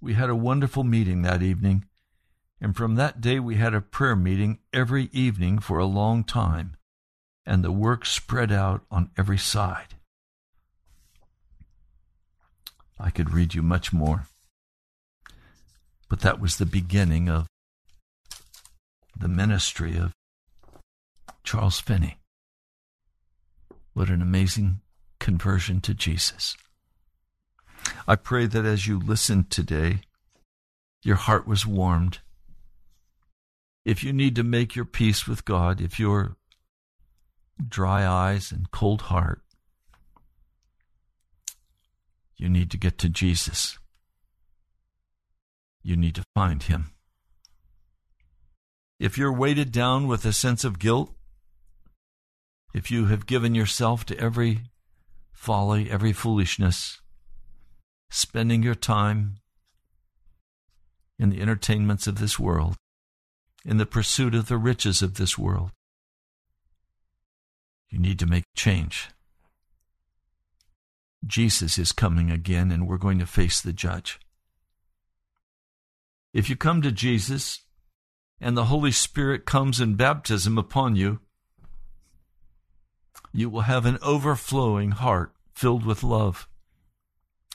We 0.00 0.14
had 0.14 0.30
a 0.30 0.36
wonderful 0.36 0.84
meeting 0.84 1.22
that 1.22 1.42
evening, 1.42 1.86
and 2.60 2.76
from 2.76 2.94
that 2.94 3.20
day 3.20 3.40
we 3.40 3.56
had 3.56 3.74
a 3.74 3.80
prayer 3.80 4.14
meeting 4.14 4.60
every 4.72 5.08
evening 5.12 5.58
for 5.58 5.78
a 5.78 5.86
long 5.86 6.22
time, 6.22 6.76
and 7.48 7.64
the 7.64 7.72
work 7.72 8.04
spread 8.04 8.52
out 8.52 8.82
on 8.90 9.10
every 9.16 9.38
side. 9.38 9.94
I 13.00 13.08
could 13.08 13.32
read 13.32 13.54
you 13.54 13.62
much 13.62 13.90
more. 13.90 14.26
But 16.10 16.20
that 16.20 16.40
was 16.40 16.56
the 16.56 16.66
beginning 16.66 17.30
of 17.30 17.46
the 19.18 19.28
ministry 19.28 19.96
of 19.96 20.12
Charles 21.42 21.80
Finney. 21.80 22.18
What 23.94 24.10
an 24.10 24.20
amazing 24.20 24.80
conversion 25.18 25.80
to 25.82 25.94
Jesus. 25.94 26.54
I 28.06 28.16
pray 28.16 28.44
that 28.44 28.66
as 28.66 28.86
you 28.86 28.98
listened 28.98 29.50
today, 29.50 30.00
your 31.02 31.16
heart 31.16 31.46
was 31.46 31.66
warmed. 31.66 32.18
If 33.86 34.04
you 34.04 34.12
need 34.12 34.36
to 34.36 34.42
make 34.42 34.76
your 34.76 34.84
peace 34.84 35.26
with 35.26 35.46
God, 35.46 35.80
if 35.80 35.98
you're 35.98 36.36
dry 37.66 38.06
eyes 38.06 38.52
and 38.52 38.70
cold 38.70 39.02
heart, 39.02 39.42
you 42.36 42.48
need 42.48 42.70
to 42.70 42.76
get 42.76 42.98
to 42.98 43.08
Jesus 43.08 43.78
you 45.88 45.96
need 45.96 46.14
to 46.14 46.24
find 46.34 46.64
him. 46.64 46.90
If 49.00 49.16
you're 49.16 49.32
weighted 49.32 49.72
down 49.72 50.06
with 50.06 50.24
a 50.26 50.32
sense 50.32 50.62
of 50.64 50.78
guilt, 50.78 51.14
if 52.74 52.90
you 52.90 53.06
have 53.06 53.26
given 53.26 53.54
yourself 53.54 54.04
to 54.06 54.18
every 54.18 54.64
folly, 55.32 55.90
every 55.90 56.12
foolishness, 56.12 57.00
spending 58.10 58.62
your 58.62 58.74
time 58.74 59.36
in 61.18 61.30
the 61.30 61.40
entertainments 61.40 62.06
of 62.06 62.18
this 62.18 62.38
world, 62.38 62.76
in 63.64 63.78
the 63.78 63.86
pursuit 63.86 64.34
of 64.34 64.48
the 64.48 64.58
riches 64.58 65.00
of 65.00 65.14
this 65.14 65.38
world, 65.38 65.70
you 67.90 67.98
need 67.98 68.18
to 68.18 68.26
make 68.26 68.44
change. 68.54 69.08
Jesus 71.26 71.78
is 71.78 71.92
coming 71.92 72.30
again, 72.30 72.70
and 72.70 72.86
we're 72.86 72.98
going 72.98 73.18
to 73.18 73.26
face 73.26 73.60
the 73.60 73.72
judge. 73.72 74.20
If 76.32 76.48
you 76.48 76.56
come 76.56 76.82
to 76.82 76.92
Jesus 76.92 77.60
and 78.40 78.56
the 78.56 78.66
Holy 78.66 78.92
Spirit 78.92 79.46
comes 79.46 79.80
in 79.80 79.94
baptism 79.94 80.58
upon 80.58 80.94
you, 80.94 81.20
you 83.32 83.50
will 83.50 83.62
have 83.62 83.86
an 83.86 83.98
overflowing 84.02 84.92
heart 84.92 85.32
filled 85.54 85.84
with 85.84 86.02
love, 86.02 86.48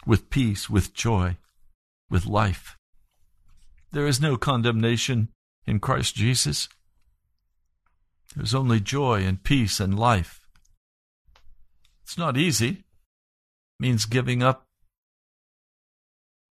with 0.05 0.29
peace, 0.29 0.69
with 0.69 0.93
joy, 0.93 1.37
with 2.09 2.25
life. 2.25 2.77
There 3.91 4.07
is 4.07 4.19
no 4.19 4.37
condemnation 4.37 5.29
in 5.65 5.79
Christ 5.79 6.15
Jesus. 6.15 6.67
There's 8.35 8.55
only 8.55 8.79
joy 8.79 9.23
and 9.23 9.43
peace 9.43 9.79
and 9.79 9.97
life. 9.97 10.47
It's 12.01 12.17
not 12.17 12.37
easy. 12.37 12.69
It 12.69 12.83
means 13.79 14.05
giving 14.05 14.41
up 14.41 14.65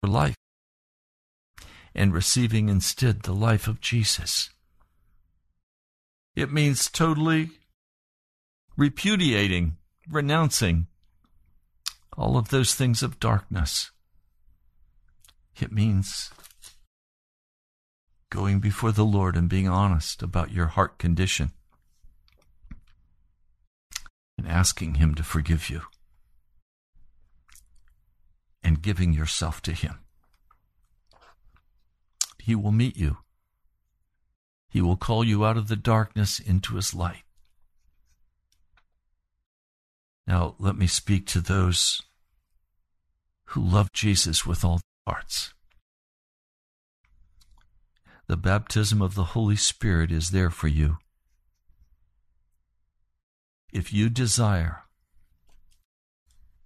for 0.00 0.08
life 0.08 0.36
and 1.94 2.14
receiving 2.14 2.68
instead 2.68 3.22
the 3.22 3.34
life 3.34 3.66
of 3.66 3.80
Jesus. 3.80 4.50
It 6.34 6.52
means 6.52 6.88
totally 6.88 7.50
repudiating, 8.76 9.76
renouncing 10.08 10.86
all 12.16 12.36
of 12.36 12.48
those 12.48 12.74
things 12.74 13.02
of 13.02 13.20
darkness. 13.20 13.90
It 15.60 15.72
means 15.72 16.30
going 18.30 18.60
before 18.60 18.92
the 18.92 19.04
Lord 19.04 19.36
and 19.36 19.48
being 19.48 19.68
honest 19.68 20.22
about 20.22 20.52
your 20.52 20.68
heart 20.68 20.98
condition 20.98 21.52
and 24.42 24.50
asking 24.50 24.94
Him 24.94 25.14
to 25.14 25.22
forgive 25.22 25.70
you 25.70 25.82
and 28.62 28.82
giving 28.82 29.12
yourself 29.12 29.62
to 29.62 29.72
Him. 29.72 30.00
He 32.38 32.56
will 32.56 32.72
meet 32.72 32.96
you. 32.96 33.18
He 34.68 34.80
will 34.80 34.96
call 34.96 35.22
you 35.22 35.44
out 35.44 35.56
of 35.56 35.68
the 35.68 35.76
darkness 35.76 36.40
into 36.40 36.74
His 36.74 36.92
light. 36.92 37.22
Now, 40.26 40.56
let 40.58 40.76
me 40.76 40.86
speak 40.86 41.26
to 41.28 41.40
those 41.40 42.02
who 43.46 43.62
love 43.62 43.92
Jesus 43.92 44.44
with 44.44 44.64
all 44.64 44.80
their 45.06 45.14
hearts. 45.14 45.54
The 48.26 48.36
baptism 48.36 49.02
of 49.02 49.14
the 49.14 49.24
Holy 49.24 49.56
Spirit 49.56 50.10
is 50.10 50.30
there 50.30 50.50
for 50.50 50.68
you. 50.68 50.98
If 53.72 53.90
you 53.90 54.10
desire 54.10 54.82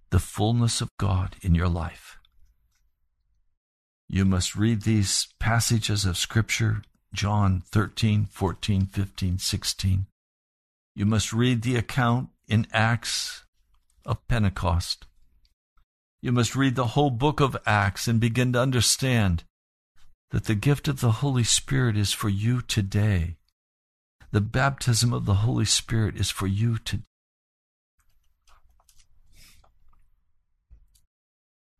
the 0.09 0.19
fullness 0.19 0.81
of 0.81 0.89
God 0.99 1.37
in 1.41 1.55
your 1.55 1.69
life, 1.69 2.17
you 4.09 4.25
must 4.25 4.57
read 4.57 4.81
these 4.81 5.29
passages 5.39 6.03
of 6.03 6.17
Scripture 6.17 6.81
John 7.13 7.63
13, 7.65 8.25
14, 8.25 8.87
15, 8.87 9.37
16. 9.37 10.07
You 10.95 11.05
must 11.05 11.31
read 11.31 11.61
the 11.61 11.77
account 11.77 12.27
in 12.45 12.67
Acts 12.73 13.45
of 14.05 14.27
Pentecost. 14.27 15.07
You 16.21 16.33
must 16.33 16.57
read 16.57 16.75
the 16.75 16.87
whole 16.87 17.09
book 17.09 17.39
of 17.39 17.55
Acts 17.65 18.09
and 18.09 18.19
begin 18.19 18.51
to 18.51 18.59
understand 18.59 19.45
that 20.31 20.43
the 20.43 20.55
gift 20.55 20.89
of 20.89 20.99
the 20.99 21.11
Holy 21.23 21.45
Spirit 21.45 21.95
is 21.95 22.11
for 22.11 22.27
you 22.27 22.61
today. 22.61 23.37
The 24.31 24.41
baptism 24.41 25.13
of 25.13 25.25
the 25.25 25.35
Holy 25.35 25.65
Spirit 25.65 26.15
is 26.17 26.29
for 26.29 26.47
you 26.47 26.77
to. 26.79 27.01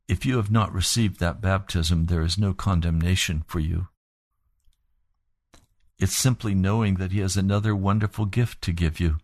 If 0.07 0.25
you 0.25 0.37
have 0.37 0.49
not 0.49 0.73
received 0.73 1.19
that 1.19 1.41
baptism, 1.41 2.05
there 2.05 2.21
is 2.21 2.37
no 2.37 2.53
condemnation 2.53 3.43
for 3.47 3.59
you. 3.59 3.89
It's 5.99 6.15
simply 6.15 6.55
knowing 6.55 6.95
that 6.95 7.11
He 7.11 7.19
has 7.19 7.35
another 7.35 7.75
wonderful 7.75 8.25
gift 8.25 8.61
to 8.63 8.71
give 8.71 8.99
you. 8.99 9.17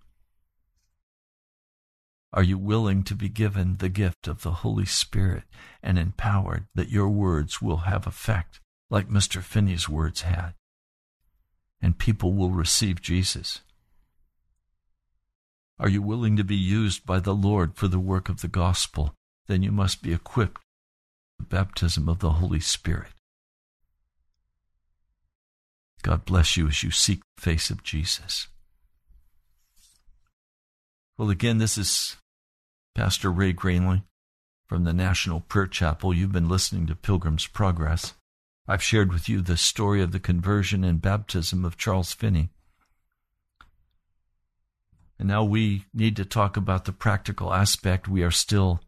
Are 2.33 2.43
you 2.43 2.57
willing 2.57 3.03
to 3.03 3.15
be 3.15 3.29
given 3.29 3.77
the 3.77 3.89
gift 3.89 4.27
of 4.27 4.41
the 4.41 4.51
Holy 4.51 4.85
Spirit 4.85 5.43
and 5.81 5.97
empowered 5.97 6.65
that 6.73 6.89
your 6.89 7.09
words 7.09 7.61
will 7.61 7.77
have 7.77 8.07
effect? 8.07 8.59
like 8.93 9.09
Mr. 9.09 9.41
Finney's 9.41 9.89
words 9.89 10.21
had. 10.21 10.53
And 11.83 11.99
people 11.99 12.31
will 12.33 12.49
receive 12.49 13.01
Jesus. 13.01 13.59
Are 15.77 15.89
you 15.89 16.01
willing 16.01 16.37
to 16.37 16.43
be 16.43 16.55
used 16.55 17.05
by 17.05 17.19
the 17.19 17.35
Lord 17.35 17.75
for 17.75 17.89
the 17.89 17.99
work 17.99 18.29
of 18.29 18.39
the 18.39 18.47
gospel? 18.47 19.13
Then 19.47 19.63
you 19.63 19.71
must 19.73 20.01
be 20.01 20.13
equipped 20.13 20.61
with 21.37 21.49
the 21.49 21.55
baptism 21.55 22.07
of 22.07 22.19
the 22.19 22.31
Holy 22.31 22.61
Spirit. 22.61 23.11
God 26.03 26.23
bless 26.23 26.55
you 26.55 26.69
as 26.69 26.83
you 26.83 26.91
seek 26.91 27.19
the 27.35 27.41
face 27.41 27.69
of 27.69 27.83
Jesus. 27.83 28.47
Well, 31.17 31.29
again, 31.29 31.57
this 31.57 31.77
is 31.77 32.15
Pastor 32.95 33.29
Ray 33.29 33.51
Granley 33.51 34.03
from 34.67 34.85
the 34.85 34.93
National 34.93 35.41
Prayer 35.41 35.67
Chapel. 35.67 36.13
You've 36.13 36.31
been 36.31 36.47
listening 36.47 36.87
to 36.87 36.95
Pilgrim's 36.95 37.45
Progress. 37.45 38.13
I've 38.67 38.83
shared 38.83 39.11
with 39.11 39.27
you 39.27 39.41
the 39.41 39.57
story 39.57 40.01
of 40.01 40.11
the 40.11 40.19
conversion 40.19 40.83
and 40.83 41.01
baptism 41.01 41.65
of 41.65 41.77
Charles 41.77 42.13
Finney. 42.13 42.49
And 45.19 45.27
now 45.27 45.43
we 45.43 45.85
need 45.93 46.15
to 46.15 46.25
talk 46.25 46.55
about 46.55 46.85
the 46.85 46.93
practical 46.93 47.53
aspect. 47.53 48.07
We 48.07 48.23
are 48.23 48.31
still 48.31 48.81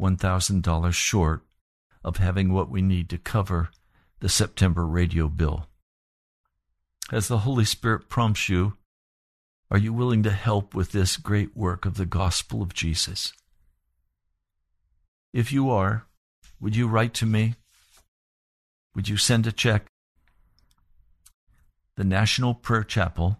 $1,000 0.00 0.92
short 0.92 1.44
of 2.02 2.16
having 2.16 2.52
what 2.52 2.70
we 2.70 2.80
need 2.80 3.10
to 3.10 3.18
cover 3.18 3.70
the 4.20 4.28
September 4.28 4.86
radio 4.86 5.28
bill. 5.28 5.66
As 7.12 7.28
the 7.28 7.38
Holy 7.38 7.64
Spirit 7.64 8.08
prompts 8.08 8.48
you, 8.48 8.76
are 9.70 9.78
you 9.78 9.92
willing 9.92 10.22
to 10.22 10.30
help 10.30 10.74
with 10.74 10.92
this 10.92 11.18
great 11.18 11.56
work 11.56 11.84
of 11.84 11.96
the 11.96 12.06
gospel 12.06 12.62
of 12.62 12.74
Jesus? 12.74 13.32
If 15.34 15.52
you 15.52 15.70
are, 15.70 16.06
would 16.60 16.74
you 16.74 16.88
write 16.88 17.12
to 17.14 17.26
me? 17.26 17.54
Would 18.98 19.08
you 19.08 19.16
send 19.16 19.46
a 19.46 19.52
check? 19.52 19.86
The 21.94 22.02
National 22.02 22.52
Prayer 22.52 22.82
Chapel, 22.82 23.38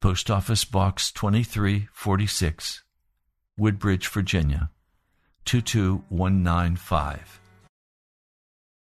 Post 0.00 0.32
Office 0.32 0.64
Box 0.64 1.12
2346, 1.12 2.82
Woodbridge, 3.56 4.08
Virginia 4.08 4.70
22195. 5.44 7.40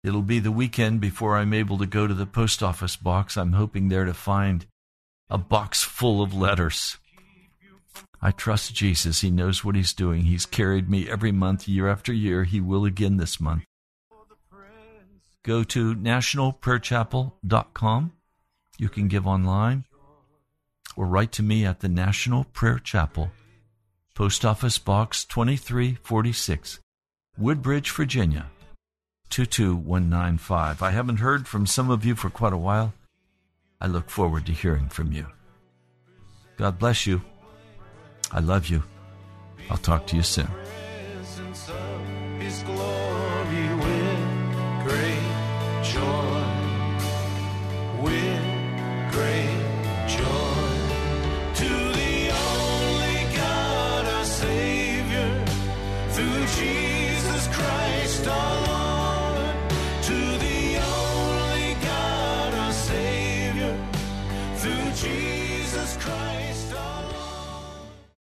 It'll 0.03 0.21
be 0.21 0.39
the 0.39 0.51
weekend 0.51 0.99
before 0.99 1.37
I'm 1.37 1.53
able 1.53 1.77
to 1.77 1.85
go 1.85 2.05
to 2.05 2.13
the 2.13 2.25
post 2.25 2.61
office 2.61 2.97
box. 2.97 3.37
I'm 3.37 3.53
hoping 3.53 3.87
there 3.87 4.03
to 4.03 4.13
find 4.13 4.65
a 5.29 5.37
box 5.37 5.83
full 5.83 6.21
of 6.21 6.33
letters. 6.33 6.97
I 8.21 8.31
trust 8.31 8.75
Jesus. 8.75 9.21
He 9.21 9.31
knows 9.31 9.63
what 9.63 9.75
He's 9.75 9.93
doing. 9.93 10.23
He's 10.23 10.45
carried 10.45 10.89
me 10.89 11.09
every 11.09 11.31
month, 11.31 11.65
year 11.65 11.87
after 11.87 12.11
year. 12.11 12.43
He 12.43 12.59
will 12.59 12.83
again 12.83 13.15
this 13.15 13.39
month 13.39 13.63
go 15.43 15.63
to 15.63 15.95
nationalprayerchapel.com. 15.95 18.11
You 18.77 18.89
can 18.89 19.07
give 19.07 19.27
online 19.27 19.85
or 20.95 21.05
write 21.05 21.31
to 21.33 21.43
me 21.43 21.65
at 21.65 21.79
the 21.79 21.89
National 21.89 22.45
Prayer 22.45 22.79
Chapel, 22.79 23.31
Post 24.15 24.45
Office 24.45 24.77
Box 24.77 25.25
2346, 25.25 26.79
Woodbridge, 27.37 27.91
Virginia 27.91 28.47
22195. 29.29 30.81
I 30.81 30.91
haven't 30.91 31.17
heard 31.17 31.47
from 31.47 31.65
some 31.65 31.89
of 31.89 32.05
you 32.05 32.15
for 32.15 32.29
quite 32.29 32.53
a 32.53 32.57
while. 32.57 32.93
I 33.79 33.87
look 33.87 34.09
forward 34.09 34.45
to 34.47 34.51
hearing 34.51 34.89
from 34.89 35.13
you. 35.13 35.27
God 36.57 36.77
bless 36.77 37.07
you. 37.07 37.21
I 38.31 38.39
love 38.39 38.67
you. 38.67 38.83
I'll 39.69 39.77
talk 39.77 40.07
to 40.07 40.17
you 40.17 40.23
soon. 40.23 40.49